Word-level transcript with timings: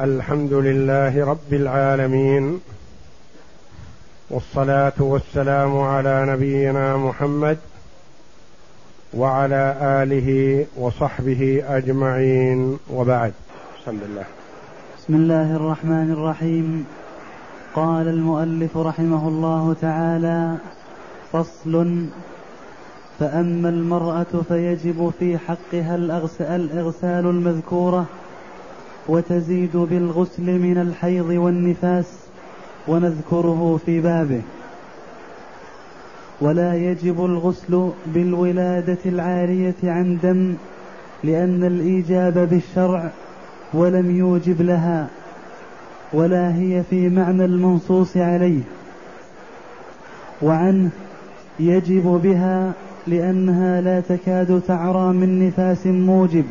الحمد 0.00 0.52
لله 0.52 1.26
رب 1.26 1.52
العالمين 1.52 2.60
والصلاة 4.30 4.92
والسلام 4.98 5.78
على 5.78 6.26
نبينا 6.28 6.96
محمد 6.96 7.58
وعلى 9.14 9.76
آله 9.80 10.66
وصحبه 10.76 11.62
أجمعين 11.68 12.78
وبعد. 12.94 13.32
بسم 13.82 13.90
الله 13.90 14.24
بسم 14.98 15.14
الله 15.14 15.56
الرحمن 15.56 16.12
الرحيم. 16.12 16.86
قال 17.74 18.08
المؤلف 18.08 18.76
رحمه 18.76 19.28
الله 19.28 19.76
تعالى 19.80 20.54
فصل 21.32 22.06
فأما 23.18 23.68
المرأة 23.68 24.42
فيجب 24.48 25.12
في 25.18 25.38
حقها 25.38 25.94
الإغسال 26.56 27.26
المذكورة 27.26 28.06
وتزيد 29.08 29.76
بالغسل 29.76 30.42
من 30.42 30.78
الحيض 30.78 31.26
والنفاس 31.26 32.06
ونذكره 32.88 33.80
في 33.86 34.00
بابه. 34.00 34.42
ولا 36.40 36.74
يجب 36.74 37.24
الغسل 37.24 37.90
بالولادة 38.06 38.98
العارية 39.06 39.74
عن 39.84 40.18
دم 40.22 40.54
لأن 41.24 41.64
الإيجاب 41.64 42.48
بالشرع 42.48 43.10
ولم 43.74 44.16
يوجب 44.16 44.62
لها 44.62 45.08
ولا 46.12 46.54
هي 46.54 46.82
في 46.90 47.08
معنى 47.08 47.44
المنصوص 47.44 48.16
عليه. 48.16 48.60
وعنه 50.42 50.90
يجب 51.60 52.20
بها 52.24 52.72
لأنها 53.06 53.80
لا 53.80 54.00
تكاد 54.00 54.62
تعرى 54.68 55.12
من 55.12 55.46
نفاس 55.46 55.86
موجب. 55.86 56.44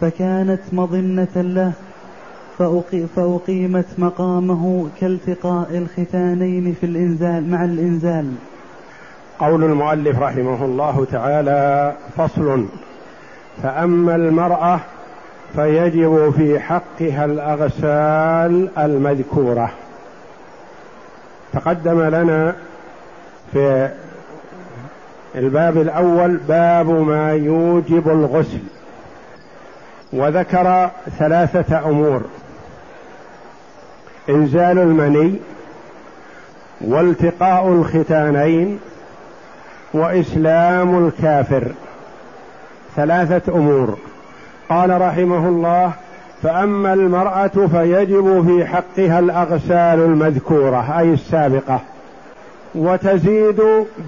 فكانت 0.00 0.60
مظنة 0.72 1.28
له 1.36 1.72
فأقيمت 3.16 3.86
مقامه 3.98 4.88
كالتقاء 5.00 5.68
الختانين 5.70 6.74
في 6.80 6.86
الإنزال 6.86 7.50
مع 7.50 7.64
الإنزال. 7.64 8.32
قول 9.38 9.64
المؤلف 9.64 10.18
رحمه 10.18 10.64
الله 10.64 11.06
تعالى 11.12 11.92
فصل 12.16 12.66
فأما 13.62 14.14
المرأة 14.14 14.80
فيجب 15.54 16.32
في 16.36 16.58
حقها 16.58 17.24
الأغسال 17.24 18.68
المذكورة. 18.78 19.70
تقدم 21.52 22.02
لنا 22.02 22.54
في 23.52 23.88
الباب 25.34 25.76
الأول 25.76 26.36
باب 26.36 26.90
ما 26.90 27.32
يوجب 27.32 28.08
الغسل. 28.08 28.75
وذكر 30.16 30.90
ثلاثة 31.18 31.88
أمور. 31.88 32.22
إنزال 34.28 34.78
المني 34.78 35.34
والتقاء 36.80 37.68
الختانين 37.72 38.78
وإسلام 39.94 41.06
الكافر. 41.06 41.72
ثلاثة 42.96 43.52
أمور. 43.54 43.98
قال 44.68 45.00
رحمه 45.00 45.48
الله 45.48 45.92
فأما 46.42 46.92
المرأة 46.92 47.66
فيجب 47.72 48.44
في 48.46 48.66
حقها 48.66 49.18
الأغسال 49.18 50.00
المذكورة 50.00 50.98
أي 50.98 51.12
السابقة 51.12 51.80
وتزيد 52.74 53.62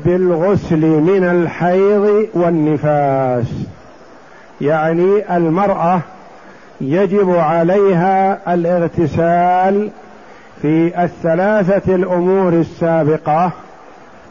بالغسل 0.05 0.87
من 0.87 1.25
الحيض 1.25 2.27
والنفاس. 2.35 3.47
يعني 4.61 5.37
المرأة 5.37 6.01
يجب 6.81 7.31
عليها 7.37 8.55
الاغتسال 8.55 9.91
في 10.63 11.05
الثلاثة 11.05 11.95
الأمور 11.95 12.53
السابقة 12.53 13.53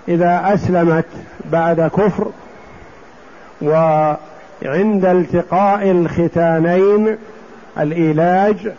إذا 0.07 0.41
أسلمت 0.53 1.05
بعد 1.51 1.81
كفر 1.81 2.27
وعند 3.61 5.05
التقاء 5.05 5.91
الختانين 5.91 7.17
الإيلاج 7.79 8.71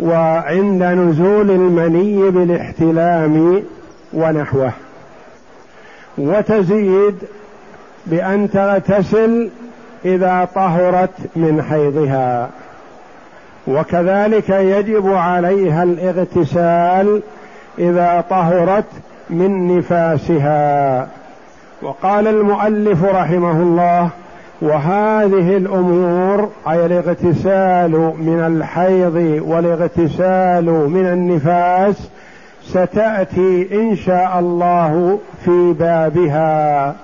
وعند 0.00 0.82
نزول 0.82 1.50
المني 1.50 2.30
بالاحتلام 2.30 3.62
ونحوه. 4.12 4.72
وتزيد 6.18 7.16
بأن 8.06 8.50
تغتسل 8.50 9.50
إذا 10.04 10.48
طهرت 10.54 11.10
من 11.36 11.62
حيضها. 11.62 12.48
وكذلك 13.66 14.48
يجب 14.48 15.12
عليها 15.12 15.82
الاغتسال 15.82 17.22
إذا 17.78 18.24
طهرت 18.30 18.84
من 19.30 19.78
نفاسها. 19.78 21.08
وقال 21.82 22.26
المؤلف 22.26 23.04
رحمه 23.04 23.62
الله 23.62 24.08
وهذه 24.62 25.56
الأمور 25.56 26.48
أي 26.68 26.86
الاغتسال 26.86 27.90
من 28.18 28.44
الحيض 28.46 29.42
والاغتسال 29.46 30.64
من 30.64 31.06
النفاس 31.06 32.08
ستأتي 32.62 33.68
إن 33.72 33.96
شاء 33.96 34.38
الله 34.38 35.18
في 35.44 35.72
بابها. 35.72 36.94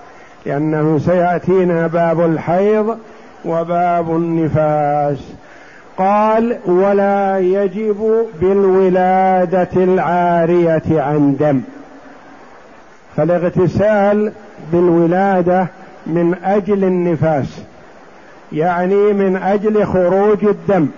لأنه 0.47 0.99
سيأتينا 0.99 1.87
باب 1.87 2.21
الحيض 2.21 2.99
وباب 3.45 4.17
النفاس. 4.17 5.19
قال 5.99 6.57
ولا 6.67 7.39
يجب 7.39 8.27
بالولادة 8.41 9.69
العارية 9.77 10.83
عن 10.91 11.37
دم. 11.41 11.61
فالاغتسال 13.17 14.33
بالولادة 14.73 15.67
من 16.07 16.35
أجل 16.45 16.85
النفاس 16.85 17.63
يعني 18.53 19.13
من 19.13 19.37
أجل 19.37 19.87
خروج 19.87 20.45
الدم. 20.45 20.89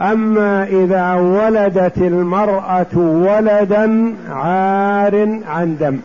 أما 0.00 0.64
إذا 0.64 1.14
ولدت 1.14 1.98
المرأة 1.98 2.96
ولدا 2.96 4.14
عار 4.30 5.40
عن 5.48 5.76
دم 5.80 5.98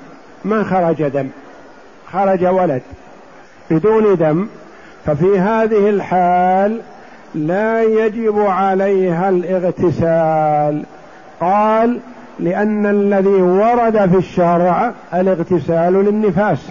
ما 0.45 0.63
خرج 0.63 1.03
دم. 1.03 1.27
خرج 2.13 2.46
ولد 2.46 2.81
بدون 3.72 4.16
دم 4.16 4.47
ففي 5.06 5.40
هذه 5.40 5.90
الحال 5.90 6.79
لا 7.35 7.84
يجب 7.84 8.40
عليها 8.40 9.29
الاغتسال. 9.29 10.84
قال 11.41 12.00
لأن 12.40 12.85
الذي 12.85 13.41
ورد 13.41 14.09
في 14.09 14.18
الشرع 14.18 14.91
الاغتسال 15.13 15.94
للنفاس 15.94 16.69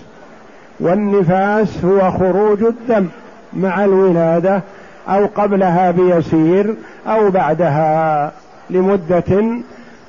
والنفاس 0.81 1.85
هو 1.85 2.11
خروج 2.11 2.63
الدم 2.63 3.07
مع 3.53 3.85
الولادة 3.85 4.63
أو 5.09 5.27
قبلها 5.27 5.91
بيسير 5.91 6.75
أو 7.07 7.31
بعدها 7.31 8.33
لمدة 8.71 9.45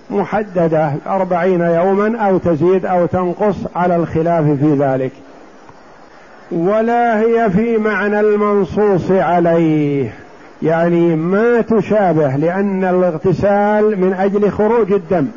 محددة 0.09 0.93
أربعين 1.07 1.61
يوما 1.61 2.17
أو 2.17 2.37
تزيد 2.37 2.85
أو 2.85 3.05
تنقص 3.05 3.55
على 3.75 3.95
الخلاف 3.95 4.45
في 4.45 4.75
ذلك. 4.79 5.11
ولا 6.51 7.19
هي 7.19 7.49
في 7.49 7.77
معنى 7.77 8.19
المنصوص 8.19 9.11
عليه 9.11 10.13
يعني 10.61 11.15
ما 11.15 11.61
تشابه 11.61 12.35
لأن 12.35 12.83
الاغتسال 12.83 13.99
من 14.01 14.13
أجل 14.13 14.51
خروج 14.51 14.91
الدم. 14.91 15.27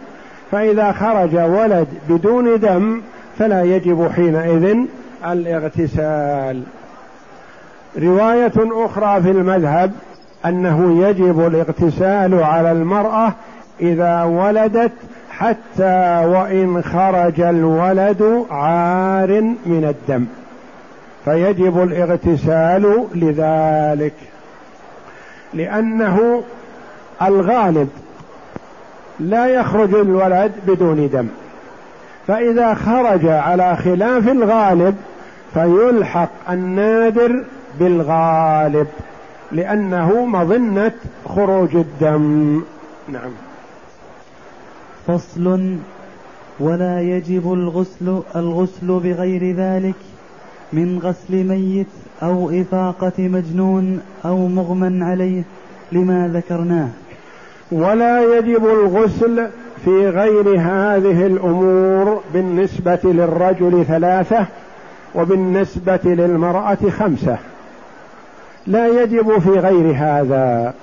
فإذا 0.52 0.92
خرج 0.92 1.34
ولد 1.36 1.86
بدون 2.08 2.60
دم 2.60 3.00
فلا 3.38 3.62
يجب 3.62 4.10
حينئذ 4.16 4.76
الاغتسال. 5.26 6.62
رواية 7.98 8.52
أخرى 8.56 9.22
في 9.22 9.30
المذهب 9.30 9.92
أنه 10.46 11.06
يجب 11.08 11.46
الاغتسال 11.46 12.42
على 12.42 12.72
المرأة 12.72 13.32
إذا 13.80 14.22
ولدت 14.22 14.92
حتى 15.30 16.24
وإن 16.26 16.82
خرج 16.82 17.40
الولد 17.40 18.46
عار 18.50 19.40
من 19.42 19.94
الدم. 19.94 20.26
فيجب 21.24 21.82
الاغتسال 21.82 23.04
لذلك. 23.14 24.14
لأنه 25.54 26.42
الغالب 27.22 27.88
لا 29.20 29.46
يخرج 29.46 29.94
الولد 29.94 30.52
بدون 30.66 31.08
دم. 31.12 31.28
فإذا 32.26 32.74
خرج 32.74 33.26
على 33.26 33.76
خلاف 33.76 34.28
الغالب 34.28 34.96
فيلحق 35.54 36.50
النادر 36.50 37.44
بالغالب 37.78 38.86
لأنه 39.52 40.24
مظنة 40.24 40.92
خروج 41.28 41.76
الدم. 41.76 42.62
نعم. 43.08 43.45
فصل 45.06 45.76
ولا 46.60 47.00
يجب 47.00 47.52
الغسل 47.52 48.22
الغسل 48.36 48.86
بغير 48.86 49.56
ذلك 49.56 49.94
من 50.72 50.98
غسل 50.98 51.44
ميت 51.44 51.86
أو 52.22 52.50
إفاقة 52.50 53.12
مجنون 53.18 54.00
أو 54.24 54.48
مغمى 54.48 55.04
عليه 55.04 55.42
لما 55.92 56.30
ذكرناه. 56.34 56.88
ولا 57.72 58.38
يجب 58.38 58.66
الغسل 58.66 59.46
في 59.84 60.08
غير 60.08 60.48
هذه 60.48 61.26
الأمور 61.26 62.20
بالنسبة 62.34 62.98
للرجل 63.04 63.84
ثلاثة 63.88 64.46
وبالنسبة 65.14 66.00
للمرأة 66.04 66.90
خمسة. 66.98 67.36
لا 68.66 69.02
يجب 69.02 69.38
في 69.38 69.50
غير 69.50 69.94
هذا. 69.96 70.74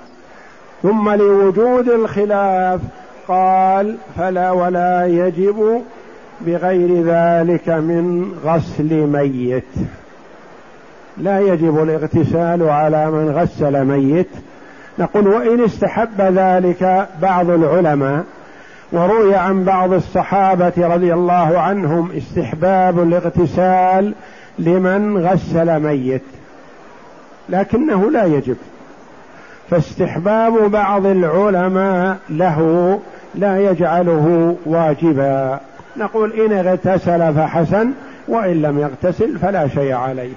ثم 0.83 1.09
لوجود 1.09 1.89
الخلاف 1.89 2.79
قال 3.27 3.95
فلا 4.17 4.51
ولا 4.51 5.05
يجب 5.05 5.81
بغير 6.41 7.03
ذلك 7.05 7.69
من 7.69 8.35
غسل 8.45 9.07
ميت. 9.07 9.63
لا 11.17 11.39
يجب 11.39 11.83
الاغتسال 11.83 12.69
على 12.69 13.11
من 13.11 13.29
غسل 13.29 13.85
ميت. 13.85 14.29
نقول 14.99 15.27
وإن 15.27 15.63
استحب 15.63 16.21
ذلك 16.21 17.07
بعض 17.21 17.49
العلماء 17.49 18.23
وروي 18.91 19.35
عن 19.35 19.63
بعض 19.63 19.93
الصحابة 19.93 20.73
رضي 20.77 21.13
الله 21.13 21.59
عنهم 21.59 22.11
استحباب 22.17 22.99
الاغتسال 22.99 24.13
لمن 24.59 25.17
غسل 25.17 25.79
ميت. 25.79 26.23
لكنه 27.49 28.11
لا 28.11 28.25
يجب. 28.25 28.57
فاستحباب 29.69 30.71
بعض 30.71 31.05
العلماء 31.05 32.17
له 32.29 32.99
لا 33.35 33.71
يجعله 33.71 34.55
واجبا. 34.65 35.59
نقول 35.97 36.33
إن 36.33 36.67
اغتسل 36.67 37.33
فحسن 37.33 37.91
وإن 38.27 38.61
لم 38.61 38.79
يغتسل 38.79 39.37
فلا 39.39 39.67
شيء 39.67 39.93
عليه. 39.93 40.33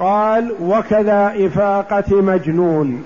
قال 0.00 0.52
وكذا 0.62 1.32
إفاقة 1.36 2.22
مجنون 2.22 3.04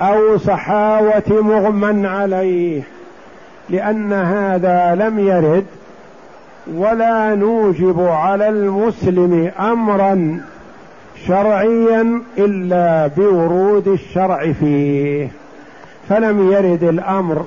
أو 0.00 0.38
صحاوه 0.38 1.22
مغمى 1.28 2.08
عليه 2.08 2.82
لأن 3.70 4.12
هذا 4.12 4.94
لم 4.94 5.18
يرد 5.18 5.66
ولا 6.74 7.34
نوجب 7.34 8.00
على 8.00 8.48
المسلم 8.48 9.50
امرا 9.60 10.40
شرعيا 11.26 12.22
إلا 12.38 13.06
بورود 13.06 13.88
الشرع 13.88 14.52
فيه. 14.52 15.28
فلم 16.08 16.52
يرد 16.52 16.84
الأمر 16.84 17.44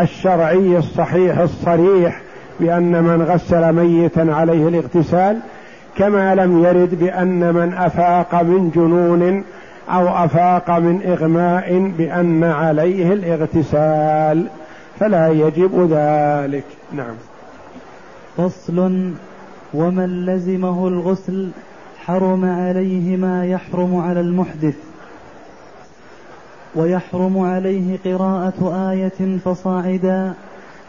الشرعي 0.00 0.78
الصحيح 0.78 1.38
الصريح 1.38 2.20
بأن 2.60 3.02
من 3.02 3.22
غسل 3.22 3.72
ميتا 3.72 4.20
عليه 4.20 4.68
الاغتسال 4.68 5.38
كما 5.96 6.34
لم 6.34 6.64
يرد 6.64 6.98
بأن 6.98 7.54
من 7.54 7.74
أفاق 7.74 8.42
من 8.42 8.70
جنون 8.70 9.44
أو 9.88 10.24
أفاق 10.24 10.70
من 10.78 11.02
إغماء 11.06 11.92
بأن 11.98 12.44
عليه 12.44 13.12
الاغتسال 13.12 14.46
فلا 15.00 15.28
يجب 15.28 15.88
ذلك. 15.90 16.64
نعم. 16.92 17.14
فصل 18.36 19.10
ومن 19.74 20.26
لزمه 20.26 20.88
الغسل 20.88 21.50
حرم 21.98 22.44
عليه 22.44 23.16
ما 23.16 23.46
يحرم 23.46 23.96
على 23.96 24.20
المحدث. 24.20 24.87
ويحرم 26.74 27.38
عليه 27.38 27.98
قراءة 28.04 28.90
آية 28.90 29.38
فصاعدا 29.44 30.32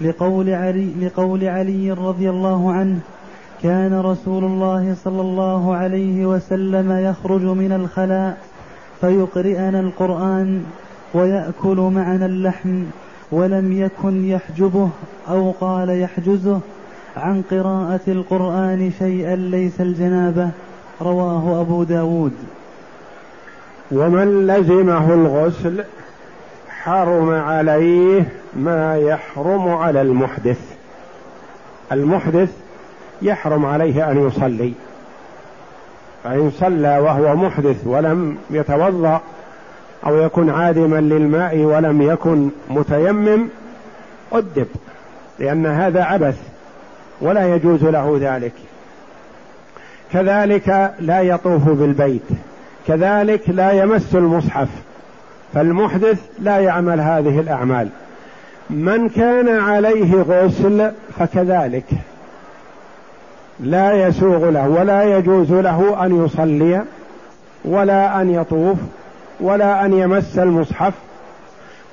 لقول 0.01 0.49
علي 0.49 0.93
لقول 1.01 1.43
علي 1.43 1.91
رضي 1.91 2.29
الله 2.29 2.71
عنه 2.71 2.99
كان 3.63 3.99
رسول 3.99 4.43
الله 4.43 4.95
صلى 5.03 5.21
الله 5.21 5.75
عليه 5.75 6.25
وسلم 6.25 6.91
يخرج 6.91 7.41
من 7.41 7.71
الخلاء 7.71 8.37
فيقرئنا 9.01 9.79
القرآن 9.79 10.63
ويأكل 11.13 11.77
معنا 11.77 12.25
اللحم 12.25 12.83
ولم 13.31 13.73
يكن 13.73 14.25
يحجبه 14.25 14.89
أو 15.29 15.51
قال 15.51 15.89
يحجزه 15.89 16.59
عن 17.17 17.41
قراءة 17.51 18.01
القرآن 18.07 18.91
شيئا 18.99 19.35
ليس 19.35 19.81
الجنابة. 19.81 20.49
رواه 21.01 21.61
أبو 21.61 21.83
داود. 21.83 22.33
ومن 23.91 24.47
لزمه 24.47 25.13
الغسل 25.13 25.83
حرم 26.69 27.29
عليه 27.29 28.25
ما 28.55 28.97
يحرم 28.97 29.69
على 29.69 30.01
المحدث. 30.01 30.59
المحدث 31.91 32.49
يحرم 33.21 33.65
عليه 33.65 34.11
أن 34.11 34.27
يصلي. 34.27 34.73
فإن 36.23 36.51
صلى 36.59 36.97
وهو 36.99 37.35
محدث 37.35 37.87
ولم 37.87 38.37
يتوضأ 38.49 39.21
أو 40.05 40.17
يكن 40.17 40.49
عادما 40.49 41.01
للماء 41.01 41.57
ولم 41.57 42.01
يكن 42.01 42.49
متيمم 42.69 43.47
أدب 44.33 44.67
لأن 45.39 45.65
هذا 45.65 46.03
عبث 46.03 46.37
ولا 47.21 47.55
يجوز 47.55 47.83
له 47.83 48.17
ذلك. 48.21 48.53
كذلك 50.13 50.93
لا 50.99 51.21
يطوف 51.21 51.69
بالبيت. 51.69 52.29
كذلك 52.89 53.49
لا 53.49 53.71
يمس 53.71 54.15
المصحف 54.15 54.67
فالمحدث 55.53 56.19
لا 56.39 56.57
يعمل 56.57 57.01
هذه 57.01 57.39
الأعمال. 57.39 57.89
من 58.69 59.09
كان 59.09 59.59
عليه 59.59 60.21
غسل 60.21 60.91
فكذلك 61.19 61.85
لا 63.59 64.07
يسوغ 64.07 64.49
له 64.49 64.69
ولا 64.69 65.17
يجوز 65.17 65.51
له 65.51 66.05
أن 66.05 66.25
يصلي 66.25 66.83
ولا 67.65 68.21
أن 68.21 68.29
يطوف 68.29 68.77
ولا 69.39 69.85
أن 69.85 69.93
يمس 69.93 70.39
المصحف. 70.39 70.93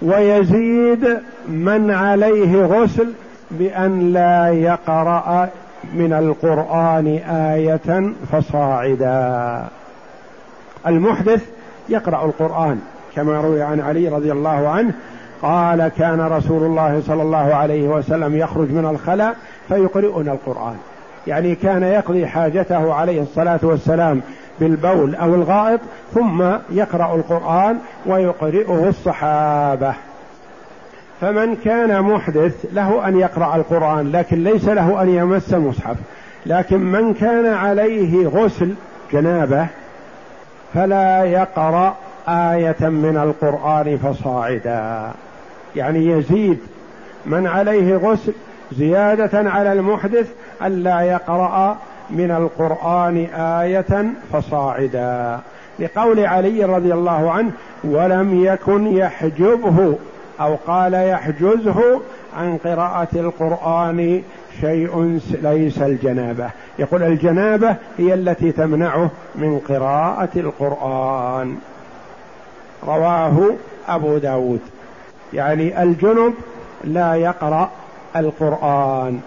ويزيد 0.02 1.18
من 1.48 1.90
عليه 1.90 2.64
غسل 2.64 3.12
بأن 3.50 4.12
لا 4.12 4.48
يقرأ 4.48 5.48
من 5.94 6.12
القرآن 6.12 7.06
آية 7.30 8.12
فصاعدا. 8.32 9.64
المحدث 10.86 11.44
يقرأ 11.88 12.24
القرآن 12.24 12.80
كما 13.16 13.40
روي 13.40 13.62
عن 13.62 13.80
علي 13.80 14.08
رضي 14.08 14.32
الله 14.32 14.68
عنه 14.68 14.92
قال 15.42 15.88
كان 15.88 16.20
رسول 16.20 16.62
الله 16.62 17.02
صلى 17.06 17.22
الله 17.22 17.54
عليه 17.54 17.88
وسلم 17.88 18.36
يخرج 18.36 18.70
من 18.70 18.86
الخلاء 18.86 19.36
فيقرئنا 19.68 20.32
القرآن. 20.32 20.76
يعني 21.26 21.54
كان 21.54 21.82
يقضي 21.82 22.26
حاجته 22.26 22.94
عليه 22.94 23.22
الصلاة 23.22 23.60
والسلام 23.62 24.20
بالبول 24.60 25.14
أو 25.14 25.34
الغائط 25.34 25.80
ثم 26.14 26.42
يقرأ 26.70 27.14
القرآن 27.14 27.78
ويقرئه 28.06 28.88
الصحابة. 28.88 29.94
فمن 31.20 31.56
كان 31.56 32.02
محدث 32.02 32.66
له 32.72 33.08
أن 33.08 33.18
يقرأ 33.18 33.56
القرآن 33.56 34.12
لكن 34.12 34.44
ليس 34.44 34.68
له 34.68 35.02
أن 35.02 35.08
يمس 35.08 35.54
المصحف 35.54 35.96
لكن 36.46 36.80
من 36.80 37.14
كان 37.14 37.46
عليه 37.46 38.28
غسل 38.28 38.74
جنابة 39.12 39.66
فلا 40.76 41.24
يقرأ 41.24 41.96
آية 42.28 42.88
من 42.88 43.16
القرآن 43.16 43.98
فصاعدا. 43.98 45.10
يعني 45.76 46.06
يزيد 46.06 46.58
من 47.26 47.46
عليه 47.46 47.96
غسل 47.96 48.32
زيادة 48.72 49.50
على 49.50 49.72
المحدث 49.72 50.28
الا 50.62 51.00
يقرأ 51.00 51.76
من 52.10 52.30
القرآن 52.30 53.16
آية 53.34 54.04
فصاعدا. 54.32 55.40
لقول 55.78 56.20
علي 56.20 56.64
رضي 56.64 56.94
الله 56.94 57.30
عنه 57.30 57.50
ولم 57.84 58.44
يكن 58.44 58.86
يحجبه 58.96 59.94
أو 60.40 60.56
قال 60.66 60.94
يحجزه 60.94 62.00
عن 62.38 62.58
قراءة 62.64 63.08
القرآن 63.14 64.22
شيء 64.60 65.20
ليس 65.42 65.78
الجنابة. 65.78 66.50
يقول 66.78 67.02
الجنابة 67.02 67.76
هي 67.98 68.14
التي 68.14 68.52
تمنعه 68.52 69.10
من 69.34 69.58
قراءة 69.58 70.28
القرآن. 70.36 71.56
رواه 72.86 73.50
أبو 73.88 74.18
داود. 74.18 74.60
يعني 75.32 75.82
الجنب 75.82 76.34
لا 76.84 77.14
يقرأ 77.14 77.70
القرآن. 78.16 79.20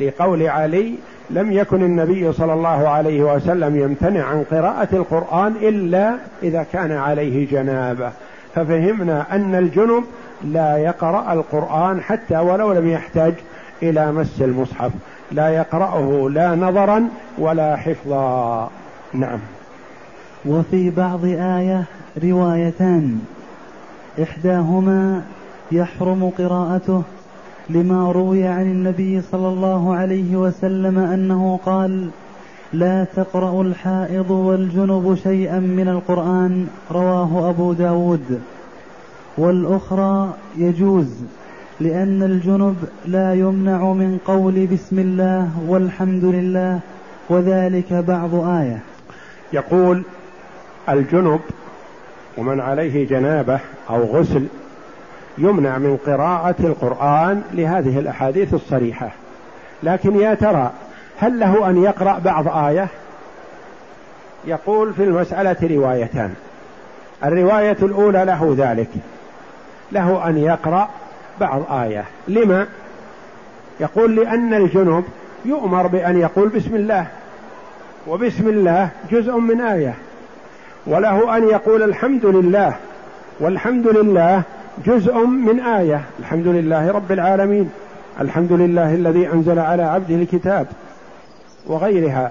لقول 0.00 0.42
علي 0.42 0.94
لم 1.30 1.52
يكن 1.52 1.82
النبي 1.82 2.32
صلى 2.32 2.52
الله 2.52 2.88
عليه 2.88 3.34
وسلم 3.34 3.76
يمتنع 3.76 4.24
عن 4.24 4.44
قراءة 4.50 4.88
القرآن 4.92 5.54
إلا 5.62 6.16
إذا 6.42 6.66
كان 6.72 6.92
عليه 6.92 7.50
جنابة. 7.50 8.12
ففهمنا 8.54 9.26
أن 9.32 9.54
الجنب 9.54 10.04
لا 10.44 10.76
يقرأ 10.76 11.32
القرآن 11.32 12.00
حتى 12.00 12.38
ولو 12.38 12.72
لم 12.72 12.88
يحتاج 12.88 13.34
إلى 13.82 14.12
مس 14.12 14.42
المصحف. 14.42 14.92
لا 15.32 15.48
يقرأه 15.48 16.28
لا 16.30 16.54
نظرا 16.54 17.08
ولا 17.38 17.76
حفظا. 17.76 18.70
نعم. 19.14 19.38
وفي 20.46 20.90
بعض 20.90 21.24
آية 21.24 21.84
روايتان. 22.24 23.20
إحداهما 24.22 25.22
يحرم 25.72 26.30
قراءته 26.38 27.02
لما 27.70 28.12
روي 28.12 28.46
عن 28.46 28.62
النبي 28.62 29.20
صلى 29.20 29.48
الله 29.48 29.94
عليه 29.94 30.36
وسلم 30.36 30.98
أنه 30.98 31.60
قال 31.66 32.08
لا 32.72 33.04
تقرأ 33.04 33.62
الحائض 33.62 34.30
والجنب 34.30 35.18
شيئا 35.22 35.58
من 35.58 35.88
القرآن. 35.88 36.66
رواه 36.92 37.50
أبو 37.50 37.72
داود. 37.72 38.40
والأخرى 39.38 40.34
يجوز. 40.56 41.14
لأن 41.80 42.22
الجنب 42.22 42.76
لا 43.06 43.34
يمنع 43.34 43.78
من 43.78 44.18
قول 44.26 44.66
بسم 44.66 44.98
الله 44.98 45.50
والحمد 45.68 46.24
لله 46.24 46.80
وذلك 47.28 47.92
بعض 47.92 48.34
آية. 48.34 48.78
يقول 49.52 50.02
الجنب 50.88 51.40
ومن 52.38 52.60
عليه 52.60 53.08
جنابة 53.08 53.60
أو 53.90 54.02
غسل 54.02 54.46
يمنع 55.38 55.78
من 55.78 55.96
قراءة 56.06 56.54
القرآن 56.60 57.42
لهذه 57.52 57.98
الأحاديث 57.98 58.54
الصريحة. 58.54 59.10
لكن 59.82 60.20
يا 60.20 60.34
ترى 60.34 60.70
هل 61.18 61.40
له 61.40 61.70
أن 61.70 61.82
يقرأ 61.82 62.18
بعض 62.18 62.48
آية؟ 62.48 62.88
يقول 64.44 64.94
في 64.94 65.04
المسألة 65.04 65.76
روايتان. 65.76 66.34
الرواية 67.24 67.76
الأولى 67.82 68.24
له 68.24 68.54
ذلك. 68.58 68.90
له 69.92 70.28
أن 70.28 70.38
يقرأ 70.38 70.88
بعض 71.40 71.62
آية. 71.70 72.04
لما؟ 72.28 72.66
يقول 73.80 74.16
لأن 74.16 74.54
الجنوب 74.54 75.04
يؤمر 75.44 75.86
بأن 75.86 76.20
يقول 76.20 76.48
بسم 76.48 76.74
الله. 76.74 77.06
وبسم 78.06 78.48
الله 78.48 78.88
جزء 79.10 79.36
من 79.36 79.60
آية. 79.60 79.94
وله 80.86 81.36
أن 81.36 81.48
يقول 81.48 81.82
الحمد 81.82 82.26
لله. 82.26 82.74
والحمد 83.40 83.86
لله 83.86 84.42
جزء 84.86 85.18
من 85.26 85.60
آية. 85.60 86.00
الحمد 86.18 86.46
لله 86.46 86.92
رب 86.92 87.12
العالمين. 87.12 87.70
الحمد 88.20 88.52
لله 88.52 88.94
الذي 88.94 89.32
أنزل 89.32 89.58
على 89.58 89.82
عبده 89.82 90.14
الكتاب 90.14 90.66
وغيرها. 91.66 92.30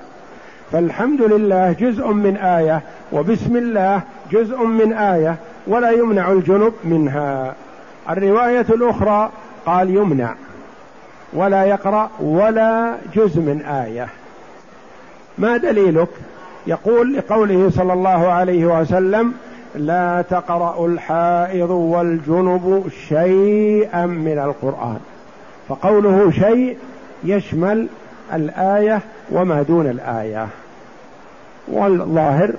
فالحمد 0.71 1.21
لله 1.21 1.71
جزء 1.71 2.07
من 2.07 2.38
آية 2.38 2.81
وبسم 3.12 3.55
الله 3.55 4.01
جزء 4.31 4.63
من 4.63 4.93
آية 4.93 5.35
ولا 5.67 5.91
يمنع 5.91 6.31
الجنب 6.31 6.74
منها. 6.83 7.55
الرواية 8.09 8.65
الأخرى 8.69 9.29
قال 9.65 9.89
يمنع 9.89 10.35
ولا 11.33 11.63
يقرأ 11.63 12.09
ولا 12.19 12.95
جزء 13.15 13.39
من 13.39 13.62
آية. 13.62 14.07
ما 15.38 15.57
دليلك؟ 15.57 16.09
يقول 16.67 17.13
لقوله 17.13 17.69
صلى 17.69 17.93
الله 17.93 18.31
عليه 18.31 18.65
وسلم 18.65 19.33
لا 19.75 20.24
تقرأ 20.29 20.85
الحائض 20.85 21.69
والجنب 21.69 22.83
شيئا 23.09 24.05
من 24.05 24.39
القرآن 24.39 25.00
فقوله 25.69 26.31
شيء 26.31 26.77
يشمل 27.24 27.88
الآية 28.33 29.01
وما 29.31 29.62
دون 29.62 29.88
الآية. 29.88 30.47
والظاهر 31.67 32.53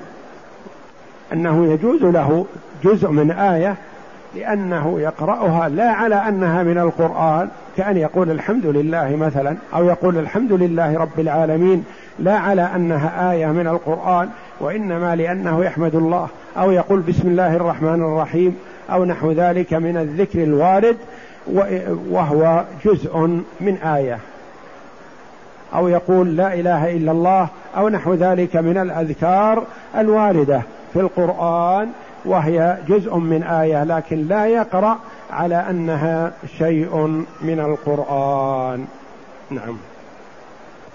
أنه 1.32 1.72
يجوز 1.72 2.02
له 2.02 2.46
جزء 2.84 3.10
من 3.10 3.30
آية 3.30 3.76
لأنه 4.36 5.00
يقرأها 5.00 5.68
لا 5.68 5.90
على 5.90 6.14
أنها 6.14 6.62
من 6.62 6.78
القرآن 6.78 7.48
كأن 7.76 7.96
يقول 7.96 8.30
الحمد 8.30 8.66
لله 8.66 9.16
مثلا 9.16 9.56
أو 9.74 9.84
يقول 9.84 10.18
الحمد 10.18 10.52
لله 10.52 10.98
رب 10.98 11.20
العالمين 11.20 11.84
لا 12.18 12.38
على 12.38 12.62
أنها 12.62 13.32
آية 13.32 13.46
من 13.46 13.66
القرآن 13.66 14.28
وإنما 14.60 15.16
لأنه 15.16 15.64
يحمد 15.64 15.94
الله 15.94 16.28
أو 16.56 16.70
يقول 16.70 17.00
بسم 17.00 17.28
الله 17.28 17.56
الرحمن 17.56 18.02
الرحيم 18.02 18.56
أو 18.92 19.04
نحو 19.04 19.32
ذلك 19.32 19.74
من 19.74 19.96
الذكر 19.96 20.42
الوارد 20.42 20.96
وهو 22.10 22.64
جزء 22.84 23.16
من 23.60 23.76
آية. 23.76 24.18
أو 25.74 25.88
يقول 25.88 26.36
لا 26.36 26.54
إله 26.54 26.96
إلا 26.96 27.12
الله 27.12 27.48
أو 27.76 27.88
نحو 27.88 28.14
ذلك 28.14 28.56
من 28.56 28.78
الأذكار 28.78 29.62
الواردة 29.96 30.62
في 30.92 31.00
القرآن 31.00 31.88
وهي 32.26 32.78
جزء 32.88 33.16
من 33.16 33.42
آية 33.42 33.84
لكن 33.84 34.28
لا 34.28 34.46
يقرأ 34.46 34.98
على 35.30 35.70
أنها 35.70 36.32
شيء 36.58 37.24
من 37.42 37.60
القرآن. 37.60 38.84
نعم. 39.50 39.76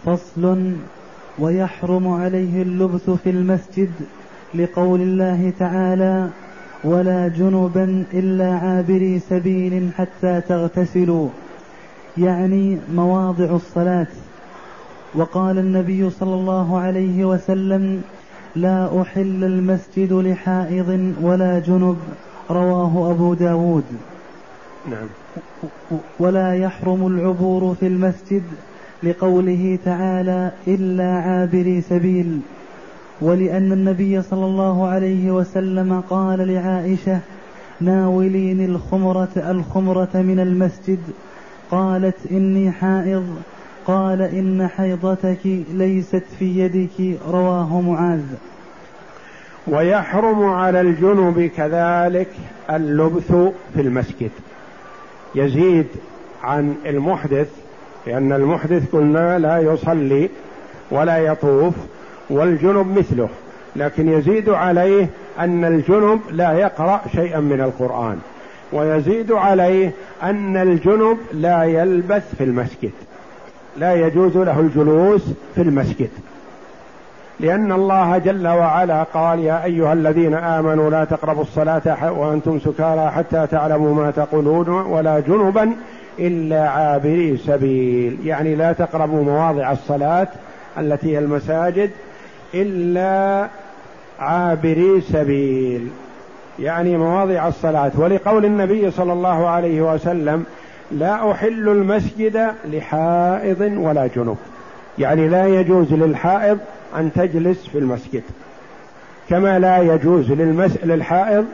فصل 0.06 0.72
ويحرم 1.40 2.08
عليه 2.08 2.62
اللبث 2.62 3.10
في 3.10 3.30
المسجد 3.30 3.92
لقول 4.56 5.02
الله 5.02 5.54
تعالى 5.60 6.30
ولا 6.84 7.28
جنبا 7.28 8.04
إلا 8.14 8.54
عابري 8.54 9.20
سبيل 9.20 9.90
حتى 9.98 10.42
تغتسلوا. 10.42 11.30
يعني 12.18 12.78
مواضع 12.94 13.46
الصلاة. 13.46 14.08
وقال 15.16 15.58
النبي 15.58 16.10
صلى 16.10 16.34
الله 16.34 16.80
عليه 16.80 17.26
وسلم 17.26 18.02
لا 18.56 19.02
أحل 19.02 19.44
المسجد 19.44 20.14
لحائض 20.14 21.14
ولا 21.22 21.60
جنب 21.60 21.98
رواه 22.50 23.12
أبو 23.12 23.34
داود. 23.34 23.84
نعم. 24.90 25.08
ولا 26.20 26.56
يحرم 26.56 27.08
العبور 27.08 27.76
في 27.80 27.88
المسجد 27.88 28.44
لقوله 29.04 29.80
تعالى 29.86 30.52
إلا 30.68 31.14
عابري 31.14 31.82
سبيل. 31.82 32.40
ولأن 33.22 33.72
النبي 33.72 34.22
صلى 34.22 34.46
الله 34.46 34.88
عليه 34.88 35.32
وسلم 35.32 36.04
قال 36.10 36.54
لعائشة 36.54 37.20
ناوليني 37.82 38.66
الخمرة 38.66 39.30
الخمرة 39.36 40.10
من 40.14 40.40
المسجد. 40.40 41.00
قالت 41.72 42.32
إني 42.32 42.72
حائض. 42.72 43.26
قال 43.88 44.22
إن 44.22 44.68
حيضتك 44.78 45.46
ليست 45.74 46.24
في 46.40 46.60
يدك 46.60 47.20
رواه 47.32 47.82
معاذ. 47.82 48.24
ويحرم 49.68 50.44
على 50.44 50.82
الجنب 50.82 51.52
كذلك 51.58 52.28
اللبث 52.70 53.32
في 53.74 53.82
المسجد. 53.82 54.32
يزيد 55.36 55.88
عن 56.44 56.76
المحدث 56.86 57.50
لأن 58.08 58.34
المحدث 58.34 58.92
قلنا 58.92 59.40
لا 59.40 59.58
يصلي 59.58 60.30
ولا 60.92 61.18
يطوف 61.18 61.74
والجنب 62.30 62.98
مثله. 62.98 63.30
لكن 63.76 64.10
يزيد 64.10 64.50
عليه 64.50 65.08
أن 65.40 65.66
الجنب 65.66 66.20
لا 66.32 66.54
يقرأ 66.54 67.02
شيئا 67.16 67.40
من 67.40 67.62
القرآن. 67.62 68.20
ويزيد 68.74 69.32
عليه 69.32 69.92
أن 70.24 70.58
الجنب 70.58 71.18
لا 71.34 71.64
يلبث 71.64 72.36
في 72.36 72.44
المسجد. 72.44 72.92
لا 73.78 73.94
يجوز 73.94 74.38
له 74.38 74.60
الجلوس 74.60 75.22
في 75.56 75.62
المسجد. 75.62 76.10
لأن 77.40 77.72
الله 77.72 78.18
جل 78.18 78.48
وعلا 78.48 79.04
قال 79.04 79.40
يا 79.40 79.64
أيها 79.64 79.94
الذين 79.94 80.34
آمنوا 80.34 80.90
لا 80.90 81.04
تقربوا 81.04 81.42
الصلاة 81.42 82.12
وأنتم 82.12 82.60
سكارى 82.60 83.12
حتى 83.12 83.48
تعلموا 83.52 83.94
ما 83.94 84.12
تقولون 84.12 84.70
ولا 84.70 85.20
جنبا 85.20 85.72
إلا 86.20 86.70
عابري 86.70 87.38
سبيل. 87.38 88.18
يعني 88.26 88.56
لا 88.56 88.74
تقربوا 88.74 89.24
مواضع 89.24 89.72
الصلاة 89.72 90.28
التي 90.78 91.14
هي 91.14 91.20
المساجد 91.20 91.90
إلا 92.54 93.48
عابري 94.20 95.02
سبيل. 95.02 95.88
يعني 96.60 96.98
مواضع 96.98 97.48
الصلاة. 97.48 97.92
ولقول 97.98 98.46
النبي 98.46 98.92
صلى 98.92 99.14
الله 99.14 99.48
عليه 99.48 99.94
وسلم 99.94 100.46
لا 100.92 101.32
أحل 101.32 101.70
المسجد 101.70 102.52
لحائض 102.66 103.62
ولا 103.78 104.08
جنوب 104.16 104.38
يعني 105.00 105.28
لا 105.28 105.48
يجوز 105.48 105.94
للحائض 105.94 106.58
أن 106.96 107.12
تجلس 107.14 107.68
في 107.68 107.78
المسجد. 107.78 108.24
كما 109.30 109.60
لا 109.60 109.78
يجوز 109.78 110.32
للمس... 110.32 110.78
للحائض 110.84 111.46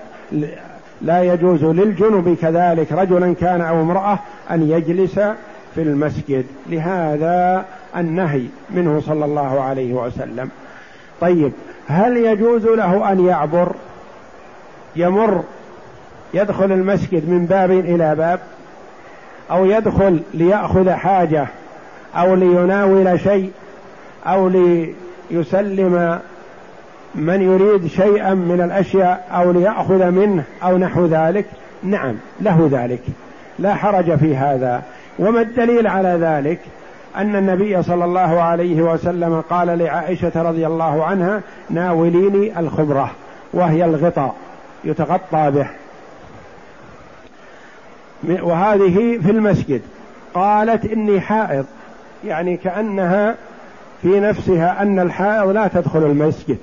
لا 1.01 1.23
يجوز 1.23 1.63
للجنب 1.63 2.37
كذلك 2.41 2.91
رجلا 2.91 3.33
كان 3.33 3.61
أو 3.61 3.81
امرأة 3.81 4.19
أن 4.51 4.69
يجلس 4.69 5.19
في 5.75 5.81
المسجد. 5.81 6.45
لهذا 6.69 7.65
النهي 7.97 8.43
منه 8.69 9.01
صلى 9.05 9.25
الله 9.25 9.61
عليه 9.61 9.93
وسلم. 9.93 10.49
طيب 11.21 11.51
هل 11.87 12.17
يجوز 12.17 12.65
له 12.65 13.11
أن 13.11 13.25
يعبر؟ 13.25 13.71
يمر 14.95 15.43
يدخل 16.33 16.71
المسجد 16.71 17.29
من 17.29 17.45
باب 17.45 17.71
إلى 17.71 18.15
باب؟ 18.15 18.39
أو 19.51 19.65
يدخل 19.65 20.19
ليأخذ 20.33 20.89
حاجة 20.89 21.47
أو 22.15 22.35
ليناول 22.35 23.19
شيء 23.19 23.51
أو 24.25 24.51
ليسلم 25.31 26.19
من 27.15 27.41
يريد 27.41 27.87
شيئا 27.87 28.33
من 28.33 28.61
الأشياء 28.61 29.27
أو 29.31 29.51
ليأخذ 29.51 30.11
منه 30.11 30.43
أو 30.63 30.77
نحو 30.77 31.05
ذلك. 31.05 31.45
نعم 31.83 32.15
له 32.41 32.69
ذلك. 32.71 33.01
لا 33.59 33.75
حرج 33.75 34.15
في 34.15 34.35
هذا. 34.35 34.81
وما 35.19 35.41
الدليل 35.41 35.87
على 35.87 36.17
ذلك؟ 36.21 36.59
أن 37.15 37.35
النبي 37.35 37.83
صلى 37.83 38.05
الله 38.05 38.41
عليه 38.41 38.81
وسلم 38.81 39.41
قال 39.49 39.67
لعائشة 39.67 40.31
رضي 40.35 40.67
الله 40.67 41.03
عنها 41.03 41.41
ناوليني 41.69 42.59
الخبرة 42.59 43.11
وهي 43.53 43.85
الغطاء 43.85 44.35
يتغطى 44.83 45.51
به. 45.51 45.67
وهذه 48.23 49.19
في 49.19 49.31
المسجد. 49.31 49.81
قالت 50.33 50.85
إني 50.85 51.21
حائض. 51.21 51.65
يعني 52.25 52.57
كأنها 52.57 53.35
في 54.01 54.19
نفسها 54.19 54.81
أن 54.81 54.99
الحائض 54.99 55.49
لا 55.49 55.67
تدخل 55.67 56.03
المسجد. 56.05 56.57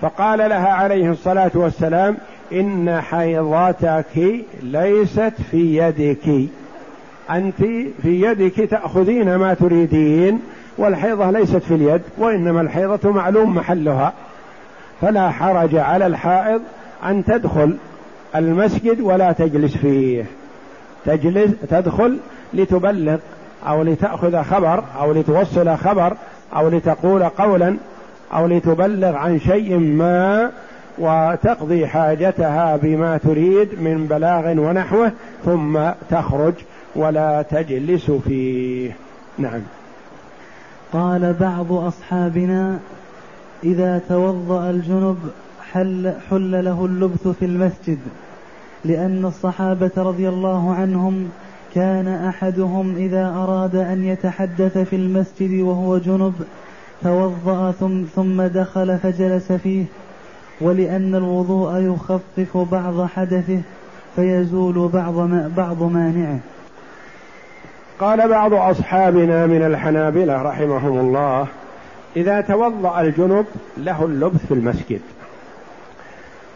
فقال 0.00 0.38
لها 0.38 0.68
عليه 0.68 1.10
الصلاة 1.10 1.50
والسلام 1.54 2.16
إن 2.52 3.00
حيضتك 3.00 4.44
ليست 4.62 5.32
في 5.50 5.76
يدك. 5.76 6.48
أنت 7.30 7.56
في 8.02 8.22
يدك 8.22 8.70
تأخذين 8.70 9.36
ما 9.36 9.54
تريدين 9.54 10.40
والحيضة 10.78 11.30
ليست 11.30 11.56
في 11.56 11.74
اليد 11.74 12.02
وإنما 12.18 12.60
الحيضة 12.60 13.10
معلوم 13.10 13.54
محلها. 13.54 14.12
فلا 15.00 15.30
حرج 15.30 15.76
على 15.76 16.06
الحائض 16.06 16.62
أن 17.04 17.24
تدخل 17.24 17.76
المسجد 18.36 19.00
ولا 19.00 19.32
تجلس 19.32 19.76
فيه. 19.76 20.24
تجلس 21.06 21.50
تدخل 21.70 22.18
لتبلغ 22.54 23.18
أو 23.66 23.82
لتأخذ 23.82 24.42
خبر 24.42 24.84
أو 25.00 25.12
لتوصل 25.12 25.76
خبر 25.76 26.16
أو 26.56 26.68
لتقول 26.68 27.22
قولا 27.22 27.76
أو 28.34 28.46
لتبلغ 28.46 29.16
عن 29.16 29.40
شيء 29.40 29.78
ما 29.78 30.50
وتقضي 30.98 31.86
حاجتها 31.86 32.76
بما 32.76 33.16
تريد 33.16 33.80
من 33.80 34.06
بلاغ 34.06 34.60
ونحوه 34.60 35.12
ثم 35.44 35.78
تخرج 36.10 36.54
ولا 36.96 37.42
تجلس 37.42 38.10
فيه. 38.10 38.92
نعم. 39.38 39.60
قال 40.92 41.34
بعض 41.40 41.72
أصحابنا 41.72 42.78
إذا 43.64 44.00
توضأ 44.08 44.70
الجنب 44.70 45.18
حل, 45.72 46.12
حل 46.30 46.64
له 46.64 46.84
اللبث 46.84 47.28
في 47.28 47.44
المسجد. 47.44 47.98
لأن 48.86 49.24
الصحابة 49.24 49.90
رضي 49.96 50.28
الله 50.28 50.74
عنهم 50.74 51.28
كان 51.74 52.08
أحدهم 52.08 52.96
إذا 52.96 53.28
أراد 53.28 53.76
أن 53.76 54.04
يتحدث 54.04 54.78
في 54.78 54.96
المسجد 54.96 55.60
وهو 55.60 55.98
جنب 55.98 56.34
توضأ 57.02 57.72
ثم, 57.72 58.02
ثم 58.14 58.42
دخل 58.42 58.98
فجلس 58.98 59.52
فيه 59.52 59.84
ولأن 60.60 61.14
الوضوء 61.14 61.76
يخفف 61.76 62.56
بعض 62.56 63.06
حدثه 63.06 63.60
فيزول 64.16 64.88
بعض 64.88 65.14
ما 65.14 65.52
بعض 65.56 65.82
مانعه. 65.82 66.38
قال 68.00 68.28
بعض 68.28 68.54
أصحابنا 68.54 69.46
من 69.46 69.62
الحنابلة 69.62 70.42
رحمهم 70.42 70.98
الله 70.98 71.46
إذا 72.16 72.40
توضأ 72.40 73.00
الجنب 73.00 73.46
له 73.78 74.04
اللبث 74.04 74.46
في 74.46 74.54
المسجد. 74.54 75.00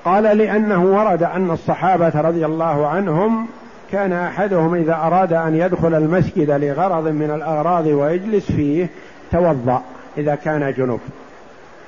قال 0.04 0.22
لأنه 0.38 0.84
ورد 0.84 1.22
أن 1.22 1.50
الصحابة 1.50 2.20
رضي 2.20 2.46
الله 2.46 2.86
عنهم 2.86 3.46
كان 3.92 4.12
أحدهم 4.12 4.74
إذا 4.74 4.94
أراد 4.94 5.32
أن 5.32 5.54
يدخل 5.54 5.94
المسجد 5.94 6.50
لغرض 6.50 7.08
من 7.08 7.30
الأغراض 7.30 7.86
ويجلس 7.86 8.52
فيه 8.52 8.88
توضأ 9.32 9.82
إذا 10.18 10.34
كان 10.34 10.72
جنب. 10.72 11.00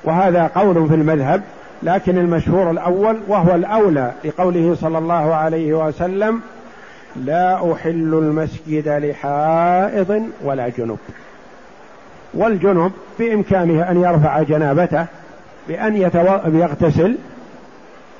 وهذا 0.03 0.47
قول 0.55 0.87
في 0.87 0.95
المذهب 0.95 1.41
لكن 1.83 2.17
المشهور 2.17 2.71
الأول 2.71 3.19
وهو 3.27 3.55
الأولى 3.55 4.11
لقوله 4.25 4.75
صلى 4.75 4.97
الله 4.97 5.35
عليه 5.35 5.73
وسلم 5.73 6.41
لا 7.15 7.73
أحل 7.73 8.13
المسجد 8.13 8.87
لحائض 8.87 10.29
ولا 10.43 10.69
جنب. 10.69 10.97
والجنب 12.33 12.91
بإمكانه 13.19 13.91
أن 13.91 14.01
يرفع 14.01 14.41
جنابته 14.41 15.05
بأن 15.67 15.95
يغتسل 16.45 17.17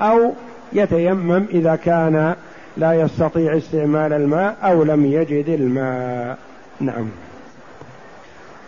أو 0.03 0.31
يتيمم 0.73 1.45
إذا 1.49 1.75
كان 1.75 2.35
لا 2.77 2.93
يستطيع 2.93 3.57
استعمال 3.57 4.13
الماء 4.13 4.57
أو 4.63 4.83
لم 4.83 5.05
يجد 5.05 5.49
الماء. 5.49 6.37
نعم. 6.79 7.05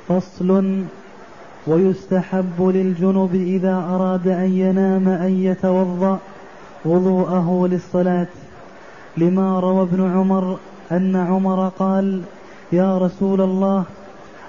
فصل 0.07 0.81
ويستحب 1.67 2.61
للجنب 2.61 3.35
إذا 3.35 3.75
أراد 3.89 4.27
أن 4.27 4.51
ينام 4.57 5.07
أن 5.07 5.43
يتوضأ 5.43 6.19
وضوءه 6.85 7.67
للصلاة. 7.71 8.27
لما 9.17 9.59
روى 9.59 9.81
ابن 9.81 10.11
عمر 10.17 10.57
أن 10.91 11.15
عمر 11.15 11.71
قال 11.79 12.21
يا 12.71 12.97
رسول 12.97 13.41
الله 13.41 13.83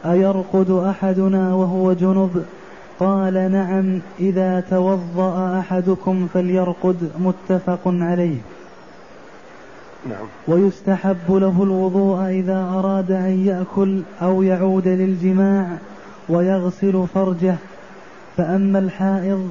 أيرقد 0.07 0.71
أحدنا 0.71 1.55
وهو 1.55 1.93
جنب؟ 1.93 2.45
قال 3.01 3.53
نعم 3.53 4.01
إذا 4.21 4.65
توضأ 4.71 5.59
أحدكم 5.59 6.29
فليرقد 6.35 7.11
متفق 7.19 7.81
عليه. 7.87 8.39
نعم. 10.09 10.27
ويستحب 10.49 11.33
له 11.33 11.63
الوضوء 11.63 12.29
إذا 12.29 12.59
أراد 12.79 13.11
أن 13.11 13.47
يأكل 13.47 14.03
أو 14.23 14.43
يعود 14.43 14.89
للجماع 14.89 15.67
ويغسل 16.29 17.05
فرجه. 17.15 17.55
فأما 18.37 18.79
الحائض 18.79 19.51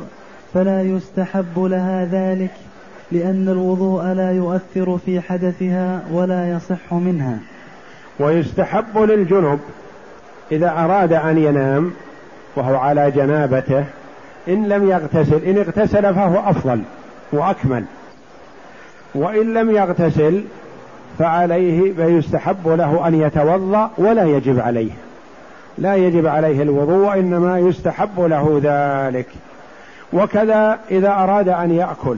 فلا 0.54 0.82
يستحب 0.82 1.60
لها 1.60 2.06
ذلك 2.06 2.54
لأن 3.12 3.50
الوضوء 3.50 4.04
لا 4.04 4.32
يؤثر 4.32 4.98
في 4.98 5.22
حدثها 5.22 6.04
ولا 6.12 6.52
يصح 6.52 6.94
منها. 6.94 7.40
ويستحب 8.20 8.98
للجنب 8.98 9.60
إذا 10.52 10.70
أراد 10.70 11.14
أن 11.14 11.38
ينام 11.38 11.92
وهو 12.56 12.76
على 12.76 13.12
جنابته 13.12 13.86
إن 14.48 14.68
لم 14.68 14.90
يغتسل 14.90 15.44
إن 15.44 15.58
اغتسل 15.58 16.14
فهو 16.16 16.50
أفضل 16.50 16.82
وأكمل. 17.32 17.84
وإن 19.16 19.54
لم 19.54 19.72
يغتسل 19.76 20.44
فعليه 21.20 21.94
فيستحب 21.94 22.68
له 22.68 23.08
أن 23.08 23.22
يتوضأ 23.22 23.92
ولا 23.98 24.24
يجب 24.24 24.60
عليه. 24.60 24.92
لا 25.78 25.96
يجب 25.96 26.28
عليه 26.28 26.62
الوضوء 26.62 27.08
وإنما 27.08 27.60
يستحب 27.60 28.20
له 28.20 28.62
ذلك. 28.64 29.28
وكذا 30.14 30.80
إذا 30.92 31.10
أراد 31.10 31.50
أن 31.50 31.72
يأكل 31.72 32.18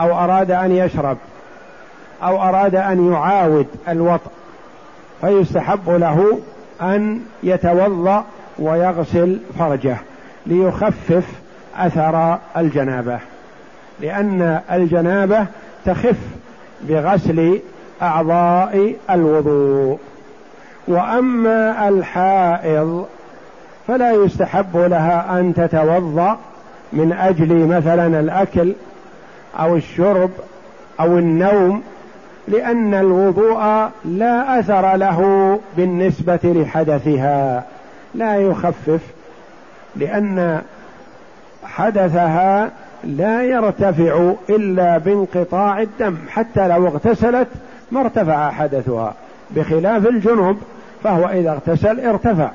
أو 0.00 0.24
أراد 0.24 0.50
أن 0.50 0.72
يشرب 0.72 1.16
أو 2.22 2.42
أراد 2.42 2.74
أن 2.74 3.12
يعاود 3.12 3.66
الوطء 3.88 4.30
فيستحب 5.20 5.90
له 5.90 6.38
أن 6.82 7.20
يتوضأ 7.42 8.24
ويغسل 8.60 9.38
فرجه 9.58 9.96
ليخفف 10.46 11.24
أثر 11.76 12.38
الجنابة. 12.56 13.18
لأن 14.00 14.60
الجنابة 14.72 15.46
تخف 15.84 16.18
بغسل 16.82 17.60
أعضاء 18.02 18.94
الوضوء. 19.10 19.98
وأما 20.88 21.88
الحائض 21.88 23.06
فلا 23.88 24.12
يستحب 24.12 24.76
لها 24.76 25.40
أن 25.40 25.54
تتوضأ 25.54 26.38
من 26.92 27.12
أجل 27.12 27.66
مثلا 27.66 28.20
الأكل 28.20 28.72
أو 29.60 29.76
الشرب 29.76 30.30
أو 31.00 31.18
النوم 31.18 31.82
لأن 32.48 32.94
الوضوء 32.94 33.88
لا 34.04 34.60
أثر 34.60 34.96
له 34.96 35.58
بالنسبة 35.76 36.40
لحدثها. 36.44 37.64
لا 38.14 38.36
يخفف 38.36 39.00
لأن 39.96 40.62
حدثها 41.64 42.70
لا 43.04 43.42
يرتفع 43.42 44.32
إلا 44.50 44.98
بانقطاع 44.98 45.82
الدم 45.82 46.16
حتى 46.28 46.68
لو 46.68 46.86
اغتسلت 46.86 47.48
ما 47.92 48.00
ارتفع 48.00 48.50
حدثها 48.50 49.14
بخلاف 49.50 50.06
الجنوب 50.06 50.56
فهو 51.04 51.28
إذا 51.28 51.50
اغتسل 51.50 52.00
ارتفع. 52.00 52.50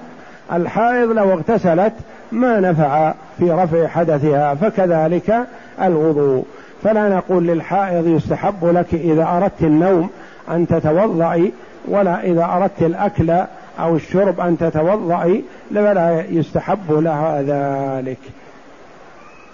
الحائض 0.53 1.11
لو 1.11 1.33
اغتسلت 1.33 1.93
ما 2.31 2.59
نفع 2.59 3.13
في 3.37 3.51
رفع 3.51 3.87
حدثها 3.87 4.55
فكذلك 4.55 5.47
الوضوء 5.81 6.45
فلا 6.83 7.09
نقول 7.09 7.47
للحائض 7.47 8.07
يستحب 8.07 8.65
لك 8.65 8.93
إذا 8.93 9.23
أردت 9.23 9.61
النوم 9.61 10.09
أن 10.51 10.67
تتوضئي 10.67 11.53
ولا 11.87 12.23
إذا 12.23 12.45
أردت 12.45 12.81
الأكل 12.81 13.33
أو 13.79 13.95
الشرب 13.95 14.39
أن 14.39 14.57
تتوضئي 14.57 15.43
ولا 15.71 16.25
يستحب 16.29 16.91
لها 16.91 17.41
ذلك. 17.41 18.19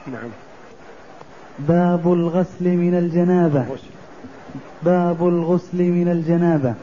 نعم. 0.07 0.29
باب 1.59 2.13
الغسل 2.13 2.67
من 2.67 2.97
الجنابة. 2.97 3.65
باب 4.83 5.27
الغسل 5.27 5.83
من 5.83 6.07
الجنابة. 6.11 6.73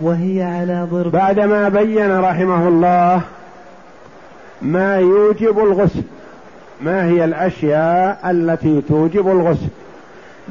وهي 0.00 0.42
على 0.42 0.88
ضرب. 0.90 1.12
بعدما 1.12 1.68
بين 1.68 2.20
رحمه 2.20 2.68
الله 2.68 3.20
ما 4.62 4.96
يوجب 4.96 5.58
الغسل 5.58 6.02
ما 6.80 7.04
هي 7.04 7.24
الأشياء 7.24 8.30
التي 8.30 8.82
توجب 8.88 9.28
الغسل. 9.28 9.68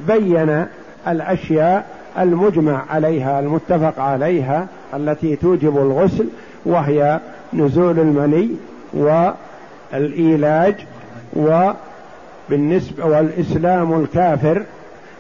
بين 0.08 0.66
الأشياء 1.08 1.86
المجمع 2.20 2.84
عليها 2.90 3.40
المتفق 3.40 4.00
عليها 4.00 4.68
التي 4.96 5.36
توجب 5.36 5.78
الغسل 5.78 6.28
وهي 6.66 7.20
نزول 7.54 8.00
المني 8.00 8.50
والإيلاج 8.94 10.76
وبالنسبه 11.34 13.06
والإسلام 13.06 14.02
الكافر 14.02 14.64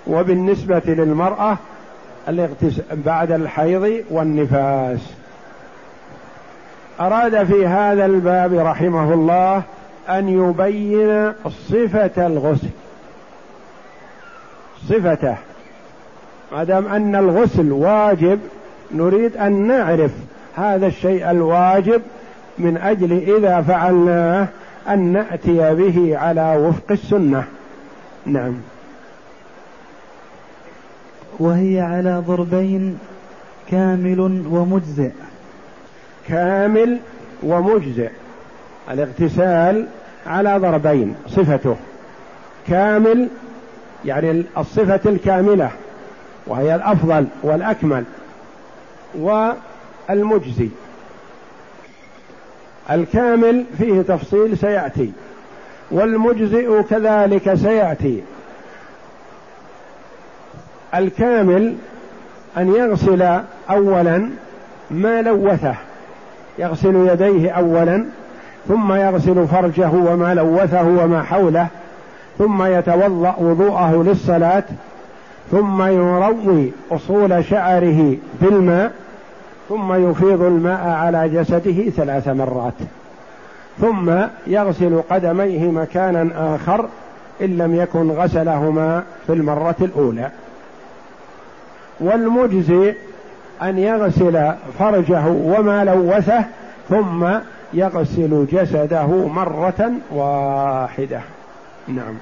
وبالنسبة 0.07 0.81
للمرأة 0.85 1.57
بعد 2.91 3.31
الحيض 3.31 4.03
والنفاس. 4.09 4.99
أراد 6.99 7.43
في 7.43 7.67
هذا 7.67 8.05
الباب 8.05 8.53
رحمه 8.53 9.13
الله 9.13 9.61
أن 10.09 10.29
يبين 10.29 11.33
صفة 11.69 12.27
الغسل. 12.27 12.69
صفته 14.89 15.35
ما 16.51 16.63
دام 16.63 16.87
أن 16.87 17.15
الغسل 17.15 17.71
واجب 17.71 18.39
نريد 18.91 19.37
أن 19.37 19.67
نعرف 19.67 20.11
هذا 20.55 20.87
الشيء 20.87 21.31
الواجب 21.31 22.01
من 22.57 22.77
أجل 22.77 23.35
إذا 23.37 23.61
فعلناه 23.61 24.47
أن 24.89 25.13
نأتي 25.13 25.73
به 25.75 26.17
على 26.17 26.55
وفق 26.55 26.91
السنة. 26.91 27.43
نعم. 28.25 28.53
وهي 31.39 31.81
على 31.81 32.23
ضربين 32.27 32.97
كامل 33.71 34.19
ومجزئ. 34.49 35.11
كامل 36.27 36.99
ومجزئ. 37.43 38.09
الاغتسال 38.91 39.87
على 40.27 40.57
ضربين 40.57 41.15
صفته. 41.27 41.75
كامل 42.67 43.27
يعني 44.05 44.43
الصفة 44.57 44.99
الكاملة 45.05 45.71
وهي 46.47 46.75
الأفضل 46.75 47.27
والأكمل. 47.43 48.03
والمجزي. 49.19 50.69
الكامل 52.91 53.65
فيه 53.77 54.01
تفصيل 54.01 54.57
سيأتي 54.57 55.11
والمجزئ 55.91 56.81
كذلك 56.81 57.53
سيأتي. 57.53 58.23
الكامل 60.95 61.75
أن 62.57 62.75
يغسل 62.75 63.39
أولا 63.69 64.29
ما 64.91 65.21
لوثه 65.21 65.75
يغسل 66.59 66.95
يديه 66.95 67.51
أولا 67.51 68.05
ثم 68.67 68.93
يغسل 68.93 69.47
فرجه 69.47 69.89
وما 69.93 70.33
لوثه 70.33 70.87
وما 70.87 71.23
حوله 71.23 71.67
ثم 72.37 72.63
يتوضأ 72.63 73.35
وضوءه 73.37 74.03
للصلاة 74.07 74.63
ثم 75.51 75.81
يروي 75.81 76.71
أصول 76.91 77.45
شعره 77.45 78.15
بالماء 78.41 78.91
ثم 79.69 80.09
يفيض 80.09 80.41
الماء 80.41 80.87
على 80.87 81.29
جسده 81.29 81.89
ثلاث 81.89 82.27
مرات. 82.27 82.73
ثم 83.81 84.11
يغسل 84.47 85.01
قدميه 85.09 85.71
مكانا 85.71 86.55
آخر 86.55 86.89
إن 87.41 87.57
لم 87.57 87.75
يكن 87.75 88.11
غسلهما 88.11 89.03
في 89.27 89.33
المرة 89.33 89.75
الأولى. 89.81 90.31
والمجزي 91.99 92.93
أن 93.61 93.77
يغسل 93.77 94.53
فرجه 94.79 95.27
وما 95.27 95.83
لوثه 95.83 96.43
ثم 96.89 97.27
يغسل 97.73 98.45
جسده 98.51 99.27
مرة 99.27 99.91
واحدة. 100.11 101.21
نعم. 101.87 102.13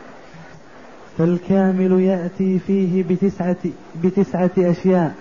فالكامل 1.18 2.02
يأتي 2.02 2.60
فيه 2.60 3.04
بتسعة 3.04 3.56
بتسعة 4.04 4.50
أشياء. 4.58 5.14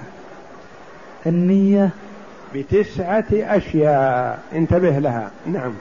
النية 1.27 1.91
بتسعة 2.55 3.25
أشياء. 3.33 4.43
انتبه 4.53 4.99
لها. 4.99 5.31
نعم. 5.47 5.73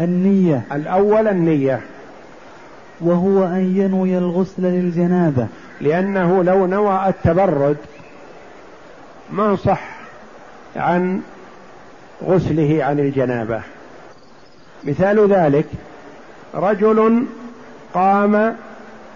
النية. 0.00 0.62
الأول 0.72 1.28
النية. 1.28 1.80
وهو 3.00 3.44
أن 3.44 3.76
ينوي 3.76 4.18
الغسل 4.18 4.62
للجنابة. 4.62 5.46
لأنه 5.80 6.44
لو 6.44 6.66
نوى 6.66 7.08
التبرد 7.08 7.76
ما 9.32 9.56
صح 9.56 9.82
عن 10.76 11.20
غسله 12.24 12.84
عن 12.84 12.98
الجنابة. 12.98 13.62
مثال 14.84 15.32
ذلك 15.32 15.66
رجل 16.54 17.26
قام 17.94 18.56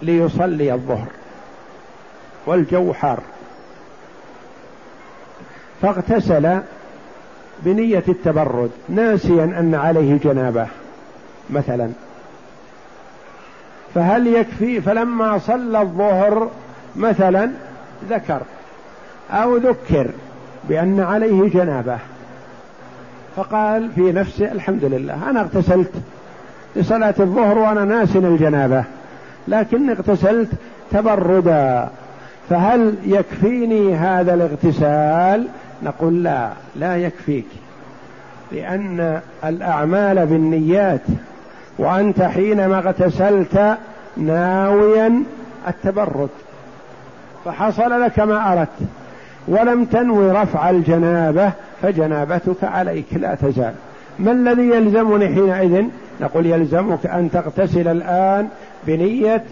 ليصلي 0.01 0.73
الظهر 0.73 1.07
والجو 2.45 2.93
حار 2.93 3.19
فاغتسل 5.81 6.59
بنية 7.63 8.03
التبرد 8.07 8.69
ناسيا 8.89 9.43
أن 9.43 9.75
عليه 9.75 10.17
جنابة 10.23 10.67
مثلا. 11.49 11.89
فهل 13.95 14.27
يكفي؟ 14.27 14.81
فلما 14.81 15.37
صلى 15.37 15.81
الظهر 15.81 16.49
مثلا 16.95 17.51
ذكر 18.09 18.41
أو 19.31 19.57
ذكر 19.57 20.07
بأن 20.69 20.99
عليه 20.99 21.49
جنابه. 21.49 21.97
فقال 23.35 23.91
في 23.95 24.01
نفسه 24.01 24.51
الحمد 24.51 24.85
لله 24.85 25.29
أنا 25.29 25.41
اغتسلت 25.41 25.91
لصلاة 26.75 27.15
الظهر 27.19 27.57
وأنا 27.57 27.85
ناس 27.85 28.15
الجنابة 28.15 28.83
لكن 29.47 29.89
اغتسلت 29.89 30.49
تبردا. 30.91 31.89
فهل 32.49 32.95
يكفيني 33.05 33.95
هذا 33.95 34.33
الاغتسال؟ 34.33 35.47
نقول 35.83 36.23
لا 36.23 36.49
لا 36.75 36.97
يكفيك. 36.97 37.47
لأن 38.51 39.19
الأعمال 39.45 40.25
بالنيات 40.25 41.01
وأنت 41.77 42.21
حينما 42.21 42.77
اغتسلت 42.77 43.77
ناويا 44.17 45.23
التبرد. 45.67 46.29
فحصل 47.45 48.01
لك 48.01 48.19
ما 48.19 48.53
أردت. 48.53 48.89
ولم 49.47 49.85
تنوي 49.85 50.31
رفع 50.31 50.69
الجنابة 50.69 51.51
فجنابتك 51.81 52.63
عليك 52.63 53.05
لا 53.11 53.35
تزال. 53.35 53.73
ما 54.19 54.31
الذي 54.31 54.69
يلزمني 54.69 55.27
حينئذ؟ 55.27 55.85
نقول 56.21 56.45
يلزمك 56.45 57.05
أن 57.05 57.31
تغتسل 57.31 57.87
الآن 57.87 58.47
بنية 58.87 59.43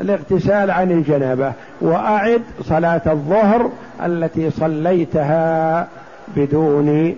الاغتسال 0.00 0.70
عن 0.70 0.90
الجنابة. 0.90 1.52
وأعد 1.80 2.42
صلاة 2.62 3.02
الظهر 3.06 3.70
التي 4.06 4.50
صليتها 4.50 5.88
بدون 6.36 7.16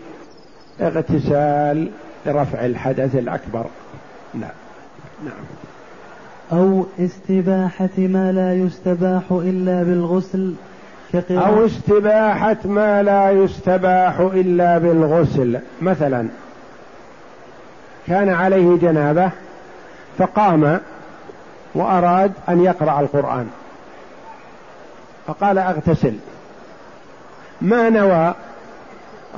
اغتسال 0.80 1.90
لرفع 2.26 2.66
الحدث 2.66 3.16
الأكبر. 3.16 3.64
نعم. 4.34 4.50
نعم. 5.24 5.44
أو 6.52 6.86
استباحة 7.00 7.98
ما 7.98 8.32
لا 8.32 8.54
يستباح 8.54 9.22
إلا 9.30 9.82
بالغسل 9.82 10.54
أو 11.30 11.66
استباحة 11.66 12.56
ما 12.64 13.02
لا 13.02 13.30
يستباح 13.30 14.20
إلا 14.20 14.78
بالغسل. 14.78 15.58
مثلا 15.82 16.28
كان 18.06 18.28
عليه 18.28 18.76
جنابة 18.76 19.30
فقام 20.18 20.80
وأراد 21.74 22.32
أن 22.48 22.64
يقرأ 22.64 23.00
القرآن. 23.00 23.48
فقال 25.26 25.58
أغتسل. 25.58 26.14
ما 27.62 27.90
نوى 27.90 28.34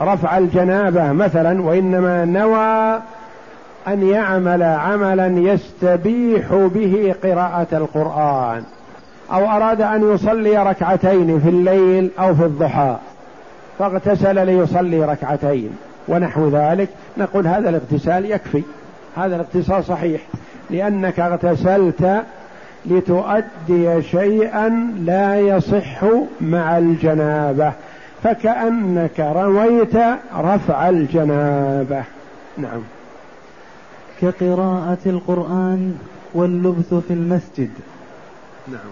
رفع 0.00 0.38
الجنابة 0.38 1.12
مثلا 1.12 1.62
وإنما 1.62 2.24
نوى 2.24 3.00
أن 3.88 4.08
يعمل 4.08 4.62
عملا 4.62 5.26
يستبيح 5.26 6.54
به 6.74 7.14
قراءة 7.22 7.66
القرآن 7.72 8.62
أو 9.32 9.50
أراد 9.50 9.80
أن 9.80 10.12
يصلي 10.14 10.58
ركعتين 10.58 11.40
في 11.40 11.48
الليل 11.48 12.10
أو 12.18 12.34
في 12.34 12.44
الضحى 12.44 12.96
فاغتسل 13.78 14.46
ليصلي 14.46 15.04
ركعتين 15.04 15.70
ونحو 16.08 16.48
ذلك. 16.48 16.88
نقول 17.18 17.46
هذا 17.46 17.68
الاغتسال 17.68 18.30
يكفي 18.30 18.62
هذا 19.16 19.36
الاغتسال 19.36 19.84
صحيح 19.84 20.20
لأنك 20.70 21.20
اغتسلت 21.20 22.22
لتؤدي 22.86 24.02
شيئا 24.02 24.92
لا 25.04 25.40
يصح 25.40 26.04
مع 26.40 26.78
الجنابة. 26.78 27.72
فكأنك 28.24 29.20
رويت 29.20 29.96
رفع 30.36 30.88
الجنابة. 30.88 32.04
نعم. 32.58 32.82
كقراءة 34.20 34.98
القرآن 35.06 35.94
واللبث 36.34 36.94
في 36.94 37.10
المسجد. 37.10 37.70
نعم. 38.68 38.90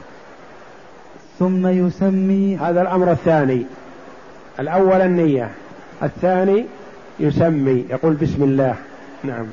ثم 1.38 1.66
يسمي 1.66 2.56
هذا 2.56 2.82
الأمر 2.82 3.10
الثاني. 3.12 3.66
الأول 4.60 5.00
النية. 5.00 5.50
الثاني 6.02 6.66
يسمي 7.20 7.84
يقول 7.90 8.14
بسم 8.14 8.42
الله. 8.42 8.74
نعم. 9.24 9.46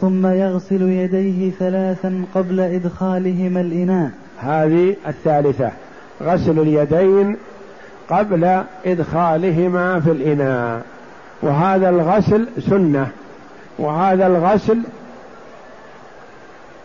ثم 0.00 0.26
يغسل 0.26 0.82
يديه 0.82 1.50
ثلاثا 1.50 2.24
قبل 2.34 2.60
إدخالهما 2.60 3.60
الإناء. 3.60 4.10
هذه 4.38 4.96
الثالثة. 5.06 5.70
غسل 6.22 6.58
اليدين 6.58 7.36
قبل 8.10 8.62
إدخالهما 8.86 10.00
في 10.00 10.10
الإناء. 10.10 10.82
وهذا 11.42 11.88
الغسل 11.88 12.46
سنة. 12.60 13.08
وهذا 13.78 14.26
الغسل 14.26 14.78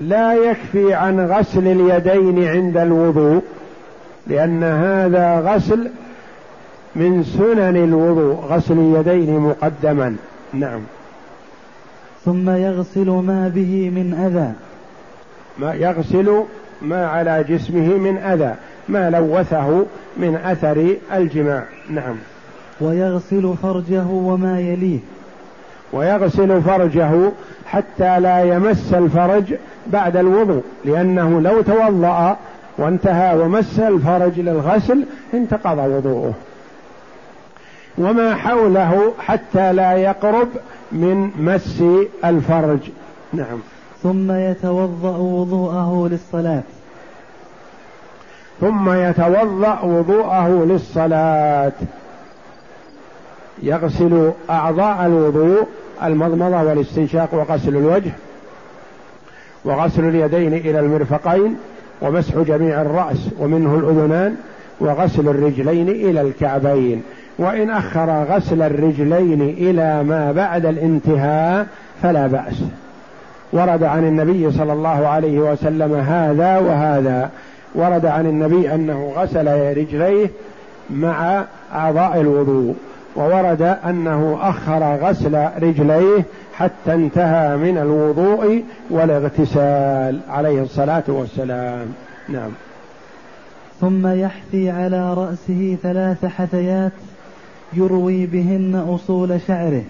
لا 0.02 0.34
يكفي 0.34 0.94
عن 0.94 1.20
غسل 1.20 1.68
اليدين 1.68 2.48
عند 2.48 2.78
الوضوء 2.78 3.42
لأن 4.28 4.64
هذا 4.64 5.40
غسل 5.40 5.92
من 6.96 7.24
سنن 7.24 7.84
الوضوء 7.84 8.36
غسل 8.36 8.74
اليدين 8.74 9.40
مقدما. 9.40 10.16
نعم. 10.54 10.80
ثم 12.26 12.50
يغسل 12.50 13.10
ما 13.10 13.52
به 13.56 13.90
من 13.90 14.14
أذى. 14.14 14.54
ما 15.58 15.74
يغسل 15.74 16.44
ما 16.82 17.08
على 17.08 17.46
جسمه 17.50 17.98
من 17.98 18.18
أذى. 18.18 18.56
ما 18.90 19.10
لوثه 19.10 19.86
من 20.18 20.36
أثر 20.36 20.96
الجماع. 21.14 21.64
نعم. 21.90 22.16
ويغسل 22.82 23.54
فرجه 23.64 24.06
وما 24.06 24.60
يليه. 24.60 25.00
ويغسل 25.94 26.62
فرجه 26.62 27.32
حتى 27.66 28.20
لا 28.20 28.44
يمس 28.44 28.94
الفرج 28.94 29.54
بعد 29.88 30.18
الوضوء 30.18 30.64
لأنه 30.86 31.42
لو 31.42 31.62
توضأ 31.62 32.38
وانتهى 32.78 33.38
ومس 33.38 33.80
الفرج 33.80 34.40
للغسل 34.40 35.04
انتقض 35.34 35.78
وضوءه. 35.78 36.34
وما 37.98 38.36
حوله 38.36 39.14
حتى 39.20 39.74
لا 39.74 39.94
يقرب 39.94 40.48
من 40.92 41.32
مس 41.40 41.84
الفرج. 42.26 42.80
نعم. 43.34 43.60
ثم 44.04 44.32
يتوضأ 44.32 45.18
وضوءه 45.18 46.10
للصلاة. 46.12 46.64
ثم 48.62 48.92
يتوضأ 48.92 49.80
وضوءه 49.84 50.66
للصلاة. 50.70 51.72
يغسل 53.64 54.32
أعضاء 54.50 55.06
الوضوء 55.06 55.68
المضمضة 56.04 56.64
والاستنشاق 56.64 57.30
وغسل 57.34 57.76
الوجه 57.78 58.12
وغسل 59.66 60.04
اليدين 60.06 60.54
إلى 60.54 60.80
المرفقين 60.80 61.56
ومسح 62.02 62.38
جميع 62.38 62.82
الرأس 62.82 63.30
ومنه 63.40 63.76
الأذنان 63.76 64.36
وغسل 64.80 65.28
الرجلين 65.28 65.90
إلى 65.90 66.22
الكعبين. 66.22 67.04
وإن 67.40 67.70
أخر 67.70 68.24
غسل 68.30 68.62
الرجلين 68.62 69.42
إلى 69.42 70.04
ما 70.04 70.32
بعد 70.32 70.66
الانتهاء 70.66 71.68
فلا 72.04 72.28
بأس. 72.28 72.64
ورد 73.54 73.84
عن 73.84 74.04
النبي 74.04 74.52
صلى 74.52 74.74
الله 74.74 75.08
عليه 75.08 75.40
وسلم 75.40 75.96
هذا 75.96 76.58
وهذا. 76.58 77.30
ورد 77.76 78.06
عن 78.06 78.26
النبي 78.26 78.74
أنه 78.76 79.14
غسل 79.16 79.78
رجليه 79.78 80.30
مع 80.90 81.46
أعضاء 81.74 82.22
الوضوء 82.22 82.76
وورد 83.16 83.62
أنه 83.62 84.38
أخر 84.42 84.98
غسل 85.02 85.48
رجليه 85.62 86.24
حتى 86.54 86.94
انتهى 86.94 87.58
من 87.58 87.78
الوضوء 87.78 88.64
والاغتسال 88.90 90.20
عليه 90.30 90.62
الصلاة 90.62 91.04
والسلام. 91.08 91.88
نعم. 92.30 92.50
ثم 93.82 94.08
يحثي 94.08 94.70
على 94.70 95.14
رأسه 95.14 95.78
ثلاث 95.84 96.26
حثيات 96.26 96.92
يروي 97.74 98.26
بهن 98.26 98.86
أصول 98.96 99.42
شعره. 99.48 99.84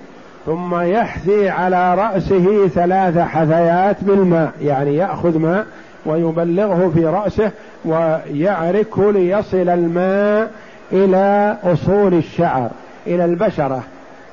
ثم 0.46 0.82
يحثي 0.82 1.50
على 1.50 1.96
رأسه 1.96 2.68
ثلاث 2.68 3.18
حثيات 3.18 4.04
بالماء 4.04 4.52
يعني 4.62 4.96
يأخذ 4.96 5.38
ماء 5.38 5.66
ويبلغه 6.10 6.92
في 6.96 7.06
رأسه 7.06 7.52
ويعركه 7.86 9.12
ليصل 9.12 9.70
الماء 9.70 10.52
إلى 10.92 11.58
أصول 11.64 12.14
الشعر 12.14 12.70
إلى 13.08 13.26
البشرة 13.26 13.84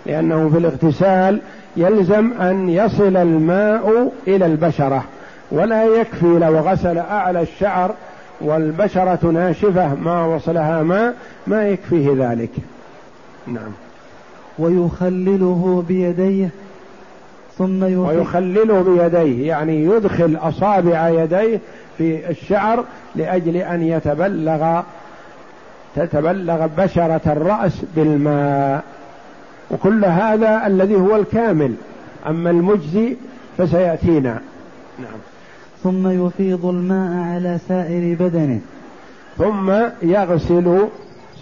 لأنه 0.06 0.48
في 0.48 0.58
الاغتسال 0.58 1.40
يلزم 1.76 2.32
أن 2.40 2.68
يصل 2.68 3.16
الماء 3.16 4.12
إلى 4.28 4.46
البشرة 4.46 5.04
ولا 5.50 5.84
يكفي 5.84 6.26
لو 6.26 6.58
غسل 6.58 6.98
أعلى 6.98 7.42
الشعر 7.42 7.94
والبشرة 8.40 9.30
ناشفة 9.30 9.94
ما 9.94 10.26
وصلها 10.26 10.82
ماء 10.82 11.14
ما 11.46 11.68
يكفيه 11.68 12.14
ذلك. 12.18 12.50
نعم. 13.46 13.72
ويخلله 14.58 15.84
بيديه 15.88 16.48
ثم 17.58 17.82
ويخلله 17.82 18.82
بيديه 18.82 19.48
يعني 19.48 19.84
يدخل 19.84 20.38
أصابع 20.40 21.08
يديه 21.08 21.60
في 21.98 22.30
الشعر 22.30 22.84
لأجل 23.14 23.56
أن 23.56 23.82
يتبلغ 23.82 24.82
تتبلغ 25.96 26.66
بشرة 26.66 27.20
الرأس 27.26 27.82
بالماء. 27.96 28.84
وكل 29.70 30.04
هذا 30.04 30.66
الذي 30.66 30.94
هو 30.94 31.16
الكامل 31.16 31.74
أما 32.26 32.50
المجزي 32.50 33.16
فسيأتينا. 33.58 34.40
نعم. 34.98 35.18
ثم 35.82 36.26
يفيض 36.26 36.66
الماء 36.66 37.34
على 37.34 37.58
سائر 37.68 38.16
بدنه. 38.20 38.60
ثم 39.38 39.72
يغسل 40.02 40.88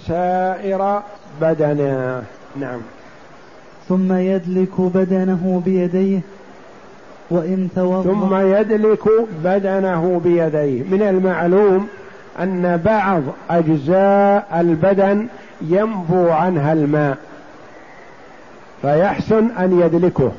سائر 0.07 1.03
بدنه. 1.40 2.22
نعم. 2.61 2.81
ثم 3.88 4.12
يدلك 4.12 4.81
بدنه 4.81 5.62
بيديه 5.64 6.20
وإن 7.31 7.68
توضأ 7.77 8.12
ثم 8.12 8.35
يدلك 8.35 9.09
بدنه 9.44 10.20
بيديه. 10.25 10.83
من 10.83 11.03
المعلوم 11.03 11.88
أن 12.40 12.81
بعض 12.85 13.23
أجزاء 13.51 14.61
البدن 14.61 15.27
ينبو 15.62 16.29
عنها 16.31 16.73
الماء 16.73 17.18
فيحسن 18.83 19.51
أن 19.59 19.81
يدلكه. 19.81 20.33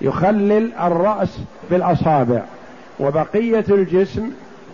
يخلل 0.00 0.72
الرأس 0.74 1.38
بالأصابع 1.70 2.42
وبقية 3.00 3.64
الجسم 3.70 4.30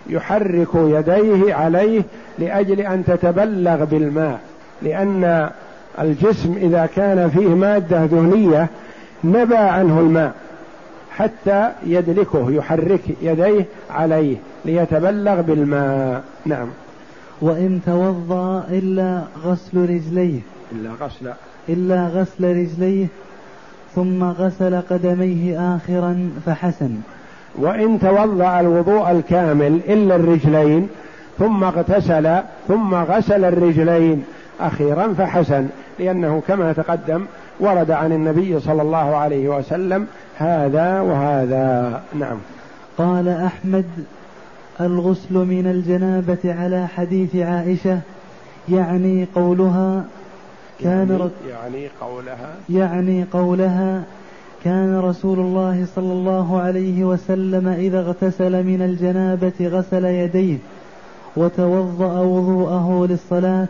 يحرك 0.09 0.69
يديه 0.75 1.55
عليه 1.55 2.03
لأجل 2.39 2.81
أن 2.81 3.05
تتبلغ 3.05 3.85
بالماء 3.85 4.41
لأن 4.83 5.51
الجسم 6.01 6.55
إذا 6.57 6.89
كان 6.97 7.31
فيه 7.31 7.49
مادة 7.49 8.07
دهنية 8.07 8.69
نبى 9.25 9.57
عنه 9.57 10.01
الماء 10.01 10.33
حتى 11.11 11.71
يدلكه 11.87 12.51
يحرك 12.51 13.01
يديه 13.23 13.65
عليه 13.91 14.37
ليتبلغ 14.65 15.41
بالماء. 15.41 16.23
نعم. 16.47 16.69
وإن 17.41 17.81
توضأ 17.87 18.65
إلا 18.71 19.23
غسل 19.45 19.83
رجليه. 19.91 20.41
إلا 20.73 20.91
غسل. 21.01 21.33
إلا 21.69 22.07
غسل 22.07 22.57
رجليه 22.57 23.07
ثم 23.95 24.25
غسل 24.25 24.81
قدميه 24.91 25.77
آخرا 25.77 26.31
فحسن. 26.47 26.91
وإن 27.59 28.01
توضأ 28.01 28.61
الوضوء 28.61 29.11
الكامل 29.11 29.81
إلا 29.89 30.17
الرجلين 30.17 30.89
ثم 31.39 31.65
اغتسل 31.65 32.39
ثم 32.69 32.95
غسل 32.95 33.45
الرجلين. 33.45 34.25
أخيرا 34.61 35.14
فحسن 35.19 35.66
لأنه 35.99 36.42
كما 36.49 36.73
تقدم 36.73 37.25
ورد 37.61 37.90
عن 37.90 38.12
النبي 38.12 38.61
صلى 38.61 38.83
الله 38.83 39.16
عليه 39.16 39.49
وسلم 39.49 40.07
هذا 40.38 41.01
وهذا. 41.01 42.03
نعم. 42.14 42.38
قال 42.99 43.29
أحمد 43.29 43.85
الغسل 44.81 45.35
من 45.35 45.66
الجنابة 45.66 46.55
على 46.62 46.87
حديث 46.87 47.37
عائشة 47.37 48.01
يعني 48.69 49.27
قولها 49.35 50.05
كان 50.81 51.09
يعني, 51.09 51.31
يعني 51.49 51.88
قولها؟ 52.01 52.55
يعني 52.69 53.25
قولها 53.33 54.03
كان 54.64 54.99
رسول 54.99 55.38
الله 55.38 55.87
صلى 55.97 56.12
الله 56.12 56.61
عليه 56.61 57.05
وسلم 57.05 57.69
إذا 57.69 58.01
اغتسل 58.01 58.64
من 58.64 58.83
الجنابة 58.83 59.53
غسل 59.61 60.05
يديه 60.05 60.59
وتوضأ 61.37 62.21
وضوءه 62.21 63.07
للصلاة. 63.11 63.66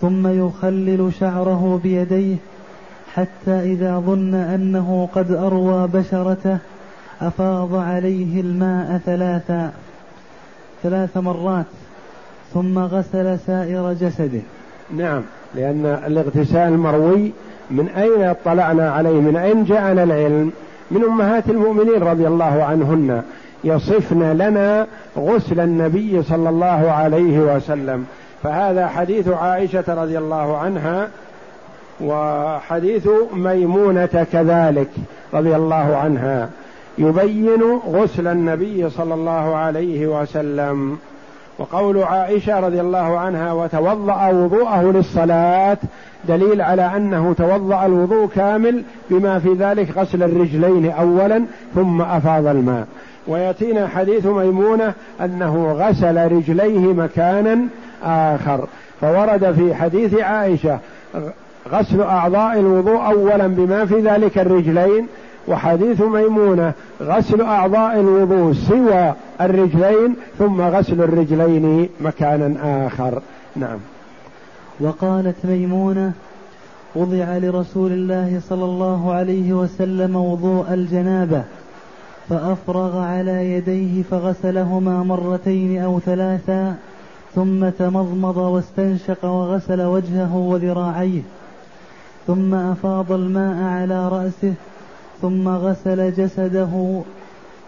ثم 0.00 0.46
يخلل 0.46 1.12
شعره 1.20 1.80
بيديه 1.82 2.36
حتى 3.14 3.72
إذا 3.72 3.98
ظن 3.98 4.34
أنه 4.34 5.08
قد 5.14 5.32
أروى 5.32 5.88
بشرته 5.88 6.58
أفاض 7.20 7.74
عليه 7.74 8.40
الماء 8.40 9.00
ثلاثا 9.06 9.72
ثلاث 10.82 11.16
مرات 11.16 11.66
ثم 12.54 12.78
غسل 12.78 13.38
سائر 13.46 13.92
جسده. 13.92 14.40
نعم 14.96 15.22
لأن 15.54 15.86
الاغتسال 16.06 16.78
مروي 16.78 17.32
من 17.70 17.88
أين 17.88 18.22
اطلعنا 18.22 18.90
عليه؟ 18.90 19.20
من 19.20 19.36
أين 19.36 19.64
جاءنا 19.64 20.02
العلم؟ 20.02 20.52
من 20.90 21.04
أمهات 21.04 21.48
المؤمنين 21.48 22.02
رضي 22.02 22.26
الله 22.26 22.64
عنهن 22.64 23.22
يصفن 23.64 24.32
لنا 24.32 24.86
غسل 25.18 25.60
النبي 25.60 26.22
صلى 26.22 26.48
الله 26.48 26.90
عليه 26.90 27.38
وسلم. 27.38 28.06
فهذا 28.42 28.86
حديث 28.86 29.28
عائشة 29.28 29.84
رضي 29.88 30.18
الله 30.18 30.56
عنها 30.58 31.08
وحديث 32.00 33.08
ميمونة 33.34 34.26
كذلك 34.32 34.88
رضي 35.34 35.56
الله 35.56 35.96
عنها. 35.96 36.48
يبين 36.98 37.62
غسل 37.86 38.26
النبي 38.26 38.90
صلى 38.90 39.14
الله 39.14 39.56
عليه 39.56 40.06
وسلم. 40.06 40.98
وقول 41.58 42.02
عائشة 42.02 42.60
رضي 42.60 42.80
الله 42.80 43.18
عنها 43.18 43.52
وتوضأ 43.52 44.28
وضوءه 44.28 44.82
للصلاة 44.82 45.78
دليل 46.28 46.60
على 46.60 46.96
أنه 46.96 47.34
توضأ 47.38 47.86
الوضوء 47.86 48.28
كامل 48.28 48.82
بما 49.10 49.38
في 49.38 49.52
ذلك 49.54 49.98
غسل 49.98 50.22
الرجلين 50.22 50.90
اولا 50.90 51.44
ثم 51.74 52.02
أفاض 52.02 52.46
الماء. 52.46 52.86
ويأتينا 53.26 53.88
حديث 53.88 54.26
ميمونة 54.26 54.92
أنه 55.20 55.72
غسل 55.72 56.32
رجليه 56.32 56.92
مكانا 56.92 57.58
آخر. 58.04 58.66
فورد 59.00 59.52
في 59.52 59.74
حديث 59.74 60.14
عائشة 60.14 60.78
غسل 61.72 62.00
أعضاء 62.02 62.60
الوضوء 62.60 63.06
اولا 63.06 63.46
بما 63.46 63.86
في 63.86 64.00
ذلك 64.00 64.38
الرجلين 64.38 65.06
وحديث 65.48 66.00
ميمونة 66.00 66.72
غسل 67.02 67.40
أعضاء 67.40 68.00
الوضوء 68.00 68.52
سوى 68.52 69.12
الرجلين 69.40 70.16
ثم 70.38 70.60
غسل 70.60 71.02
الرجلين 71.02 71.88
مكانا 72.00 72.86
آخر. 72.86 73.22
نعم. 73.56 73.78
وقالت 74.80 75.36
ميمونة 75.44 76.12
وضع 76.94 77.38
لرسول 77.38 77.92
الله 77.92 78.40
صلى 78.48 78.64
الله 78.64 79.12
عليه 79.12 79.52
وسلم 79.52 80.16
وضوء 80.16 80.66
الجنابة 80.74 81.42
فأفرغ 82.28 82.98
على 82.98 83.52
يديه 83.52 84.02
فغسلهما 84.02 85.02
مرتين 85.02 85.82
أو 85.82 86.00
ثلاثا 86.00 86.74
ثم 87.36 87.68
تمضمض 87.68 88.36
واستنشق 88.36 89.24
وغسل 89.24 89.80
وجهه 89.82 90.36
وذراعيه 90.36 91.22
ثم 92.26 92.54
أفاض 92.54 93.12
الماء 93.12 93.62
على 93.62 94.08
رأسه 94.08 94.54
ثم 95.22 95.48
غسل 95.48 96.14
جسده 96.14 97.02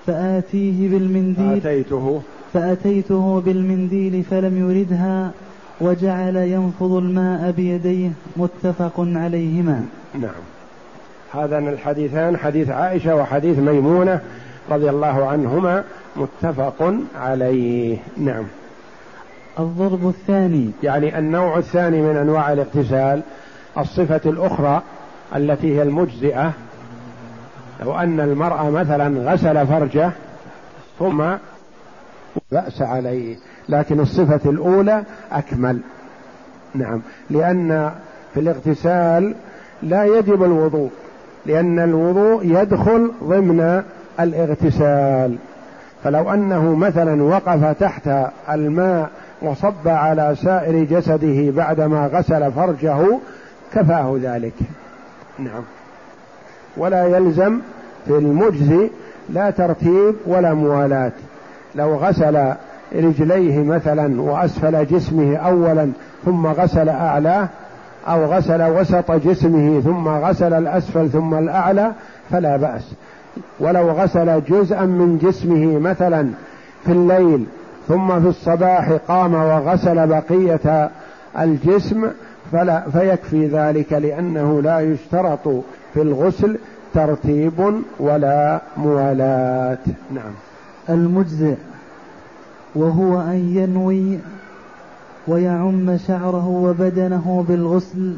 فآتيه 0.06 0.88
بالمنديل 0.88 1.60
فأتيته. 1.60 2.20
فأتيته 2.54 3.40
بالمنديل 3.40 4.22
فلم 4.30 4.70
يردها 4.70 5.30
وجعل 5.80 6.36
ينفض 6.36 6.92
الماء 6.92 7.50
بيديه 7.50 8.10
متفق 8.36 8.92
عليهما. 8.98 9.84
نعم. 10.14 10.42
هذان 11.34 11.68
الحديثان 11.68 12.36
حديث 12.36 12.70
عائشة 12.70 13.16
وحديث 13.16 13.58
ميمونة 13.58 14.20
رضي 14.70 14.90
الله 14.90 15.26
عنهما 15.26 15.84
متفق 16.16 16.94
عليه. 17.20 17.98
نعم. 18.16 18.44
الضرب 19.58 20.08
الثاني. 20.08 20.70
يعني 20.82 21.18
النوع 21.18 21.58
الثاني 21.58 22.02
من 22.02 22.16
أنواع 22.16 22.52
الاغتسال 22.52 23.22
الصفة 23.78 24.20
الأخرى 24.30 24.82
التي 25.36 25.76
هي 25.76 25.82
المجزئة 25.82 26.52
لو 27.80 27.94
أن 27.94 28.20
المرأة 28.20 28.70
مثلا 28.70 29.32
غسل 29.32 29.66
فرجه 29.66 30.10
ثم 30.98 31.24
بأس 32.52 32.82
عليه 32.82 33.36
لكن 33.68 34.00
الصفة 34.00 34.50
الأولى 34.50 35.04
أكمل. 35.32 35.80
نعم. 36.74 37.02
لأن 37.30 37.92
في 38.34 38.40
الاغتسال 38.40 39.34
لا 39.82 40.04
يجب 40.04 40.42
الوضوء 40.42 40.90
لأن 41.46 41.78
الوضوء 41.78 42.44
يدخل 42.44 43.12
ضمن 43.24 43.82
الاغتسال. 44.20 45.36
فلو 46.04 46.30
أنه 46.30 46.74
مثلا 46.74 47.22
وقف 47.22 47.76
تحت 47.80 48.10
الماء 48.50 49.10
وصب 49.42 49.88
على 49.88 50.34
سائر 50.42 50.84
جسده 50.84 51.50
بعدما 51.50 52.06
غسل 52.06 52.52
فرجه 52.52 53.18
كفاه 53.74 54.18
ذلك. 54.22 54.54
نعم. 55.38 55.62
ولا 56.76 57.04
يلزم 57.04 57.58
في 58.06 58.18
المجزي 58.18 58.90
لا 59.28 59.50
ترتيب 59.50 60.14
ولا 60.26 60.54
موالاه 60.54 61.12
لو 61.74 61.94
غسل 61.94 62.52
رجليه 62.94 63.62
مثلا 63.62 64.20
وأسفل 64.20 64.86
جسمه 64.86 65.36
اولا 65.36 65.90
ثم 66.24 66.46
غسل 66.46 66.88
اعلاه 66.88 67.48
أو 68.08 68.24
غسل 68.24 68.62
وسط 68.62 69.10
جسمه 69.10 69.80
ثم 69.80 70.08
غسل 70.08 70.52
الأسفل 70.52 71.08
ثم 71.10 71.34
الأعلى 71.34 71.92
فلا 72.30 72.56
بأس. 72.56 72.92
ولو 73.60 73.90
غسل 73.90 74.44
جزءا 74.44 74.84
من 74.84 75.18
جسمه 75.18 75.78
مثلا 75.78 76.30
في 76.84 76.92
الليل 76.92 77.46
ثم 77.88 78.20
في 78.20 78.28
الصباح 78.28 78.92
قام 79.08 79.34
وغسل 79.34 80.06
بقية 80.06 80.90
الجسم 81.38 82.10
فلا 82.52 82.90
فيكفي 82.90 83.46
ذلك 83.46 83.92
لأنه 83.92 84.62
لا 84.62 84.80
يشترط 84.80 85.48
في 85.94 86.02
الغسل 86.02 86.58
ترتيب 86.94 87.82
ولا 88.00 88.60
موالاة. 88.76 89.78
نعم. 90.14 90.32
المجزئ 90.88 91.54
وهو 92.74 93.20
أن 93.20 93.56
ينوي 93.56 94.18
ويعم 95.28 95.96
شعره 96.06 96.48
وبدنه 96.48 97.44
بالغسل 97.48 98.16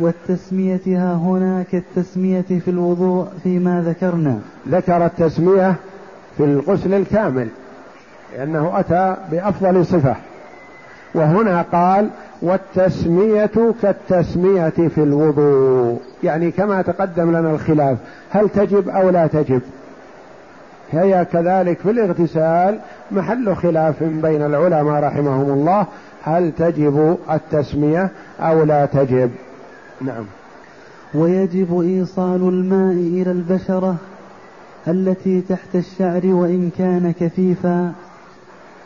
والتسمية 0.00 0.80
ها 0.86 1.14
هنا 1.14 1.64
كالتسمية 1.72 2.40
في 2.64 2.68
الوضوء 2.70 3.26
فيما 3.42 3.82
ذكرنا. 3.86 4.38
ذكر 4.68 5.06
التسمية 5.06 5.74
في 6.36 6.44
الغسل 6.44 6.94
الكامل. 6.94 7.48
لأنه 8.36 8.80
أتى 8.80 9.16
بأفضل 9.30 9.86
صفة. 9.86 10.16
وهنا 11.14 11.62
قال 11.62 12.08
والتسمية 12.42 13.50
كالتسمية 13.82 14.68
في 14.68 14.98
الوضوء. 15.02 16.00
يعني 16.24 16.50
كما 16.50 16.82
تقدم 16.82 17.30
لنا 17.30 17.50
الخلاف 17.50 17.98
هل 18.30 18.48
تجب 18.48 18.88
أو 18.88 19.10
لا 19.10 19.26
تجب؟ 19.26 19.60
هي 20.92 21.26
كذلك 21.32 21.78
في 21.78 21.90
الاغتسال 21.90 22.78
محل 23.10 23.56
خلاف 23.56 24.02
بين 24.02 24.42
العلماء 24.42 25.02
رحمهم 25.04 25.50
الله. 25.50 25.86
هل 26.24 26.52
تجب 26.58 27.16
التسمية 27.30 28.10
أو 28.40 28.62
لا 28.62 28.86
تجب؟ 28.86 29.30
نعم. 30.00 30.24
ويجب 31.14 31.80
إيصال 31.80 32.48
الماء 32.48 32.92
إلى 32.92 33.30
البشرة 33.30 33.96
التي 34.88 35.40
تحت 35.40 35.74
الشعر 35.74 36.26
وإن 36.26 36.70
كان 36.78 37.12
كثيفا. 37.20 37.92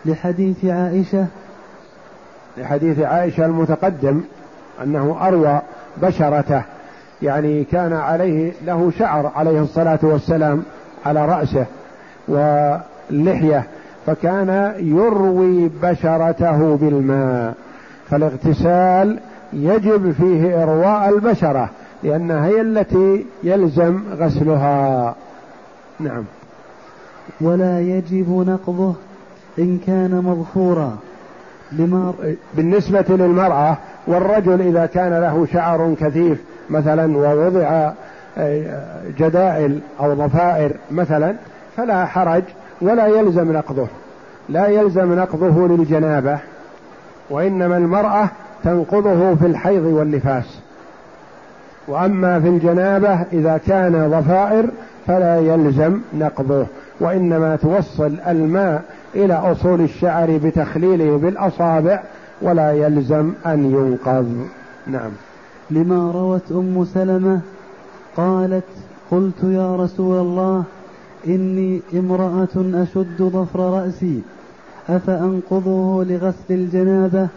لحديث 0.06 0.64
عائشة. 0.64 1.26
لحديث 2.58 2.98
عائشة 2.98 3.46
المتقدم 3.46 4.20
أنه 4.82 5.16
أروى 5.28 5.60
بشرته 6.02 6.62
يعني 7.22 7.64
كان 7.64 7.92
عليه 7.92 8.52
له 8.66 8.92
شعر 8.98 9.32
عليه 9.36 9.60
الصلاة 9.60 9.98
والسلام 10.02 10.62
على 11.06 11.26
رأسه 11.26 11.66
واللحية 12.28 13.64
فكان 14.06 14.74
يروي 14.78 15.70
بشرته 15.82 16.76
بالماء. 16.76 17.54
فالاغتسال 18.10 19.18
يجب 19.52 20.12
فيه 20.12 20.62
إرواء 20.62 21.08
البشرة 21.08 21.70
لأنها 22.02 22.46
هي 22.46 22.60
التي 22.60 23.26
يلزم 23.42 24.00
غسلها. 24.12 25.14
نعم. 26.00 26.24
ولا 27.40 27.80
يجب 27.80 28.44
نقضه. 28.48 28.94
إن 29.58 29.78
كان 29.86 30.22
مظفورا 30.24 30.96
لما 31.72 32.12
بالنسبة 32.54 33.04
للمرأة 33.08 33.76
والرجل 34.06 34.60
إذا 34.60 34.86
كان 34.86 35.20
له 35.20 35.46
شعر 35.52 35.94
كثيف 36.00 36.38
مثلا 36.70 37.16
ووضع 37.16 37.92
جدائل 39.18 39.80
أو 40.00 40.14
ضفائر 40.14 40.72
مثلا 40.90 41.34
فلا 41.76 42.06
حرج 42.06 42.42
ولا 42.80 43.06
يلزم 43.06 43.52
نقضه. 43.52 43.86
لا 44.48 44.66
يلزم 44.66 45.12
نقضه 45.12 45.68
للجنابة 45.68 46.38
وإنما 47.30 47.76
المرأة 47.76 48.28
تنقضه 48.64 49.34
في 49.34 49.46
الحيض 49.46 49.84
والنفاس. 49.84 50.60
وأما 51.88 52.40
في 52.40 52.48
الجنابة 52.48 53.22
إذا 53.32 53.60
كان 53.66 54.10
ضفائر 54.10 54.66
فلا 55.06 55.40
يلزم 55.40 56.00
نقضه. 56.14 56.66
وإنما 57.00 57.56
توصل 57.56 58.16
الماء 58.26 58.84
إلى 59.14 59.34
أصول 59.34 59.80
الشعر 59.80 60.40
بتخليله 60.44 61.16
بالأصابع 61.16 62.02
ولا 62.42 62.72
يلزم 62.72 63.32
أن 63.46 63.64
ينقض 63.64 64.46
نعم. 64.86 65.10
لما 65.70 66.10
روت 66.10 66.52
أم 66.52 66.84
سلمة 66.84 67.40
قالت 68.16 68.64
قلت 69.10 69.42
يا 69.44 69.76
رسول 69.76 70.20
الله 70.20 70.64
إني 71.26 71.80
امرأة 71.94 72.48
أشد 72.56 73.22
ظفر 73.22 73.60
رأسي 73.60 74.20
افانقضه 74.88 76.04
لغسل 76.04 76.34
الجنابة؟ 76.50 77.28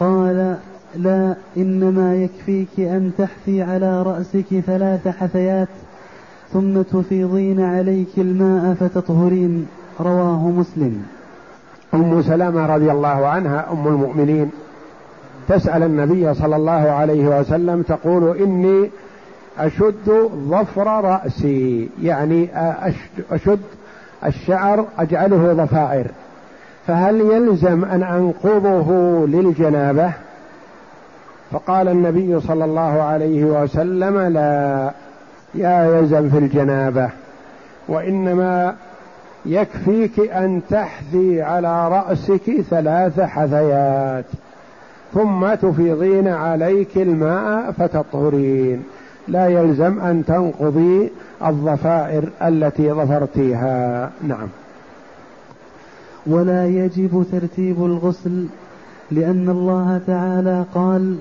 قال 0.00 0.56
لا 0.96 1.34
إنما 1.56 2.14
يكفيك 2.14 2.80
أن 2.80 3.10
تحثي 3.18 3.62
على 3.62 4.02
رأسك 4.02 4.60
ثلاث 4.66 5.08
حثيات 5.08 5.68
ثم 6.52 6.82
تفيضين 6.82 7.60
عليك 7.60 8.08
الماء 8.18 8.74
فتطهرين. 8.74 9.66
رواه 10.00 10.48
مسلم. 10.48 11.02
أم 11.94 12.22
سلمة 12.22 12.74
رضي 12.74 12.90
الله 12.90 13.26
عنها 13.26 13.72
أم 13.72 13.86
المؤمنين 13.86 14.50
تسأل 15.48 15.82
النبي 15.82 16.34
صلى 16.34 16.56
الله 16.56 16.72
عليه 16.72 17.40
وسلم 17.40 17.82
تقول 17.82 18.36
إني 18.36 18.90
أشد 19.58 20.28
ظفر 20.48 20.86
رأسي. 21.04 21.88
يعني 22.02 22.48
أشد 23.30 23.60
الشعر 24.26 24.84
أجعله 24.98 25.52
ضفائر 25.52 26.06
فهل 26.86 27.20
يلزم 27.20 27.84
أن 27.84 28.02
أنقضه 28.02 28.90
للجنابة؟ 29.26 30.12
فقال 31.50 31.88
النبي 31.88 32.40
صلى 32.40 32.64
الله 32.64 33.02
عليه 33.02 33.44
وسلم 33.44 34.18
لا. 34.20 34.90
يا 35.54 35.84
يلزم 35.84 36.30
في 36.30 36.38
الجنابة 36.38 37.10
وإنما 37.88 38.74
يكفيك 39.46 40.20
أن 40.20 40.60
تحذي 40.70 41.42
على 41.42 41.88
رأسك 41.88 42.60
ثلاث 42.70 43.20
حثيات 43.20 44.24
ثم 45.14 45.54
تفيضين 45.54 46.28
عليك 46.28 46.96
الماء 46.96 47.72
فتطهرين. 47.72 48.82
لا 49.28 49.46
يلزم 49.46 50.00
أن 50.00 50.24
تنقضي 50.26 51.10
الظفائر 51.46 52.30
التي 52.42 52.92
ظفرتيها. 52.92 54.10
نعم. 54.22 54.48
ولا 56.26 56.66
يجب 56.66 57.24
ترتيب 57.32 57.84
الغسل 57.84 58.46
لأن 59.10 59.48
الله 59.48 60.00
تعالى 60.06 60.64
قال 60.74 61.16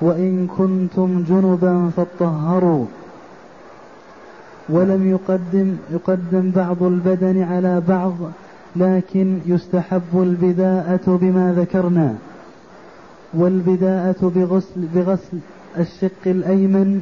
وإن 0.00 0.46
كنتم 0.46 1.24
جنبا 1.28 1.90
فطهروا 1.96 2.84
ولم 4.70 5.10
يقدم 5.10 5.76
يقدم 5.92 6.50
بعض 6.50 6.82
البدن 6.82 7.42
على 7.42 7.82
بعض 7.88 8.14
لكن 8.76 9.38
يستحب 9.46 10.02
البداءة 10.14 11.18
بما 11.22 11.54
ذكرنا. 11.58 12.14
والبداءة 13.34 14.32
بغسل 14.36 14.80
بغسل 14.94 15.38
الشق 15.78 16.22
الأيمن 16.26 17.00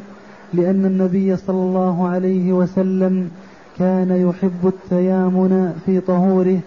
لأن 0.54 0.84
النبي 0.86 1.36
صلى 1.36 1.56
الله 1.56 2.08
عليه 2.08 2.52
وسلم 2.52 3.30
كان 3.78 4.10
يحب 4.28 4.64
التيامن 4.64 5.72
في 5.86 6.00
طهوره 6.00 6.60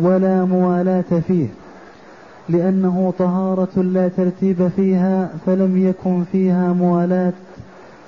ولا 0.00 0.44
موالاة 0.44 1.20
فيه 1.28 1.46
لأنه 2.48 3.12
طهارة 3.18 3.82
لا 3.82 4.08
ترتيب 4.08 4.68
فيها 4.76 5.30
فلم 5.46 5.86
يكن 5.88 6.24
فيها 6.32 6.72
موالاة 6.72 7.32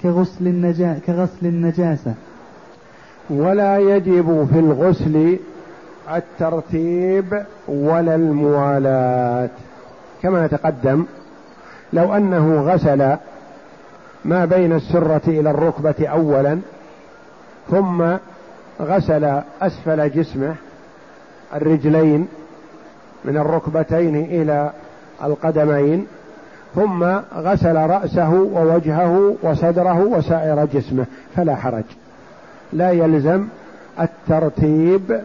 كغسل 0.04 0.46
النجا 0.46 0.98
كغسل 1.06 1.46
النجاسة. 1.46 2.14
ولا 3.30 3.78
يجب 3.78 4.48
في 4.52 4.58
الغسل 4.58 5.38
الترتيب 6.14 7.44
ولا 7.68 8.14
الموالاة 8.14 9.50
كما 10.22 10.46
تقدم 10.46 11.04
لو 11.92 12.16
أنه 12.16 12.60
غسل 12.60 13.16
ما 14.24 14.44
بين 14.44 14.72
السرة 14.72 15.22
إلى 15.28 15.50
الركبة 15.50 16.08
أولا 16.08 16.58
ثم 17.70 18.04
غسل 18.80 19.40
أسفل 19.62 20.10
جسمه 20.10 20.54
الرجلين 21.54 22.28
من 23.24 23.36
الركبتين 23.36 24.16
إلى 24.16 24.70
القدمين 25.24 26.06
ثم 26.74 27.04
غسل 27.36 27.76
رأسه 27.76 28.30
ووجهه 28.30 29.34
وصدره 29.42 30.00
وسائر 30.00 30.64
جسمه 30.64 31.06
فلا 31.36 31.54
حرج. 31.56 31.84
لا 32.72 32.90
يلزم 32.90 33.44
الترتيب 34.00 35.20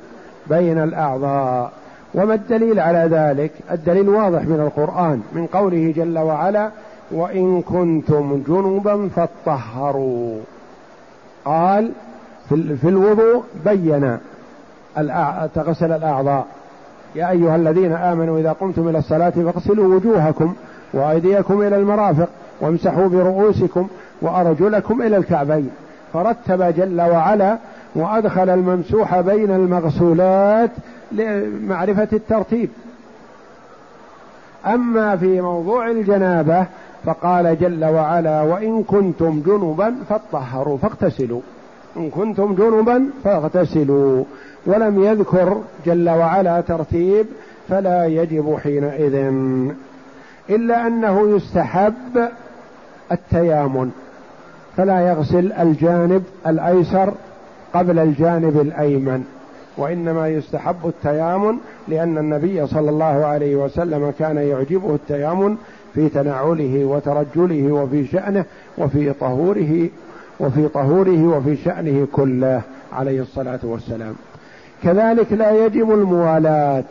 بين 0.47 0.84
الأعضاء. 0.84 1.72
وما 2.14 2.34
الدليل 2.34 2.80
على 2.80 3.10
ذلك؟ 3.12 3.52
الدليل 3.72 4.10
واضح 4.10 4.41
من 4.41 4.60
القرآن 4.60 5.22
من 5.34 5.47
قوله 5.47 5.93
جل 5.95 6.18
وعلا 6.18 6.70
وإن 7.12 7.62
كنتم 7.62 8.43
جنبا 8.47 9.10
فطهروا 9.16 10.39
قال 11.45 11.91
في 12.50 12.89
الوضوء 12.89 13.43
بين 13.66 14.18
تغسل 15.56 15.91
الأعضاء 15.91 16.45
يا 17.16 17.30
أيها 17.30 17.56
الذين 17.56 17.93
آمنوا 17.93 18.39
إذا 18.39 18.52
قمتم 18.52 18.88
إلى 18.88 18.97
الصلاة 18.97 19.30
فاغسلوا 19.30 19.95
وجوهكم 19.95 20.54
وأيديكم 20.94 21.62
إلى 21.62 21.76
المرافق 21.76 22.30
وامسحوا 22.62 23.08
برؤوسكم 23.08 23.88
وأرجلكم 24.22 25.02
إلى 25.02 25.18
الكعبين. 25.18 25.70
فرتب 26.14 26.64
جل 26.64 27.02
وعلا 27.02 27.58
وأدخل 27.96 28.50
الممسوح 28.50 29.20
بين 29.20 29.52
المغسولات 29.52 30.72
لمعرفة 31.12 32.08
الترتيب. 32.14 32.70
أما 34.66 35.18
في 35.18 35.42
موضوع 35.42 35.88
الجنابة 35.92 36.66
فقال 37.06 37.60
جل 37.60 37.86
وعلا 37.86 38.42
وإن 38.42 38.84
كنتم 38.84 39.42
جنبا 39.46 39.96
فاطهروا 40.10 40.78
فاغتسلوا. 40.78 41.42
إن 41.98 42.10
كنتم 42.10 42.56
جنبا 42.56 43.10
فاغتسلوا. 43.24 44.24
ولم 44.66 45.04
يذكر 45.04 45.62
جل 45.86 46.10
وعلا 46.10 46.62
ترتيب 46.62 47.26
فلا 47.70 48.06
يجب 48.06 48.58
حينئذ. 48.64 49.34
إلا 50.50 50.88
أنه 50.88 51.36
يستحب 51.36 52.30
التيامن 53.12 53.91
فلا 54.78 55.00
يغسل 55.00 55.52
الجانب 55.52 56.24
الأيسر 56.47 57.14
قبل 57.74 58.00
الجانب 58.00 58.62
الأيمن 58.62 59.24
وإنما 59.78 60.28
يستحب 60.28 60.76
التيامن 60.86 61.58
لأن 61.88 62.18
النبي 62.18 62.68
صلى 62.68 62.89
الله 62.89 63.26
عليه 63.26 63.56
وسلم 63.56 64.14
كان 64.20 64.38
يعجبه 64.38 64.95
التيامن 64.95 65.58
في 65.93 66.10
تنعله 66.10 66.86
وترجله 66.86 67.72
وفي 67.72 68.06
شأنه 68.06 68.45
وفي 68.78 69.14
طهوره 69.14 69.89
وفي 70.39 70.68
طهوره 70.68 71.38
وفي 71.38 71.56
شأنه 71.56 72.08
كله 72.12 72.62
عليه 72.93 73.22
الصلاة 73.22 73.60
والسلام. 73.64 74.16
كذلك 74.84 75.34
لا 75.34 75.66
يجب 75.66 75.91
الموالاة. 75.91 76.84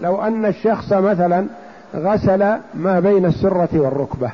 لو 0.00 0.22
أن 0.22 0.46
الشخص 0.46 0.92
مثلا 0.92 1.46
غسل 1.96 2.56
ما 2.74 3.00
بين 3.00 3.26
السرة 3.26 3.68
والركبة. 3.72 4.30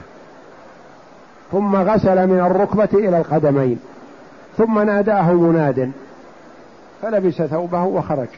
ثم 1.52 1.76
غسل 1.76 2.26
من 2.26 2.40
الركبة 2.40 2.88
إلى 2.94 3.18
القدمين. 3.18 3.78
ثم 4.58 4.78
ناداه 4.78 5.32
مناد. 5.32 5.92
فلبس 7.02 7.34
ثوبه 7.34 7.84
وخرج. 7.84 8.28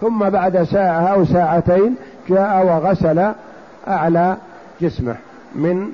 ثم 0.00 0.30
بعد 0.30 0.62
ساعة 0.62 1.06
أو 1.06 1.24
ساعتين 1.24 1.96
جاء 2.28 2.66
وغسل 2.66 3.32
أعلى 3.88 4.36
جسمه 4.80 5.16
من 5.54 5.92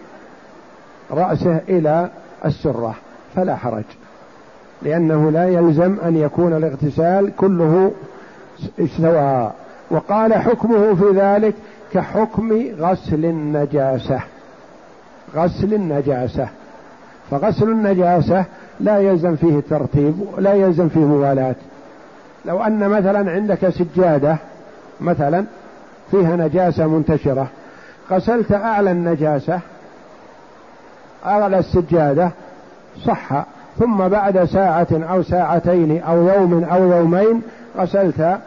رأسه 1.11 1.61
إلى 1.69 2.09
السرة 2.45 2.95
فلا 3.37 3.57
حرج. 3.57 3.85
لأنه 4.83 5.31
لا 5.31 5.49
يلزم 5.49 5.97
أن 6.05 6.17
يكون 6.17 6.53
الاغتسال 6.53 7.37
كله 7.37 7.93
سواء. 8.97 9.55
وقال 9.91 10.35
حكمه 10.35 10.95
في 10.95 11.11
ذلك 11.15 11.55
كحكم 11.93 12.63
غسل 12.79 13.25
النجاسة. 13.25 14.21
غسل 15.35 15.75
النجاسة. 15.75 16.49
فغسل 17.31 17.69
النجاسة 17.69 18.45
لا 18.81 18.99
يلزم 18.99 19.37
فيه 19.37 19.61
ترتيب 19.71 20.15
لا 20.39 20.55
يلزم 20.55 20.89
فيه 20.89 21.01
موالاة. 21.01 21.55
لو 22.45 22.63
أن 22.63 22.89
مثلا 22.89 23.31
عندك 23.31 23.69
سجادة 23.69 24.37
مثلا 25.01 25.45
فيها 26.11 26.37
نجاسة 26.37 26.87
منتشرة 26.87 27.47
غسلت 28.11 28.53
أعلى 28.53 28.91
النجاسة 28.91 29.61
أعلى 31.27 31.59
السجادة 31.59 32.31
صح. 33.05 33.45
ثم 33.79 34.09
بعد 34.09 34.45
ساعة 34.45 34.87
أو 34.93 35.23
ساعتين 35.23 36.03
أو 36.03 36.29
يوم 36.29 36.65
أو 36.65 36.93
يومين 36.93 37.43
غسلت 37.77 38.39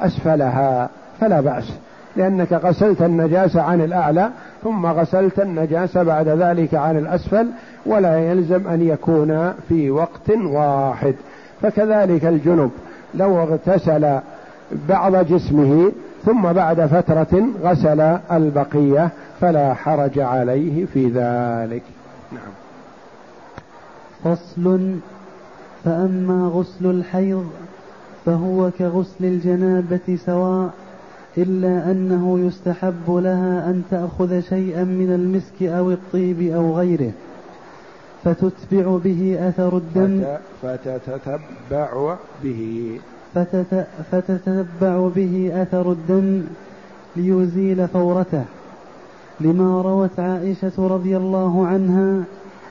أسفلها 0.00 0.88
فلا 1.20 1.40
بأس. 1.40 1.72
لأنك 2.16 2.52
غسلت 2.52 3.02
النجاسة 3.02 3.62
عن 3.62 3.80
الأعلى 3.80 4.30
ثم 4.64 4.86
غسلت 4.86 5.40
النجاسة 5.40 6.02
بعد 6.02 6.28
ذلك 6.28 6.74
عن 6.74 6.98
الأسفل 6.98 7.46
ولا 7.86 8.30
يلزم 8.30 8.68
أن 8.68 8.82
يكون 8.82 9.52
في 9.68 9.90
وقت 9.90 10.30
واحد. 10.30 11.14
فكذلك 11.62 12.24
الجنب 12.24 12.70
لو 13.14 13.42
اغتسل 13.42 14.18
بعض 14.88 15.16
جسمه 15.16 15.92
ثم 16.24 16.52
بعد 16.52 16.86
فترة 16.86 17.42
غسل 17.62 18.00
البقية 18.32 19.08
فلا 19.40 19.74
حرج 19.74 20.18
عليه 20.18 20.86
في 20.86 21.06
ذلك. 21.06 21.82
نعم. 22.32 22.52
فصل 24.24 24.96
فأما 25.84 26.50
غسل 26.54 26.86
الحيض 26.86 27.46
فهو 28.24 28.70
كغسل 28.78 29.24
الجنابة 29.24 30.18
سواء 30.26 30.70
إلا 31.38 31.90
أنه 31.90 32.38
يستحب 32.38 33.10
لها 33.10 33.70
أن 33.70 33.82
تأخذ 33.90 34.40
شيئا 34.40 34.84
من 34.84 35.12
المسك 35.14 35.62
أو 35.62 35.90
الطيب 35.90 36.42
أو 36.42 36.76
غيره 36.76 37.12
فتتبع 38.24 38.96
به 39.04 39.48
أثر 39.48 39.76
الدم. 39.76 40.24
فتتتبع 40.62 42.16
به. 42.44 43.00
فتت 43.34 43.86
فتتتبع 44.10 45.08
به 45.16 45.62
أثر 45.62 45.92
الدم 45.92 46.42
ليزيل 47.16 47.88
فورته. 47.88 48.44
لما 49.40 49.82
روت 49.82 50.20
عائشة 50.20 50.72
رضي 50.78 51.16
الله 51.16 51.66
عنها 51.66 52.24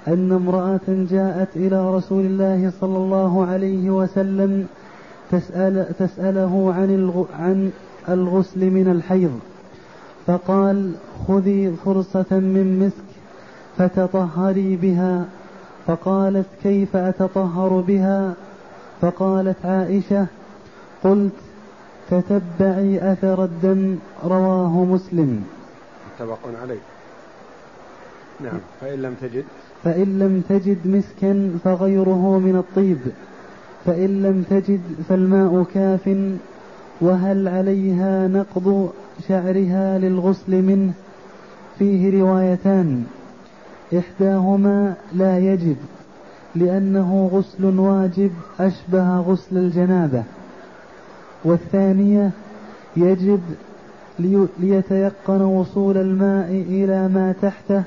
أن 0.07 0.31
امرأة 0.31 0.87
جاءت 0.87 1.47
إلى 1.55 1.95
رسول 1.95 2.25
الله 2.25 2.71
صلى 2.81 2.97
الله 2.97 3.45
عليه 3.45 3.89
وسلم 3.89 4.67
تسأل 5.31 5.85
تسأله 5.99 6.73
عن 6.77 7.23
عن 7.39 7.71
الغسل 8.09 8.69
من 8.69 8.91
الحيض. 8.91 9.39
فقال 10.27 10.91
خذي 11.27 11.75
فرصة 11.85 12.31
من 12.31 12.79
مسك 12.79 13.09
فتطهري 13.77 14.75
بها. 14.75 15.25
فقالت 15.87 16.45
كيف 16.63 16.95
أتطهر 16.95 17.83
بها؟ 17.87 18.33
فقالت 19.01 19.65
عائشة 19.65 20.27
قلت 21.03 21.33
تتبعي 22.09 23.11
أثر 23.11 23.43
الدم 23.43 23.95
رواه 24.25 24.83
مسلم. 24.85 25.43
متفق 26.19 26.39
عليه. 26.61 26.79
نعم 28.41 28.59
فإن 28.81 29.01
لم 29.01 29.13
تجد. 29.21 29.43
فإن 29.83 30.19
لم 30.19 30.43
تجد 30.49 30.87
مسكا 30.87 31.59
فغيره 31.63 32.39
من 32.39 32.55
الطيب. 32.55 32.99
فإن 33.85 34.21
لم 34.23 34.43
تجد 34.49 34.81
فالماء 35.09 35.65
كاف 35.73 36.17
وهل 37.01 37.47
عليها 37.47 38.27
نقض 38.27 38.89
شعرها 39.27 39.97
للغسل 39.97 40.61
منه؟ 40.61 40.93
فيه 41.79 42.21
روايتان. 42.21 43.03
إحداهما 43.97 44.93
لا 45.13 45.39
يجب 45.39 45.77
لأنه 46.55 47.29
غسل 47.33 47.79
واجب 47.79 48.31
أشبه 48.59 49.19
غسل 49.19 49.57
الجنابة. 49.57 50.23
والثانية 51.45 52.31
يجب 52.97 53.41
ليتيقن 54.59 55.41
وصول 55.41 55.97
الماء 55.97 56.65
إلى 56.69 57.07
ما 57.07 57.35
تحته 57.41 57.83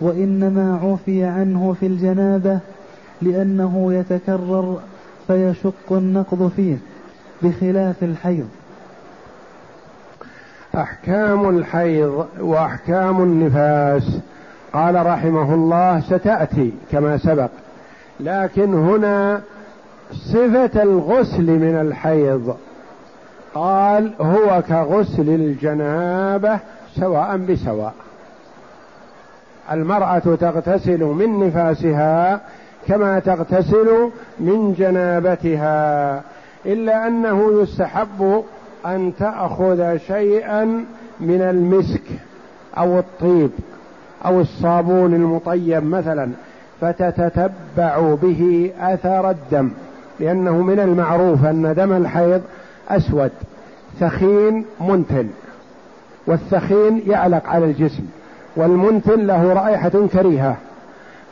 وإنما 0.00 0.78
عفي 0.82 1.24
عنه 1.24 1.72
في 1.80 1.86
الجنابة 1.86 2.58
لأنه 3.22 3.92
يتكرر 3.92 4.80
فيشق 5.26 5.92
النقض 5.92 6.52
فيه 6.56 6.76
بخلاف 7.42 8.02
الحيض. 8.02 8.48
أحكام 10.74 11.48
الحيض 11.48 12.26
وأحكام 12.40 13.22
النفاس. 13.22 14.18
قال 14.72 15.06
رحمه 15.06 15.54
الله 15.54 16.00
ستأتي 16.00 16.72
كما 16.92 17.18
سبق 17.18 17.50
لكن 18.20 18.74
هنا 18.74 19.40
صفة 20.12 20.82
الغسل 20.82 21.46
من 21.46 21.80
الحيض. 21.80 22.56
قال 23.54 24.12
هو 24.20 24.62
كغسل 24.68 25.28
الجنابة 25.28 26.58
سواء 26.96 27.36
بسواء. 27.36 27.94
المرأة 29.72 30.18
تغتسل 30.18 31.04
من 31.04 31.46
نفاسها 31.46 32.40
كما 32.88 33.18
تغتسل 33.18 34.10
من 34.40 34.74
جنابتها 34.78 36.22
إلا 36.66 37.06
أنه 37.06 37.62
يستحب 37.62 38.42
أن 38.86 39.12
تأخذ 39.18 39.96
شيئا 39.96 40.64
من 41.20 41.42
المسك 41.42 42.02
أو 42.78 42.98
الطيب 42.98 43.50
أو 44.24 44.40
الصابون 44.40 45.14
المطيب 45.14 45.84
مثلا 45.84 46.30
فتتتبع 46.80 48.14
به 48.22 48.72
اثر 48.80 49.30
الدم 49.30 49.70
لأنه 50.20 50.62
من 50.62 50.80
المعروف 50.80 51.44
أن 51.44 51.74
دم 51.74 51.92
الحيض 51.92 52.42
أسود 52.88 53.30
ثخين 54.00 54.64
منتن 54.80 55.28
والثخين 56.26 57.02
يعلق 57.06 57.46
على 57.46 57.64
الجسم 57.64 58.02
والمنتن 58.56 59.26
له 59.26 59.52
رائحة 59.52 60.06
كريهة. 60.12 60.56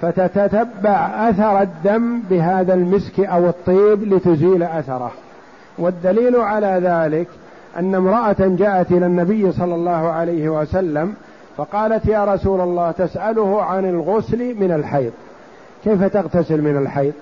فتتتبع 0.01 1.29
أثر 1.31 1.63
الدم 1.63 2.21
بهذا 2.31 2.75
المسك 2.75 3.21
أو 3.21 3.49
الطيب 3.49 4.15
لتزيل 4.15 4.63
أثره. 4.63 5.13
والدليل 5.79 6.37
على 6.37 6.81
ذلك 6.83 7.29
أن 7.79 7.95
امرأة 7.95 8.37
جاءت 8.39 8.93
إلى 8.93 9.07
النبي 9.07 9.53
صلى 9.53 9.75
الله 9.75 10.11
عليه 10.11 10.49
وسلم 10.49 11.15
فقالت 11.57 12.07
يا 12.07 12.25
رسول 12.25 12.61
الله 12.61 12.91
تسأله 12.91 13.63
عن 13.63 13.85
الغسل 13.85 14.55
من 14.55 14.73
الحيض. 14.73 15.13
كيف 15.85 16.05
تغتسل 16.05 16.63
من 16.63 16.77
الحيض؟ 16.77 17.13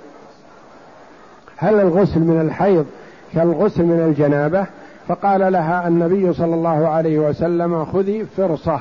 هل 1.57 1.81
الغسل 1.81 2.20
من 2.20 2.41
الحيض 2.41 2.87
كالغسل 3.35 3.85
من 3.85 4.01
الجنابة؟ 4.01 4.66
فقال 5.09 5.53
لها 5.53 5.89
النبي 5.89 6.33
صلى 6.33 6.55
الله 6.55 6.89
عليه 6.89 7.18
وسلم 7.18 7.85
خذي 7.85 8.26
فرصة 8.37 8.81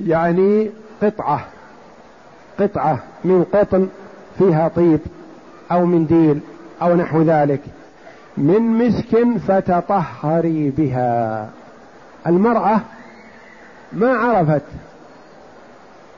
يعني 0.00 0.70
قطعة. 1.02 1.44
قطعة 2.60 2.98
من 3.24 3.44
قطن 3.54 3.88
فيها 4.38 4.68
طيب 4.68 5.00
أو 5.72 5.86
منديل 5.86 6.40
أو 6.82 6.94
نحو 6.94 7.22
ذلك. 7.22 7.60
من 8.36 8.60
مسك 8.60 9.38
فتطهري 9.48 10.70
بها. 10.70 11.48
المرأة 12.26 12.80
ما 13.92 14.10
عرفت 14.12 14.62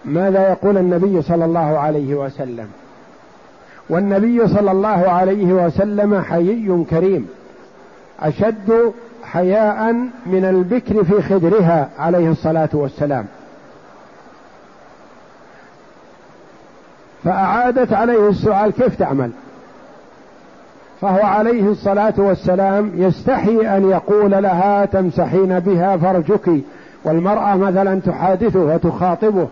ماذا 0.05 0.49
يقول 0.49 0.79
النبي 0.79 1.23
صلى 1.23 1.45
الله 1.45 1.79
عليه 1.79 2.15
وسلم. 2.15 2.69
والنبي 3.89 4.49
صلى 4.49 4.71
الله 4.71 4.89
عليه 4.89 5.53
وسلم 5.53 6.21
حيي 6.21 6.85
كريم 6.91 7.29
أشد 8.21 8.93
حياء 9.25 9.93
من 10.27 10.45
البكر 10.45 11.05
في 11.05 11.23
خدرها 11.23 11.89
عليه 11.99 12.31
الصلاة 12.31 12.69
والسلام. 12.73 13.27
فأعادت 17.25 17.93
عليه 17.93 18.29
السؤال 18.29 18.73
كيف 18.73 18.97
تعمل؟ 18.97 19.31
فهو 21.01 21.23
عليه 21.23 21.71
الصلاة 21.71 22.15
والسلام 22.17 22.93
يستحي 22.95 23.77
أن 23.77 23.91
يقول 23.91 24.31
لها 24.31 24.85
تمسحين 24.85 25.61
بها 25.61 25.97
فرجك 25.97 26.51
والمرأة 27.05 27.57
مثلا 27.57 28.01
تحادثه 28.01 28.61
وتخاطبه. 28.61 29.49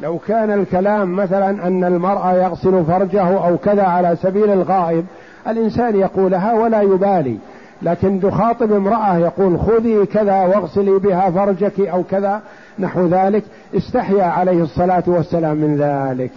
لو 0.00 0.18
كان 0.18 0.50
الكلام 0.50 1.16
مثلا 1.16 1.66
أن 1.66 1.84
المرأة 1.84 2.32
يغسل 2.32 2.84
فرجه 2.84 3.46
أو 3.46 3.56
كذا 3.56 3.82
على 3.82 4.16
سبيل 4.22 4.50
الغائب 4.50 5.04
الإنسان 5.48 5.96
يقولها 5.96 6.54
ولا 6.54 6.82
يبالي. 6.82 7.36
لكن 7.82 8.20
تخاطب 8.20 8.72
امرأة 8.72 9.16
يقول 9.16 9.58
خذي 9.58 10.06
كذا 10.06 10.42
واغسلي 10.42 10.98
بها 10.98 11.30
فرجك 11.30 11.80
أو 11.80 12.02
كذا 12.10 12.40
نحو 12.78 13.06
ذلك 13.06 13.42
استحيا 13.76 14.24
عليه 14.24 14.62
الصلاة 14.62 15.02
والسلام 15.06 15.56
من 15.56 15.76
ذلك. 15.76 16.30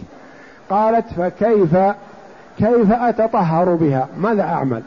قالت 0.74 1.06
فكيف 1.18 1.78
كيف 2.58 2.92
أتطهر 2.92 3.76
بها؟ 3.76 4.08
ماذا 4.18 4.42
أعمل؟ 4.42 4.82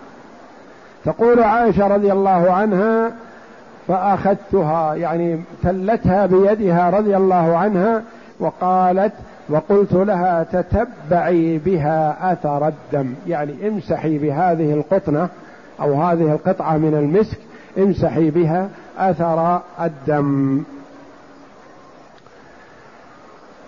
تقول 1.04 1.42
عائشة 1.42 1.86
رضي 1.86 2.12
الله 2.12 2.52
عنها 2.52 3.10
فأخذتها 3.88 4.94
يعني 4.94 5.40
تلتها 5.62 6.26
بيدها 6.26 6.90
رضي 6.90 7.16
الله 7.16 7.56
عنها 7.56 8.02
وقالت 8.40 9.12
وقلت 9.48 9.92
لها 9.92 10.46
تتبعي 10.52 11.58
بها 11.58 12.32
أثر 12.32 12.68
الدم. 12.68 13.14
يعني 13.26 13.68
امسحي 13.68 14.18
بهذه 14.18 14.72
القطنة 14.72 15.28
أو 15.80 16.02
هذه 16.02 16.32
القطعة 16.32 16.76
من 16.76 16.94
المسك 16.94 17.38
امسحي 17.78 18.30
بها 18.30 18.68
أثر 18.98 19.60
الدم. 19.80 20.62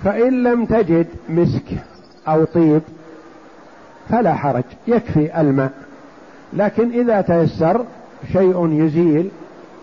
فإن 0.04 0.42
لم 0.42 0.64
تجد 0.64 1.06
مسك 1.28 1.64
أو 2.32 2.44
طيب 2.44 2.82
فلا 4.08 4.34
حرج 4.34 4.64
يكفي 4.86 5.40
الماء. 5.40 5.70
لكن 6.52 6.90
إذا 6.90 7.20
تيسر 7.20 7.84
شيء 8.32 8.68
يزيل 8.72 9.30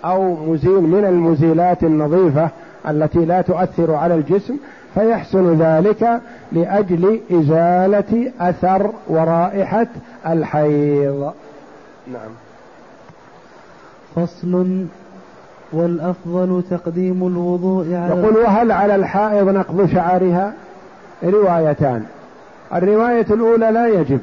أو 0.05 0.35
مزيل 0.35 0.81
من 0.81 1.05
المزيلات 1.05 1.83
النظيفة 1.83 2.49
التي 2.89 3.25
لا 3.25 3.41
تؤثر 3.41 3.93
على 3.93 4.15
الجسم 4.15 4.57
فيحسن 4.93 5.57
ذلك 5.61 6.21
لأجل 6.51 7.19
إزالة 7.31 8.31
أثر 8.39 8.91
ورائحة 9.07 9.87
الحيض. 10.27 11.33
نعم. 12.13 12.31
فصل 14.15 14.85
والأفضل 15.73 16.63
تقديم 16.69 17.27
الوضوء 17.27 17.95
على 17.95 18.21
يقول 18.21 18.37
وهل 18.37 18.71
على 18.71 18.95
الحائض 18.95 19.49
نقض 19.49 19.89
شعرها؟ 19.93 20.53
روايتان. 21.23 22.05
الرواية 22.73 23.25
الأولى 23.31 23.71
لا 23.71 23.87
يجب. 23.87 24.19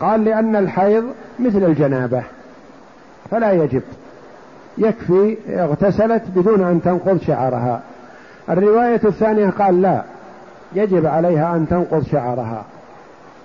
قال 0.00 0.24
لأن 0.24 0.56
الحيض 0.56 1.04
مثل 1.38 1.64
الجنابة. 1.64 2.22
فلا 3.30 3.52
يجب. 3.52 3.82
يكفي 4.78 5.36
اغتسلت 5.48 6.22
بدون 6.36 6.62
أن 6.62 6.82
تنقض 6.82 7.20
شعرها. 7.26 7.80
الرواية 8.50 9.00
الثانية 9.04 9.50
قال 9.50 9.82
لا 9.82 10.02
يجب 10.74 11.06
عليها 11.06 11.56
أن 11.56 11.68
تنقض 11.68 12.04
شعرها. 12.12 12.64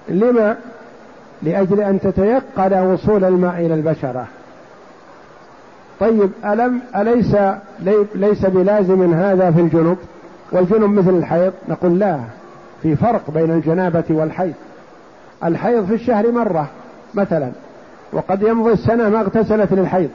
لما؟ 0.09 0.55
لأجل 1.41 1.81
أن 1.81 1.99
تتيقن 1.99 2.85
وصول 2.85 3.23
الماء 3.23 3.55
إلى 3.59 3.73
البشرة. 3.73 4.27
طيب 5.99 6.31
ألم؟ 6.45 6.79
أليس 6.95 7.35
ليس 8.15 8.45
بلازم 8.45 9.13
هذا 9.13 9.51
في 9.51 9.61
الجنوب؟ 9.61 9.97
والجنوب 10.51 10.89
مثل 10.89 11.09
الحيض؟ 11.09 11.53
نقول 11.69 11.99
لا. 11.99 12.19
في 12.83 12.95
فرق 12.95 13.31
بين 13.31 13.51
الجنابة 13.51 14.03
والحيض. 14.09 14.53
الحيض 15.43 15.85
في 15.85 15.93
الشهر 15.93 16.31
مرة 16.31 16.67
مثلا 17.13 17.51
وقد 18.13 18.41
يمضي 18.41 18.71
السنة 18.71 19.09
ما 19.09 19.21
اغتسلت 19.21 19.73
للحيض. 19.73 20.09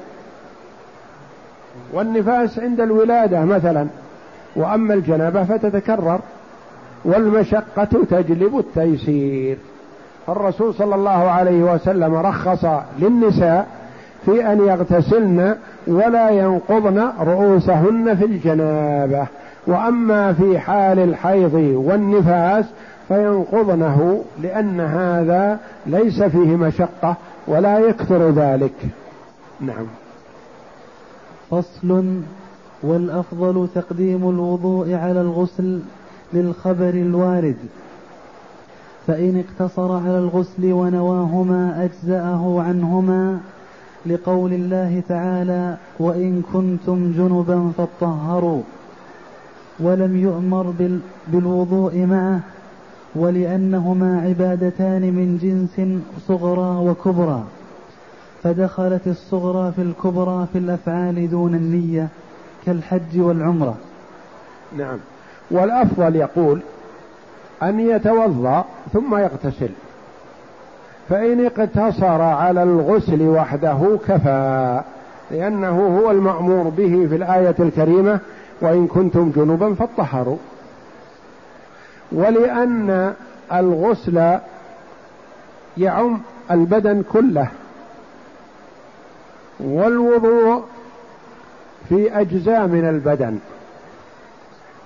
والنفاس 1.92 2.58
عند 2.58 2.80
الولادة 2.80 3.44
مثلا. 3.44 3.86
وأما 4.56 4.94
الجنابة 4.94 5.44
فتتكرر. 5.44 6.20
والمشقة 7.04 8.04
تجلب 8.10 8.58
التيسير. 8.58 9.58
الرسول 10.28 10.74
صلى 10.74 10.94
الله 10.94 11.30
عليه 11.30 11.62
وسلم 11.74 12.14
رخص 12.14 12.64
للنساء 12.98 13.66
في 14.26 14.52
أن 14.52 14.66
يغتسلن 14.66 15.56
ولا 15.86 16.30
ينقضن 16.30 17.08
رؤوسهن 17.20 18.16
في 18.16 18.24
الجنابة. 18.24 19.26
وأما 19.68 20.32
في 20.32 20.58
حال 20.58 20.98
الحيض 20.98 21.54
والنفاس 21.74 22.64
فينقضنه 23.08 24.22
لأن 24.42 24.80
هذا 24.80 25.60
ليس 25.86 26.22
فيه 26.22 26.56
مشقة 26.56 27.16
ولا 27.46 27.78
يكثر 27.78 28.30
ذلك. 28.30 28.74
نعم. 29.60 29.86
فصل 31.50 32.20
والأفضل 32.82 33.68
تقديم 33.74 34.30
الوضوء 34.30 34.94
على 34.94 35.20
الغسل 35.20 35.80
للخبر 36.32 36.88
الوارد. 36.88 37.56
فإن 39.06 39.44
اقتصر 39.44 39.92
على 39.92 40.18
الغسل 40.18 40.72
ونواهما 40.72 41.84
أجزأه 41.84 42.62
عنهما 42.62 43.40
لقول 44.06 44.52
الله 44.52 45.02
تعالى 45.08 45.76
وإن 45.98 46.42
كنتم 46.52 47.12
جنبا 47.12 47.70
فاطهروا. 47.78 48.62
ولم 49.80 50.16
يؤمر 50.16 50.74
بالوضوء 51.28 51.98
معه 51.98 52.40
ولأنهما 53.14 54.20
عبادتان 54.20 55.02
من 55.02 55.38
جنس 55.42 56.00
صغرى 56.28 56.90
وكبرى 56.90 57.44
فدخلت 58.42 59.06
الصغرى 59.06 59.72
في 59.72 59.82
الكبرى 59.82 60.46
في 60.52 60.58
الأفعال 60.58 61.30
دون 61.30 61.54
النية 61.54 62.08
كالحج 62.66 63.20
والعمرة. 63.20 63.76
نعم. 64.76 64.98
والأفضل 65.50 66.16
يقول 66.16 66.60
أن 67.62 67.80
يتوضأ 67.80 68.64
ثم 68.92 69.16
يغتسل 69.16 69.68
فإن 71.08 71.46
اقتصر 71.46 72.22
على 72.22 72.62
الغسل 72.62 73.22
وحده 73.22 73.98
كفى 74.08 74.80
لأنه 75.30 75.98
هو 75.98 76.10
المأمور 76.10 76.68
به 76.68 77.06
في 77.08 77.16
الآية 77.16 77.54
الكريمة 77.60 78.20
وإن 78.60 78.86
كنتم 78.86 79.32
جنوبا 79.36 79.74
فاطهروا. 79.74 80.36
ولأن 82.12 83.14
الغسل 83.52 84.38
يعم 85.76 86.20
البدن 86.50 87.02
كله. 87.12 87.48
والوضوء 89.60 90.64
في 91.88 92.20
أجزاء 92.20 92.66
من 92.66 92.88
البدن. 92.88 93.38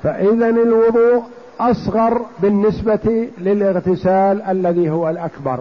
فاذا 0.03 0.49
الوضوء 0.49 1.23
أصغر 1.61 2.21
بالنسبة 2.39 3.29
للاغتسال 3.39 4.43
الذي 4.43 4.91
هو 4.91 5.11
الأكبر. 5.11 5.61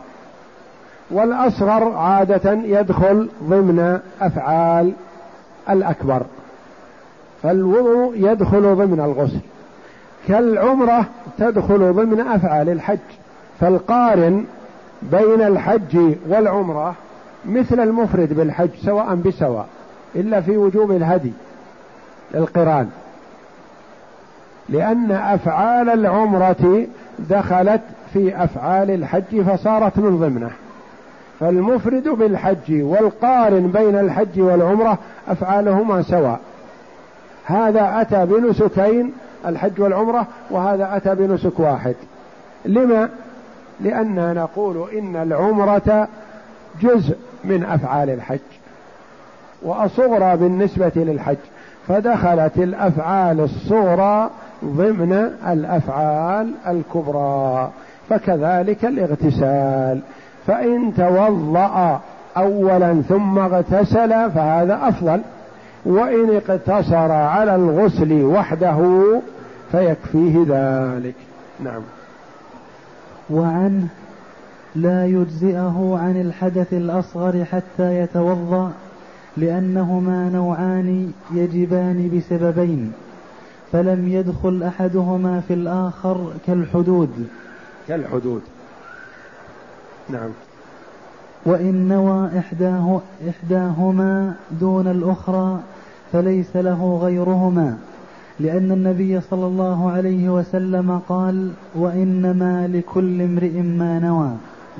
والأصغر 1.11 1.97
عادة 1.97 2.51
يدخل 2.53 3.29
ضمن 3.43 3.99
أفعال 4.21 4.93
الأكبر. 5.69 6.23
فالوضوء 7.43 8.13
يدخل 8.15 8.75
ضمن 8.75 8.99
الغسل. 8.99 9.39
كالعمرة 10.27 11.05
تدخل 11.37 11.93
ضمن 11.93 12.19
أفعال 12.19 12.69
الحج. 12.69 12.97
فالقارن 13.59 14.45
بين 15.01 15.41
الحج 15.41 16.15
والعمرة 16.29 16.95
مثل 17.45 17.79
المفرد 17.79 18.33
بالحج 18.33 18.69
سواء 18.85 19.15
بسواء 19.15 19.65
إلا 20.15 20.41
في 20.41 20.57
وجوب 20.57 20.91
الهدي 20.91 21.31
للقرآن. 22.33 22.89
لأن 24.69 25.11
أفعال 25.11 25.89
العمرة 25.89 26.85
دخلت 27.19 27.81
في 28.13 28.43
أفعال 28.43 28.91
الحج 28.91 29.41
فصارت 29.41 29.97
من 29.97 30.17
ضمنه. 30.19 30.51
فالمفرد 31.39 32.09
بالحج 32.09 32.83
والقارن 32.83 33.67
بين 33.67 33.99
الحج 33.99 34.39
والعمرة 34.41 34.97
أفعالهما 35.27 36.01
سواء. 36.01 36.39
هذا 37.51 38.01
أتى 38.01 38.25
بنسكين 38.25 39.13
الحج 39.45 39.81
والعمرة 39.81 40.27
وهذا 40.49 40.95
أتى 40.95 41.15
بنسك 41.15 41.59
واحد. 41.59 41.95
لما؟ 42.65 43.09
لأننا 43.79 44.33
نقول 44.33 44.89
إن 44.97 45.15
العمرة 45.15 46.07
جزء 46.81 47.15
من 47.43 47.63
أفعال 47.63 48.09
الحج 48.09 48.39
وأصغرى 49.61 50.37
بالنسبة 50.37 50.91
للحج. 50.95 51.37
فدخلت 51.87 52.57
الأفعال 52.57 53.39
الصغرى 53.39 54.29
ضمن 54.65 55.31
الأفعال 55.47 56.53
الكبرى 56.67 57.69
فكذلك 58.09 58.85
الاغتسال. 58.85 59.99
فإن 60.47 60.93
توضأ 60.97 61.99
اولا 62.37 63.01
ثم 63.09 63.39
اغتسل 63.39 64.31
فهذا 64.31 64.79
أفضل. 64.83 65.21
وإن 65.85 66.35
اقتصر 66.35 67.11
على 67.11 67.55
الغسل 67.55 68.23
وحده 68.23 69.21
فيكفيه 69.71 70.45
ذلك. 70.47 71.15
نعم. 71.63 71.81
وعنه 73.29 73.87
لا 74.75 75.05
يجزئه 75.05 75.99
عن 76.01 76.21
الحدث 76.21 76.73
الأصغر 76.73 77.45
حتى 77.45 77.99
يتوضأ 77.99 78.71
لأنهما 79.37 80.29
نوعان 80.29 81.11
يجبان 81.31 82.17
بسببين. 82.17 82.93
فلم 83.71 84.07
يدخل 84.07 84.63
أحدهما 84.63 85.41
في 85.47 85.53
الآخر 85.53 86.33
كالحدود. 86.47 87.27
كالحدود. 87.87 88.41
نعم. 90.09 90.29
وإن 91.45 91.87
نوى 91.87 92.39
إحداه 92.39 92.99
إحداهما 93.29 94.33
دون 94.51 94.87
الأخرى 94.87 95.59
فليس 96.11 96.55
له 96.55 96.99
غيرهما 97.01 97.77
لأن 98.39 98.71
النبي 98.71 99.21
صلى 99.21 99.45
الله 99.45 99.91
عليه 99.91 100.29
وسلم 100.29 101.01
قال 101.09 101.51
وإنما 101.75 102.67
لكل 102.67 103.21
امرئ 103.21 103.61
ما 103.61 103.99
نوى. 103.99 104.29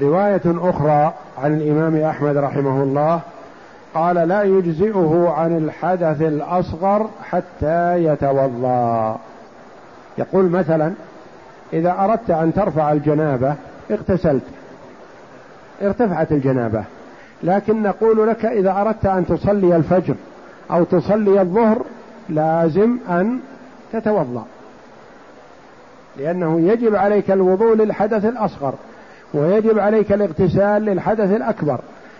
رواية 0.02 0.42
أخرى 0.46 1.14
عن 1.38 1.54
الإمام 1.54 1.96
أحمد 1.96 2.38
رحمه 2.38 2.84
الله 2.84 3.20
قال 3.94 4.16
لا 4.16 4.44
يجزئه 4.44 5.34
عن 5.38 5.58
الحدث 5.58 6.22
الأصغر 6.22 7.10
حتى 7.24 8.04
يتوضأ. 8.04 9.18
يقول 10.18 10.50
مثلا 10.50 10.94
إذا 11.74 11.96
أردت 12.00 12.30
أن 12.30 12.54
ترفع 12.54 12.92
الجنابة 12.92 13.56
اغتسلت. 13.92 14.44
ارتفعت 15.82 16.32
الجنابة. 16.32 16.84
لكن 17.44 17.84
نقول 17.84 18.28
لك 18.28 18.46
إذا 18.46 18.72
أردت 18.72 19.06
أن 19.06 19.26
تصلي 19.26 19.76
الفجر 19.76 20.16
أو 20.72 20.84
تصلي 20.84 21.42
الظهر 21.42 21.82
لازم 22.30 22.98
أن 23.10 23.40
تتوضأ. 23.94 24.46
لأنه 26.18 26.62
يجب 26.62 26.96
عليك 26.96 27.32
الوضوء 27.32 27.76
للحدث 27.76 28.26
الأصغر 28.26 28.74
ويجب 29.34 29.80
عليك 29.80 30.12
الاغتسال 30.12 30.86
للحدث 30.86 31.36
الأكبر. 31.36 31.80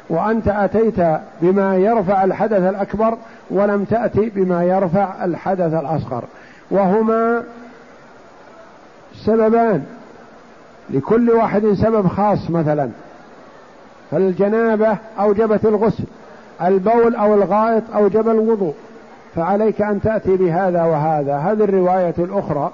وأنت 0.10 0.48
أتيت 0.48 1.20
بما 1.42 1.78
يرفع 1.78 2.24
الحدث 2.24 2.62
الأكبر 2.70 3.18
ولم 3.50 3.84
تأتي 3.84 4.32
بما 4.36 4.64
يرفع 4.64 5.26
الحدث 5.26 5.74
الأصغر. 5.74 6.24
وهما 6.72 7.44
سببان. 9.26 9.84
لكل 10.90 11.30
واحد 11.30 11.74
سبب 11.74 12.08
خاص 12.08 12.50
مثلا. 12.50 12.90
فالجنابة 14.12 14.98
أوجبت 15.20 15.66
الغسل 15.66 16.04
البول 16.62 17.16
أو 17.16 17.34
الغائط 17.34 17.84
أوجب 17.96 18.30
الوضوء 18.30 18.74
فعليك 19.36 19.82
أن 19.82 20.02
تأتي 20.02 20.38
بهذا 20.38 20.84
وهذا. 20.84 21.38
هذه 21.38 21.64
الرواية 21.64 22.14
الأخرى 22.18 22.72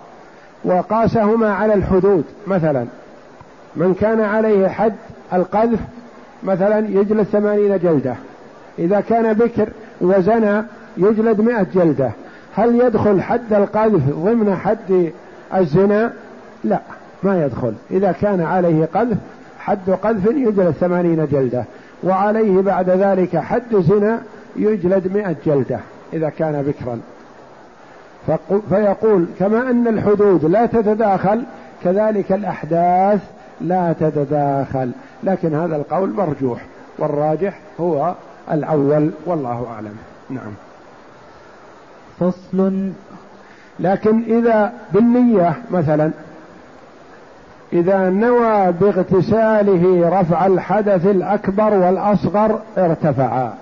وقاسهما 0.64 1.54
على 1.54 1.74
الحدود. 1.74 2.24
مثلا 2.48 2.86
من 3.76 3.94
كان 3.94 4.22
عليه 4.22 4.68
حد 4.68 4.96
القذف 5.34 5.80
مثلا 6.44 6.80
يجلد 6.80 7.24
ثمانين 7.24 7.78
جلدة. 7.78 8.16
إذا 8.80 9.02
كان 9.02 9.34
بكر 9.34 9.70
وزنى 10.02 10.64
يجلد 10.98 11.42
مئة 11.42 11.66
جلدة. 11.76 12.12
هل 12.56 12.82
يدخل 12.82 13.22
حد 13.22 13.54
القذف 13.54 14.02
ضمن 14.10 14.56
حد 14.56 15.12
الزنا؟ 15.56 16.14
لا 16.64 16.80
ما 17.24 17.46
يدخل. 17.46 17.74
إذا 17.92 18.12
كان 18.12 18.42
عليه 18.42 18.86
قذف 18.94 19.18
حد 19.68 19.90
قذف 19.90 20.26
يجلد 20.26 20.72
ثمانين 20.72 21.28
جلدة 21.32 21.64
وعليه 22.04 22.62
بعد 22.62 22.90
ذلك 22.90 23.38
حد 23.38 23.76
زنا 23.76 24.22
يجلد 24.56 25.18
مئة 25.18 25.36
جلدة 25.46 25.80
إذا 26.14 26.30
كان 26.30 26.62
بكرا. 26.62 27.00
فيقول 28.70 29.26
كما 29.40 29.70
أن 29.70 29.88
الحدود 29.88 30.46
لا 30.46 30.66
تتداخل 30.66 31.44
كذلك 31.84 32.32
الأحداث 32.32 33.22
لا 33.62 33.94
تتداخل. 34.00 34.92
لكن 35.24 35.54
هذا 35.56 35.76
القول 35.76 36.10
مرجوح 36.10 36.66
والراجح 36.98 37.60
هو 37.80 38.14
الأول 38.52 39.12
والله 39.26 39.68
أعلم. 39.74 39.96
نعم. 40.30 40.52
فصل. 42.20 42.92
لكن 43.80 44.24
إذا 44.24 44.74
بالنية 44.94 45.54
مثلا 45.72 46.12
إذا 47.74 48.10
نوى 48.10 48.72
باغتساله 48.72 50.10
رفع 50.20 50.46
الحدث 50.46 51.06
الأكبر 51.06 51.74
والأصغر 51.74 52.60
ارتفعا 52.78 53.54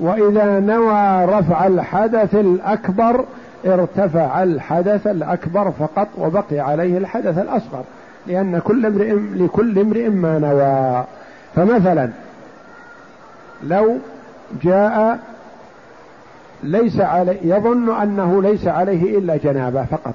وإذا 0.00 0.60
نوى 0.60 1.24
رفع 1.24 1.66
الحدث 1.66 2.34
الأكبر 2.34 3.24
ارتفع 3.66 4.42
الحدث 4.42 5.06
الأكبر 5.06 5.70
فقط 5.70 6.08
وبقي 6.18 6.60
عليه 6.60 6.98
الحدث 6.98 7.38
الأصغر 7.38 7.84
لأن 8.26 8.58
كل 8.58 8.86
امرئ 8.86 9.12
لكل 9.12 9.78
امرئ 9.78 10.08
ما 10.08 10.38
نوى. 10.38 11.04
فمثلا 11.54 12.10
لو 13.62 13.96
جاء 14.62 15.18
ليس 16.62 17.00
عليه 17.00 17.38
يظن 17.42 18.00
أنه 18.02 18.42
ليس 18.42 18.66
عليه 18.66 19.18
إلا 19.18 19.36
جنابة 19.36 19.84
فقط. 19.84 20.14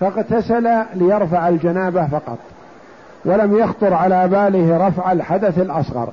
فاغتسل 0.00 0.68
ليرفع 0.94 1.48
الجنابة 1.48 2.06
فقط 2.06 2.38
ولم 3.24 3.58
يخطر 3.58 3.94
على 3.94 4.28
باله 4.28 4.88
رفع 4.88 5.12
الحدث 5.12 5.58
الأصغر. 5.58 6.08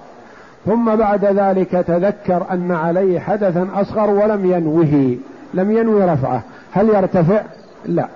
ثم 0.66 0.96
بعد 0.96 1.26
ذلك 1.26 1.72
تذكر 1.72 2.46
أن 2.52 2.72
عليه 2.72 3.20
حدثا 3.20 3.68
أصغر 3.76 4.10
ولم 4.10 4.52
ينوه 4.52 5.18
لم 5.54 5.72
ينوي 5.72 6.06
رفعه. 6.06 6.42
هل 6.72 6.90
يرتفع؟ 6.90 7.42
لا. 7.86 8.08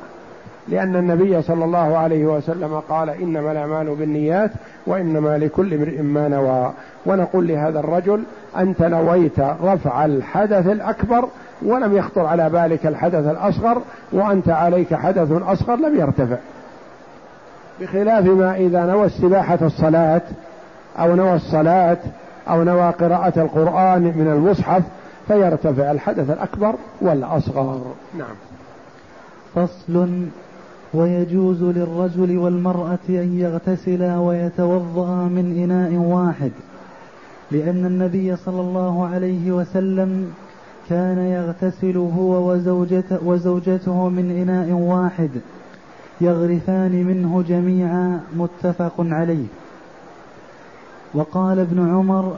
لأن 0.68 0.96
النبي 0.96 1.42
صلى 1.42 1.66
الله 1.66 1.98
عليه 1.98 2.26
وسلم 2.26 2.80
قال 2.90 3.10
إنما 3.10 3.52
الأعمال 3.52 3.96
بالنيات 3.96 4.52
وإنما 4.88 5.38
لكل 5.38 5.74
امرئ 5.74 6.02
ما 6.02 6.28
نوى. 6.28 6.72
ونقول 7.06 7.48
لهذا 7.48 7.80
الرجل 7.80 8.24
أنت 8.58 8.82
نويت 8.82 9.40
رفع 9.40 10.06
الحدث 10.06 10.68
الأكبر 10.68 11.28
ولم 11.62 11.98
يخطر 11.98 12.26
على 12.26 12.50
بالك 12.50 12.86
الحدث 12.88 13.28
الأصغر 13.28 13.82
وأنت 14.12 14.50
عليك 14.50 14.94
حدث 14.94 15.32
أصغر 15.32 15.76
لم 15.76 16.00
يرتفع. 16.00 16.38
بخلاف 17.82 18.26
ما 18.26 18.56
إذا 18.56 18.86
نوى 18.86 19.06
استباحة 19.06 19.60
الصلاة 19.62 20.22
أو 21.00 21.16
نوى 21.16 21.36
الصلاة 21.36 21.98
أو 22.50 22.64
نوى 22.64 22.90
قراءة 22.90 23.42
القرآن 23.42 24.02
من 24.02 24.32
المصحف 24.36 24.84
فيرتفع 25.28 25.92
الحدث 25.92 26.30
الأكبر 26.30 26.76
والأصغر. 27.02 27.82
نعم. 28.18 28.36
فصل 29.56 30.26
ويجوز 30.94 31.64
للرجل 31.64 32.38
والمرأة 32.38 33.08
أن 33.10 33.40
يغتسلا 33.40 34.18
ويتوضأ 34.18 35.28
من 35.28 35.64
إناء 35.64 35.94
واحد 35.94 36.52
لأن 37.52 37.86
النبي 37.86 38.36
صلى 38.36 38.62
الله 38.62 39.06
عليه 39.06 39.52
وسلم 39.52 40.32
كان 40.90 41.18
يغتسل 41.18 41.98
هو 41.98 42.52
وزوجته, 42.52 43.18
وزوجته 43.26 44.10
من 44.10 44.32
إناء 44.32 44.72
واحد 44.72 45.30
يغرفان 46.22 47.04
منه 47.04 47.42
جميعا 47.48 48.20
متفق 48.36 48.94
عليه. 49.00 49.46
وقال 51.14 51.60
ابن 51.60 51.90
عمر 51.90 52.34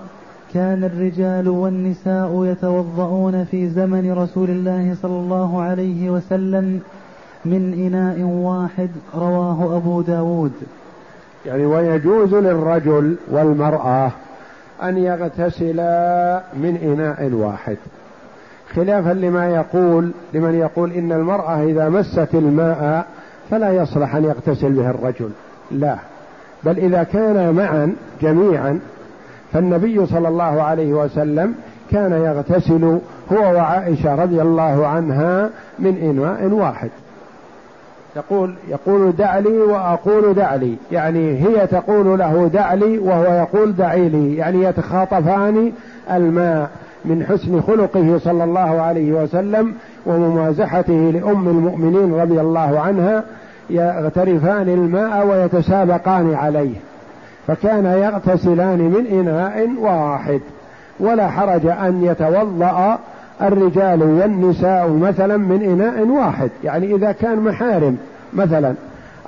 كان 0.53 0.83
الرجال 0.83 1.49
والنساء 1.49 2.45
يتوضؤون 2.45 3.43
في 3.43 3.69
زمن 3.69 4.13
رسول 4.13 4.49
الله 4.49 4.95
صلى 5.01 5.19
الله 5.19 5.61
عليه 5.61 6.09
وسلم 6.09 6.81
من 7.45 7.73
إناء 7.73 8.21
واحد 8.21 8.89
رواه 9.15 9.77
أبو 9.77 10.01
داود. 10.01 10.51
يعني 11.45 11.65
ويجوز 11.65 12.33
للرجل 12.33 13.15
والمرأة 13.31 14.11
أن 14.83 14.97
يغتسلا 14.97 16.41
من 16.53 16.77
إناء 16.83 17.31
واحد. 17.33 17.77
خلافا 18.75 19.09
لما 19.09 19.49
يقول 19.49 20.11
لمن 20.33 20.55
يقول 20.55 20.91
إن 20.91 21.11
المرأة 21.11 21.63
إذا 21.63 21.89
مست 21.89 22.29
الماء 22.33 23.05
فلا 23.49 23.71
يصلح 23.71 24.15
أن 24.15 24.23
يغتسل 24.23 24.71
به 24.71 24.89
الرجل. 24.89 25.29
لا. 25.71 25.95
بل 26.63 26.77
إذا 26.77 27.03
كان 27.03 27.55
معا 27.55 27.95
جميعا 28.21 28.79
فالنبي 29.53 30.05
صلى 30.05 30.27
الله 30.27 30.61
عليه 30.63 30.93
وسلم 30.93 31.55
كان 31.91 32.11
يغتسل 32.11 32.99
هو 33.31 33.55
وعائشة 33.55 34.15
رضي 34.15 34.41
الله 34.41 34.87
عنها 34.87 35.49
من 35.79 35.97
إناء 35.97 36.45
واحد. 36.45 36.89
يقول 38.15 38.53
يقول 38.69 39.11
دع 39.11 39.39
لي 39.39 39.57
وأقول 39.57 40.33
دع 40.33 40.55
لي. 40.55 40.75
يعني 40.91 41.47
هي 41.47 41.67
تقول 41.67 42.19
له 42.19 42.49
دع 42.53 42.73
لي 42.73 42.99
وهو 42.99 43.23
يقول 43.23 43.75
دعي 43.75 44.09
لي. 44.09 44.35
يعني 44.35 44.63
يتخاطفان 44.63 45.71
الماء 46.11 46.69
من 47.05 47.25
حسن 47.25 47.61
خلقه 47.61 48.17
صلى 48.17 48.43
الله 48.43 48.81
عليه 48.81 49.23
وسلم 49.23 49.73
وممازحته 50.05 51.11
لأم 51.13 51.47
المؤمنين 51.47 52.13
رضي 52.13 52.41
الله 52.41 52.79
عنها. 52.79 53.23
يغترفان 53.69 54.69
الماء 54.69 55.27
ويتسابقان 55.27 56.33
عليه. 56.33 56.75
فكان 57.47 57.85
يغتسلان 57.85 58.79
من 58.79 59.05
إناء 59.19 59.69
واحد. 59.79 60.41
ولا 60.99 61.29
حرج 61.29 61.65
أن 61.65 62.03
يتوضأ 62.03 62.99
الرجال 63.43 64.03
والنساء 64.03 64.89
مثلا 64.89 65.37
من 65.37 65.61
إناء 65.61 66.07
واحد. 66.07 66.49
يعني 66.63 66.95
إذا 66.95 67.11
كان 67.11 67.39
محارم 67.39 67.97
مثلا 68.33 68.73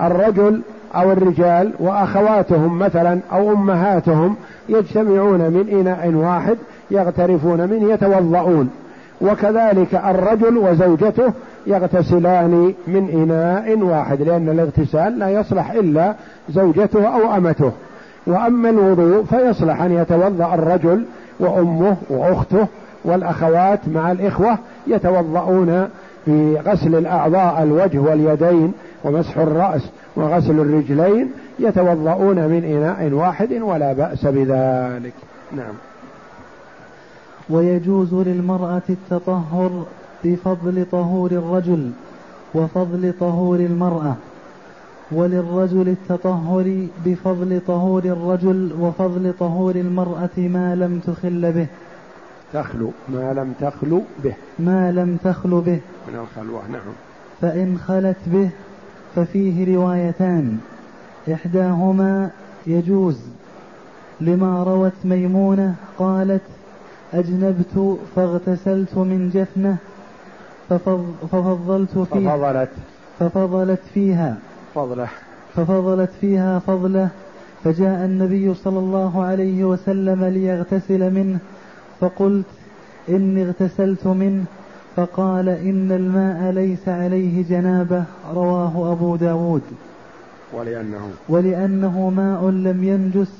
الرجل 0.02 0.62
أو 0.96 1.12
الرجال 1.12 1.72
وأخواتهم 1.80 2.80
مثلا 2.80 3.20
أو 3.32 3.52
أمهاتهم 3.52 4.36
يجتمعون 4.70 5.40
من 5.40 5.70
إناء 5.80 6.14
واحد 6.14 6.58
يغترفون 6.92 7.70
منه 7.70 7.94
يتوضؤون. 7.94 8.70
وكذلك 9.22 9.96
الرجل 9.96 10.58
وزوجته 10.58 11.34
يغتسلان 11.68 12.74
من 12.88 13.10
إناء 13.10 13.78
واحد 13.78 14.22
لأن 14.22 14.50
الاغتسال 14.50 15.20
لا 15.20 15.30
يصلح 15.30 15.72
إلا 15.72 16.14
زوجته 16.50 17.08
أو 17.08 17.38
أمته. 17.38 17.72
وأما 18.28 18.70
الوضوء 18.70 19.24
فيصلح 19.24 19.82
أن 19.82 19.92
يتوضأ 19.92 20.54
الرجل 20.54 21.06
وأمه 21.40 21.96
وأخته 22.10 22.68
والأخوات 23.06 23.80
مع 23.88 24.12
الإخوة 24.12 24.58
يتوضؤون 24.88 25.90
في 26.26 26.58
غسل 26.66 26.96
الأعضاء 26.96 27.64
الوجه 27.64 28.00
واليدين 28.00 28.74
ومسح 29.04 29.38
الرأس 29.38 29.82
وغسل 30.16 30.60
الرجلين 30.60 31.32
يتوضؤون 31.60 32.48
من 32.48 32.64
إناء 32.64 33.14
واحد 33.14 33.54
ولا 33.54 33.94
بأس 33.94 34.26
بذلك. 34.26 35.14
نعم. 35.52 35.74
ويجوز 37.50 38.14
للمرأة 38.14 38.82
التطهر 38.90 39.86
بفضل 40.24 40.86
طهور 40.92 41.32
الرجل 41.32 41.92
وفضل 42.56 43.14
طهور 43.20 43.60
المرأة 43.60 44.16
وللرجل 45.12 45.90
التطهر 45.90 46.88
بفضل 47.06 47.62
طهور 47.68 48.04
الرجل 48.06 48.72
وفضل 48.80 49.34
طهور 49.40 49.76
المرأة 49.76 50.38
ما 50.38 50.76
لم 50.76 51.00
تخل 51.00 51.52
به. 51.52 51.68
تخلو 52.54 52.92
ما 53.10 53.34
لم 53.34 53.54
تخلو 53.60 54.02
به. 54.24 54.34
ما 54.60 54.92
لم 54.92 55.18
تخلو 55.24 55.62
به. 55.62 55.80
من 56.08 56.16
الخلوة 56.16 56.62
نعم. 56.72 56.94
فإن 57.42 57.78
خلت 57.78 58.18
به 58.28 58.50
ففيه 59.16 59.76
روايتان. 59.76 60.58
إحداهما 61.34 62.30
يجوز 62.68 63.20
لما 64.22 64.64
روت 64.64 64.94
ميمونة 65.06 65.76
قالت 65.98 66.42
أجنبت 67.14 67.98
فاغتسلت 68.16 68.98
من 68.98 69.30
جفنة 69.34 69.78
ففضلت 70.70 71.98
فيها. 71.98 72.38
ففضلت. 72.38 72.70
ففضلت 73.20 73.82
فيها. 73.94 74.38
فضلة. 74.76 75.08
ففضلت 75.56 76.10
فيها 76.22 76.60
فضلة. 76.60 77.10
فجاء 77.64 78.06
النبي 78.06 78.54
صلى 78.54 78.80
الله 78.80 79.24
عليه 79.24 79.64
وسلم 79.64 80.26
ليغتسل 80.26 81.14
منه. 81.14 81.40
فقلت 82.06 82.46
إني 83.10 83.44
اغتسلت 83.46 84.08
منه 84.08 84.44
فقال 84.96 85.50
إن 85.50 85.92
الماء 85.92 86.52
ليس 86.52 86.90
عليه 86.90 87.44
جنابة 87.50 88.04
رواه 88.34 88.92
أبو 88.92 89.16
داود. 89.16 89.62
ولأنه 90.54 91.10
ولأنه 91.30 92.10
ماء 92.10 92.50
لم 92.50 92.84
ينجس 92.84 93.32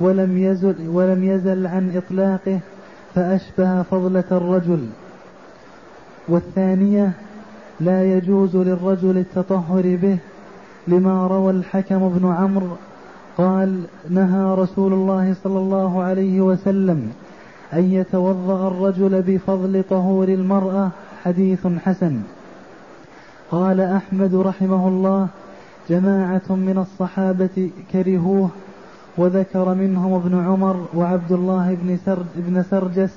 ولم 0.00 0.38
يزل, 0.38 0.88
ولم 0.88 1.24
يزل 1.24 1.66
عن 1.66 1.96
إطلاقه 1.96 2.58
فأشبه 3.14 3.82
فضلة 3.82 4.24
الرجل. 4.32 4.86
والثانية 6.28 7.12
لا 7.80 8.16
يجوز 8.16 8.56
للرجل 8.56 9.18
التطهر 9.18 9.96
به 10.02 10.18
لما 10.88 11.26
روى 11.26 11.50
الحكم 11.50 12.08
بن 12.08 12.32
عمرو 12.32 12.76
قال 13.38 13.80
نهى 14.10 14.54
رسول 14.54 14.92
الله 14.92 15.34
صلى 15.44 15.58
الله 15.58 16.02
عليه 16.02 16.40
وسلم 16.40 17.12
أن 17.72 17.92
يتوضأ 17.92 18.68
الرجل 18.68 19.22
بفضل 19.22 19.84
طهور 19.90 20.28
المرأة 20.28 20.90
حديث 21.24 21.66
حسن. 21.84 22.20
قال 23.50 23.80
أحمد 23.80 24.34
رحمه 24.34 24.88
الله 24.88 25.28
جماعة 25.90 26.48
من 26.48 26.78
الصحابة 26.78 27.70
كرهوه 27.92 28.48
وذكر 29.16 29.74
منهم 29.74 30.14
ابن 30.14 30.44
عمر 30.46 30.86
وعبد 30.94 31.32
الله 31.32 31.76
بن 31.82 31.98
سرج 32.06 32.26
بن 32.36 32.62
سرجس 32.62 33.14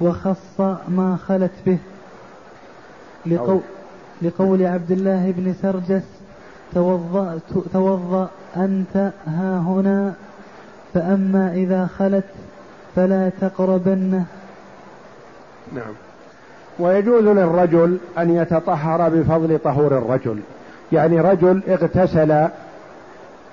وخص 0.00 0.60
ما 0.88 1.18
خلت 1.26 1.52
به. 1.66 1.78
لقول, 3.26 3.60
لقول 4.22 4.62
عبد 4.62 4.90
الله 4.90 5.30
بن 5.36 5.54
سرجس 5.62 6.02
توضأ, 6.74 7.38
توضأ 7.72 8.28
أنت 8.56 9.12
ها 9.26 9.58
هنا 9.58 10.14
فأما 10.94 11.52
إذا 11.52 11.86
خلت 11.86 12.24
فلا 12.96 13.30
تقربنه 13.40 14.24
نعم. 15.72 15.92
ويجوز 16.78 17.24
للرجل 17.24 17.98
أن 18.18 18.36
يتطهر 18.36 19.08
بفضل 19.08 19.58
طهور 19.58 19.98
الرجل. 19.98 20.38
يعني 20.92 21.20
رجل 21.20 21.62
اغتسل 21.68 22.48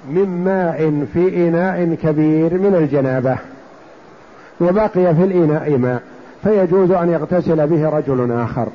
من 0.10 0.44
ماء 0.44 1.06
في 1.14 1.48
إناء 1.48 1.98
كبير 2.04 2.54
من 2.54 2.76
الجنابة 2.76 3.38
وبقي 4.62 5.16
في 5.16 5.24
الإناء 5.24 5.78
ماء 5.78 6.02
فيجوز 6.44 6.92
أن 6.92 7.10
يغتسل 7.10 7.68
به 7.68 7.90
رجل 7.90 8.32
آخر. 8.32 8.68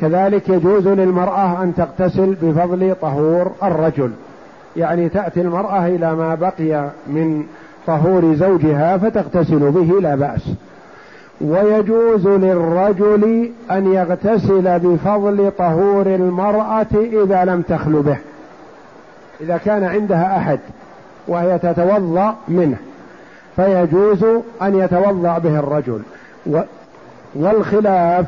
كذلك 0.00 0.48
يجوز 0.48 0.88
للمرأة 0.88 1.62
أن 1.62 1.74
تغتسل 1.74 2.36
بفضل 2.42 2.94
طهور 3.02 3.52
الرجل. 3.62 4.10
يعني 4.76 5.08
تأتي 5.08 5.40
المرأة 5.40 5.86
إلى 5.86 6.14
ما 6.14 6.34
بقي 6.34 6.90
من 7.06 7.44
طهور 7.90 8.34
زوجها 8.34 8.98
فتغتسل 8.98 9.70
به 9.70 10.00
لا 10.00 10.14
بأس. 10.14 10.50
ويجوز 11.40 12.26
للرجل 12.26 13.50
أن 13.70 13.92
يغتسل 13.92 14.78
بفضل 14.78 15.50
طهور 15.58 16.06
المرأة 16.06 16.86
إذا 16.94 17.44
لم 17.44 17.62
تخل 17.62 17.92
به 17.92 18.16
إذا 19.40 19.56
كان 19.56 19.84
عندها 19.84 20.36
أحد 20.36 20.58
وهي 21.28 21.58
تتوضأ 21.58 22.34
منه 22.48 22.76
فيجوز 23.56 24.24
أن 24.62 24.78
يتوضأ 24.78 25.38
به 25.38 25.58
الرجل. 25.58 26.00
والخلاف 27.34 28.26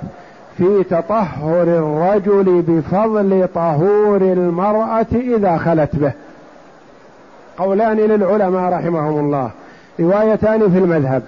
في 0.58 0.84
تطهر 0.90 1.62
الرجل 1.62 2.62
بفضل 2.68 3.48
طهور 3.54 4.16
المرأة 4.16 5.06
إذا 5.12 5.56
خلت 5.56 5.96
به. 5.96 6.12
قولان 7.62 7.96
للعلماء 7.96 8.72
رحمهم 8.72 9.18
الله. 9.18 9.50
روايتان 10.00 10.70
في 10.70 10.78
المذهب. 10.78 11.22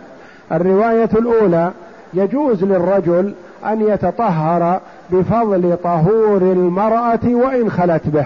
الرواية 0.53 1.09
الأولى 1.14 1.70
يجوز 2.14 2.64
للرجل 2.64 3.35
أن 3.66 3.80
يتطهر 3.80 4.80
بفضل 5.11 5.76
طهور 5.85 6.43
المرأة 6.43 7.24
وإن 7.24 7.70
خلت 7.70 8.09
به. 8.09 8.24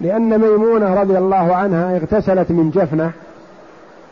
لأن 0.00 0.38
ميمونة 0.38 1.00
رضي 1.00 1.18
الله 1.18 1.54
عنها 1.54 1.96
اغتسلت 1.96 2.50
من 2.50 2.70
جفنة 2.70 3.10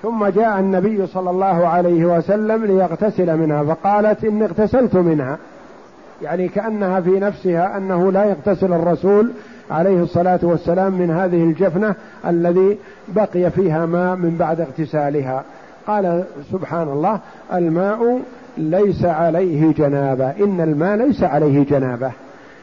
ثم 0.03 0.27
جاء 0.27 0.59
النبي 0.59 1.07
صلى 1.07 1.31
الله 1.31 1.69
عليه 1.69 2.05
وسلم 2.05 2.65
ليغتسل 2.65 3.37
منها 3.37 3.63
فقالت 3.63 4.25
إني 4.25 4.45
اغتسلت 4.45 4.95
منها. 4.95 5.39
يعني 6.23 6.49
كأنها 6.49 7.01
في 7.01 7.21
نفسها 7.21 7.77
أنه 7.77 8.13
لا 8.13 8.25
يغتسل 8.25 8.73
الرسول 8.73 9.31
عليه 9.71 10.03
الصلاة 10.03 10.39
والسلام 10.43 10.93
من 10.93 11.11
هذه 11.11 11.45
الجفنة 11.45 11.95
الذي 12.27 12.79
بقي 13.09 13.51
فيها 13.51 13.87
ماء 13.87 14.17
من 14.17 14.37
بعد 14.39 14.61
اغتسالها. 14.61 15.45
قال 15.87 16.25
سبحان 16.53 16.89
الله 16.89 17.21
الماء 17.53 18.21
ليس 18.59 19.05
عليه 19.05 19.73
جنابة. 19.73 20.31
إن 20.31 20.61
الماء 20.61 20.97
ليس 20.97 21.23
عليه 21.23 21.65
جنابة. 21.65 22.11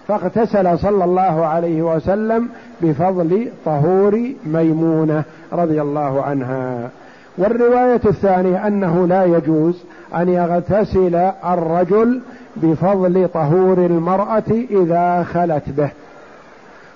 فاغتسل 0.08 0.80
صلى 0.80 1.04
الله 1.04 1.46
عليه 1.46 1.82
وسلم 1.82 2.50
بفضل 2.82 3.48
طهور 3.66 4.22
ميمونة 4.46 5.24
رضي 5.54 5.82
الله 5.82 6.22
عنها. 6.24 6.90
والرواية 7.38 8.02
الثانية 8.06 8.68
أنه 8.68 9.08
لا 9.08 9.26
يجوز 9.26 9.84
أن 10.16 10.30
يغتسل 10.30 11.16
الرجل 11.46 12.22
بفضل 12.56 13.28
طهور 13.34 13.78
المرأة 13.78 14.52
إذا 14.72 15.24
خلت 15.24 15.70
به. 15.70 15.90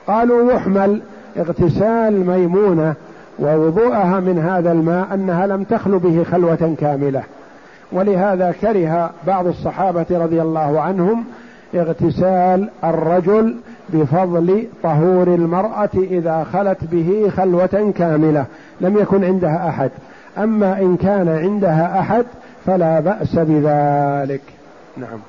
قالوا 0.08 0.54
يحمل 0.54 1.02
اغتسال 1.38 2.28
ميمونة 2.28 2.94
ووضوءها 3.40 4.20
من 4.20 4.40
هذا 4.40 4.72
الماء 4.72 5.14
أنها 5.14 5.48
لم 5.48 5.64
تخل 5.64 6.00
به 6.00 6.24
خلوة 6.24 6.76
كاملة. 6.80 7.24
ولهذا 7.92 8.56
كره 8.62 9.10
بعض 9.28 9.48
الصحابة 9.48 10.06
رضي 10.12 10.42
الله 10.42 10.82
عنهم 10.82 11.24
اغتسال 11.76 12.70
الرجل 12.84 13.56
بفضل 13.90 14.68
طهور 14.84 15.28
المرأة 15.28 15.90
إذا 15.96 16.46
خلت 16.54 16.78
به 16.92 17.32
خلوة 17.38 17.94
كاملة 17.98 18.46
لم 18.82 18.98
يكن 18.98 19.24
عندها 19.24 19.70
أحد. 19.70 19.92
أما 20.38 20.80
إن 20.80 20.98
كان 20.98 21.30
عندها 21.30 22.00
أحد 22.00 22.26
فلا 22.66 23.00
بأس 23.00 23.36
بذلك. 23.36 24.42
نعم. 24.98 25.20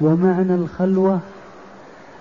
ومعنى 0.00 0.54
الخلوة؟ 0.54 1.18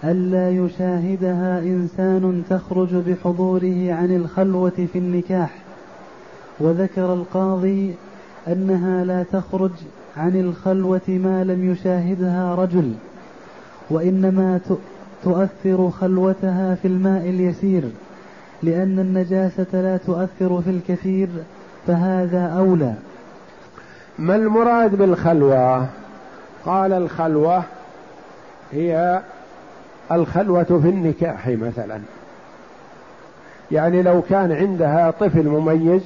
ألا 0.05 0.49
يشاهدها 0.49 1.59
إنسان 1.59 2.43
تخرج 2.49 2.95
بحضوره 2.95 3.93
عن 3.93 4.15
الخلوة 4.15 4.87
في 4.93 4.99
النكاح. 4.99 5.49
وذكر 6.59 7.13
القاضي 7.13 7.95
أنها 8.47 9.03
لا 9.03 9.23
تخرج 9.23 9.71
عن 10.17 10.39
الخلوة 10.39 11.01
ما 11.07 11.43
لم 11.43 11.71
يشاهدها 11.71 12.55
رجل 12.55 12.93
وإنما 13.89 14.59
تؤثر 15.23 15.89
خلوتها 15.89 16.75
في 16.75 16.87
الماء 16.87 17.29
اليسير 17.29 17.83
لأن 18.63 18.99
النجاسة 18.99 19.65
لا 19.73 19.97
تؤثر 19.97 20.61
في 20.61 20.69
الكثير 20.69 21.29
فهذا 21.87 22.45
أولى. 22.57 22.93
ما 24.19 24.35
المراد 24.35 24.95
بالخلوة؟ 24.95 25.87
قال 26.65 26.93
الخلوة 26.93 27.63
هي 28.71 29.21
الخلوة 30.11 30.63
في 30.63 30.89
النكاح 30.89 31.47
مثلا. 31.47 31.99
يعني 33.71 34.01
لو 34.01 34.21
كان 34.21 34.51
عندها 34.51 35.11
طفل 35.11 35.47
مميز 35.47 36.01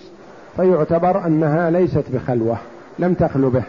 فيعتبر 0.55 1.25
أنها 1.25 1.69
ليست 1.69 2.03
بخلوة 2.13 2.57
لم 2.99 3.13
تخلو 3.13 3.49
به. 3.49 3.63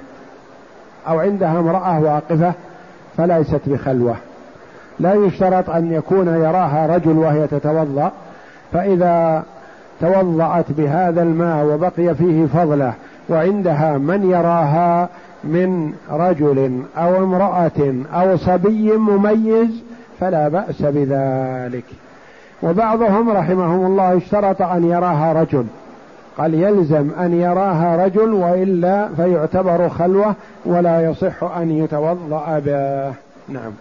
أو 1.09 1.19
عندها 1.19 1.59
امرأة 1.61 2.01
واقفة 2.01 2.53
فليست 3.17 3.61
بخلوة. 3.67 4.17
لا 4.99 5.15
يشترط 5.15 5.71
أن 5.71 5.93
يكون 5.93 6.29
يراها 6.29 6.97
رجل 6.97 7.19
وهي 7.19 7.47
تتوضأ 7.47 8.13
فإذا 8.73 9.45
توضأت 10.01 10.73
بهذا 10.73 11.23
الماء 11.23 11.65
وبقي 11.65 12.15
فيه 12.15 12.47
فضلة 12.47 12.93
وعندها 13.29 13.99
من 13.99 14.31
يراها 14.31 15.09
من 15.45 15.93
رجل 16.11 16.83
أو 16.97 17.17
امرأة 17.17 17.95
أو 18.13 18.37
صبي 18.37 18.93
مميز 18.93 19.83
فلا 20.21 20.49
بأس 20.49 20.83
بذلك. 20.83 21.85
وبعضهم 22.63 23.31
رحمهم 23.31 23.87
الله 23.87 24.17
اشترط 24.17 24.63
أن 24.63 24.85
يراها 24.85 25.33
رجل. 25.33 25.65
قال 26.39 26.55
يلزم 26.55 27.11
أن 27.21 27.41
يراها 27.41 28.07
رجل 28.07 28.33
وإلا 28.33 29.09
فيعتبر 29.09 29.89
خلوة 29.89 30.35
ولا 30.65 31.11
يصح 31.11 31.45
أن 31.45 31.71
يتوضأ 31.71 32.59
به. 32.59 33.15
نعم. 33.49 33.73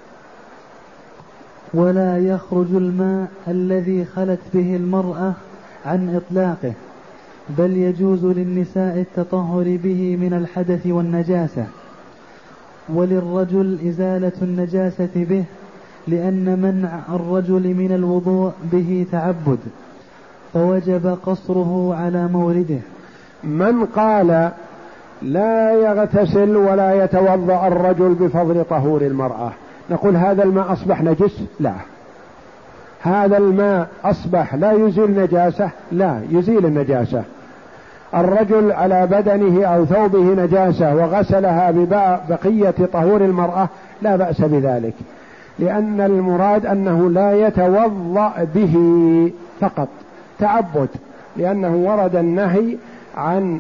ولا 1.73 2.17
يخرج 2.17 2.67
الماء 2.71 3.27
الذي 3.47 4.05
خلت 4.05 4.39
به 4.53 4.75
المرأة 4.75 5.33
عن 5.85 6.15
إطلاقه 6.15 6.73
بل 7.57 7.77
يجوز 7.77 8.25
للنساء 8.25 8.99
التطهر 8.99 9.77
به 9.83 10.17
من 10.21 10.33
الحدث 10.33 10.87
والنجاسة. 10.87 11.65
وللرجل 12.93 13.77
إزالة 13.87 14.31
النجاسة 14.41 15.09
به 15.15 15.43
لأن 16.09 16.59
منع 16.61 17.15
الرجل 17.15 17.73
من 17.73 17.91
الوضوء 17.91 18.51
به 18.71 19.05
تعبد 19.11 19.59
فوجب 20.53 21.17
قصره 21.25 21.95
على 21.99 22.27
مورده 22.27 22.79
من 23.43 23.85
قال 23.85 24.51
لا 25.21 25.71
يغتسل 25.71 26.57
ولا 26.57 27.03
يتوضأ 27.03 27.67
الرجل 27.67 28.13
بفضل 28.13 28.65
طهور 28.69 29.01
المرأة 29.01 29.51
نقول 29.89 30.15
هذا 30.15 30.43
الماء 30.43 30.73
أصبح 30.73 31.03
نجس؟ 31.03 31.41
لا. 31.59 31.73
هذا 33.01 33.37
الماء 33.37 33.87
أصبح 34.03 34.55
لا 34.55 34.71
يزيل 34.71 35.21
نجاسة؟ 35.21 35.69
لا 35.91 36.21
يزيل 36.29 36.65
النجاسة. 36.65 37.23
الرجل 38.15 38.71
على 38.71 39.07
بدنه 39.07 39.65
أو 39.65 39.85
ثوبه 39.85 40.23
نجاسة 40.43 40.95
وغسلها 40.95 41.71
ببقيه 41.71 42.73
طهور 42.93 43.21
المرأة 43.21 43.69
لا 44.01 44.15
بأس 44.15 44.41
بذلك. 44.41 44.93
لأن 45.59 46.01
المراد 46.01 46.65
أنه 46.65 47.09
لا 47.09 47.47
يتوضأ 47.47 48.47
به 48.55 48.75
فقط. 49.61 49.87
تعبد. 50.39 50.89
لأنه 51.37 51.75
ورد 51.75 52.15
النهي 52.15 52.77
عن 53.15 53.59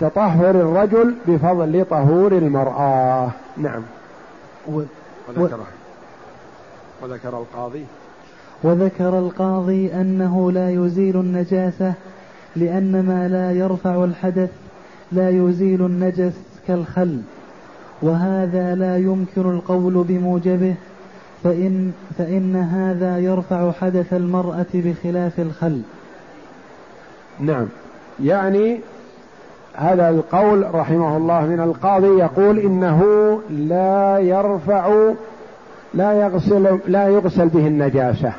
تطهر 0.00 0.50
الرجل 0.50 1.14
بفضل 1.28 1.84
طهور 1.90 2.32
المرأة. 2.32 3.30
نعم. 3.56 3.82
وذكر. 4.68 5.58
وذكر 7.02 7.38
القاضي. 7.38 7.84
وذكر 8.62 9.18
القاضي 9.18 9.94
أنه 9.94 10.52
لا 10.52 10.70
يزيل 10.70 11.16
النجاسة 11.16 11.94
لأن 12.56 13.04
ما 13.06 13.28
لا 13.28 13.52
يرفع 13.52 14.04
الحدث 14.04 14.50
لا 15.12 15.30
يزيل 15.30 15.86
النجس 15.86 16.32
كالخل. 16.68 17.20
وهذا 18.02 18.74
لا 18.74 18.96
يمكن 18.96 19.50
القول 19.50 20.04
بموجبه 20.08 20.74
فإن, 21.44 21.92
فإن 22.18 22.56
هذا 22.56 23.18
يرفع 23.18 23.72
حدث 23.72 24.12
المرأة 24.12 24.66
بخلاف 24.74 25.40
الخل. 25.40 25.82
نعم. 27.40 27.66
يعني 28.22 28.80
هذا 29.74 30.08
القول 30.08 30.74
رحمه 30.74 31.16
الله 31.16 31.46
من 31.46 31.60
القاضي 31.60 32.18
يقول 32.18 32.58
إنه 32.58 33.02
لا 33.50 34.18
يرفع 34.18 35.12
لا 35.94 36.12
يغسل 36.12 36.78
لا 36.86 37.08
يغسل 37.08 37.48
به 37.48 37.66
النجاسة. 37.66 38.32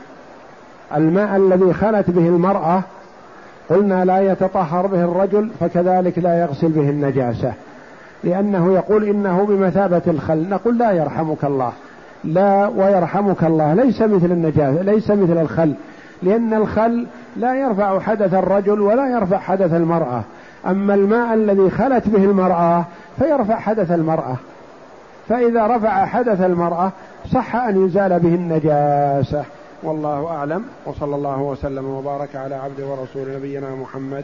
الماء 0.96 1.36
الذي 1.36 1.74
خلت 1.74 2.10
به 2.10 2.28
المرأة 2.28 2.84
قلنا 3.70 4.06
لا 4.06 4.32
يتطهر 4.32 4.88
به 4.88 5.04
الرجل 5.04 5.50
فكذلك 5.60 6.20
لا 6.20 6.42
يغسل 6.42 6.70
به 6.70 6.90
النجاسة. 6.90 7.54
لأنه 8.24 8.74
يقول 8.74 9.04
إنه 9.04 9.46
بمثابة 9.46 10.02
الخل 10.08 10.50
نقول 10.50 10.78
لا 10.78 10.92
يرحمك 10.92 11.44
الله 11.44 11.72
لا 12.24 12.68
ويرحمك 12.68 13.44
الله 13.44 13.74
ليس 13.74 14.02
مثل 14.02 14.26
النجاسه 14.26 14.82
ليس 14.82 15.12
مثل 15.12 15.42
الخل 15.42 15.74
لأن 16.24 16.54
الخل 16.54 17.08
لا 17.38 17.56
يرفع 17.56 18.00
حدث 18.00 18.34
الرجل 18.34 18.82
ولا 18.82 19.08
يرفع 19.08 19.38
حدث 19.38 19.74
المرأة 19.74 20.24
أما 20.68 20.94
الماء 20.94 21.34
الذي 21.34 21.70
خلت 21.70 22.08
به 22.08 22.24
المرأة 22.24 22.86
فيرفع 23.20 23.60
حدث 23.60 23.92
المرأة 23.92 24.36
فإذا 25.30 25.68
رفع 25.68 26.06
حدث 26.06 26.42
المرأة 26.42 26.92
صح 27.32 27.56
أن 27.56 27.86
يزال 27.86 28.20
به 28.20 28.36
النجاسة. 28.36 29.44
والله 29.84 30.28
أعلم 30.28 30.64
وصلى 30.86 31.16
الله 31.16 31.42
وسلم 31.42 31.86
وبارك 31.86 32.36
على 32.36 32.56
عبد 32.56 32.82
ورسول 32.82 33.36
نبينا 33.36 33.76
محمد 33.76 34.24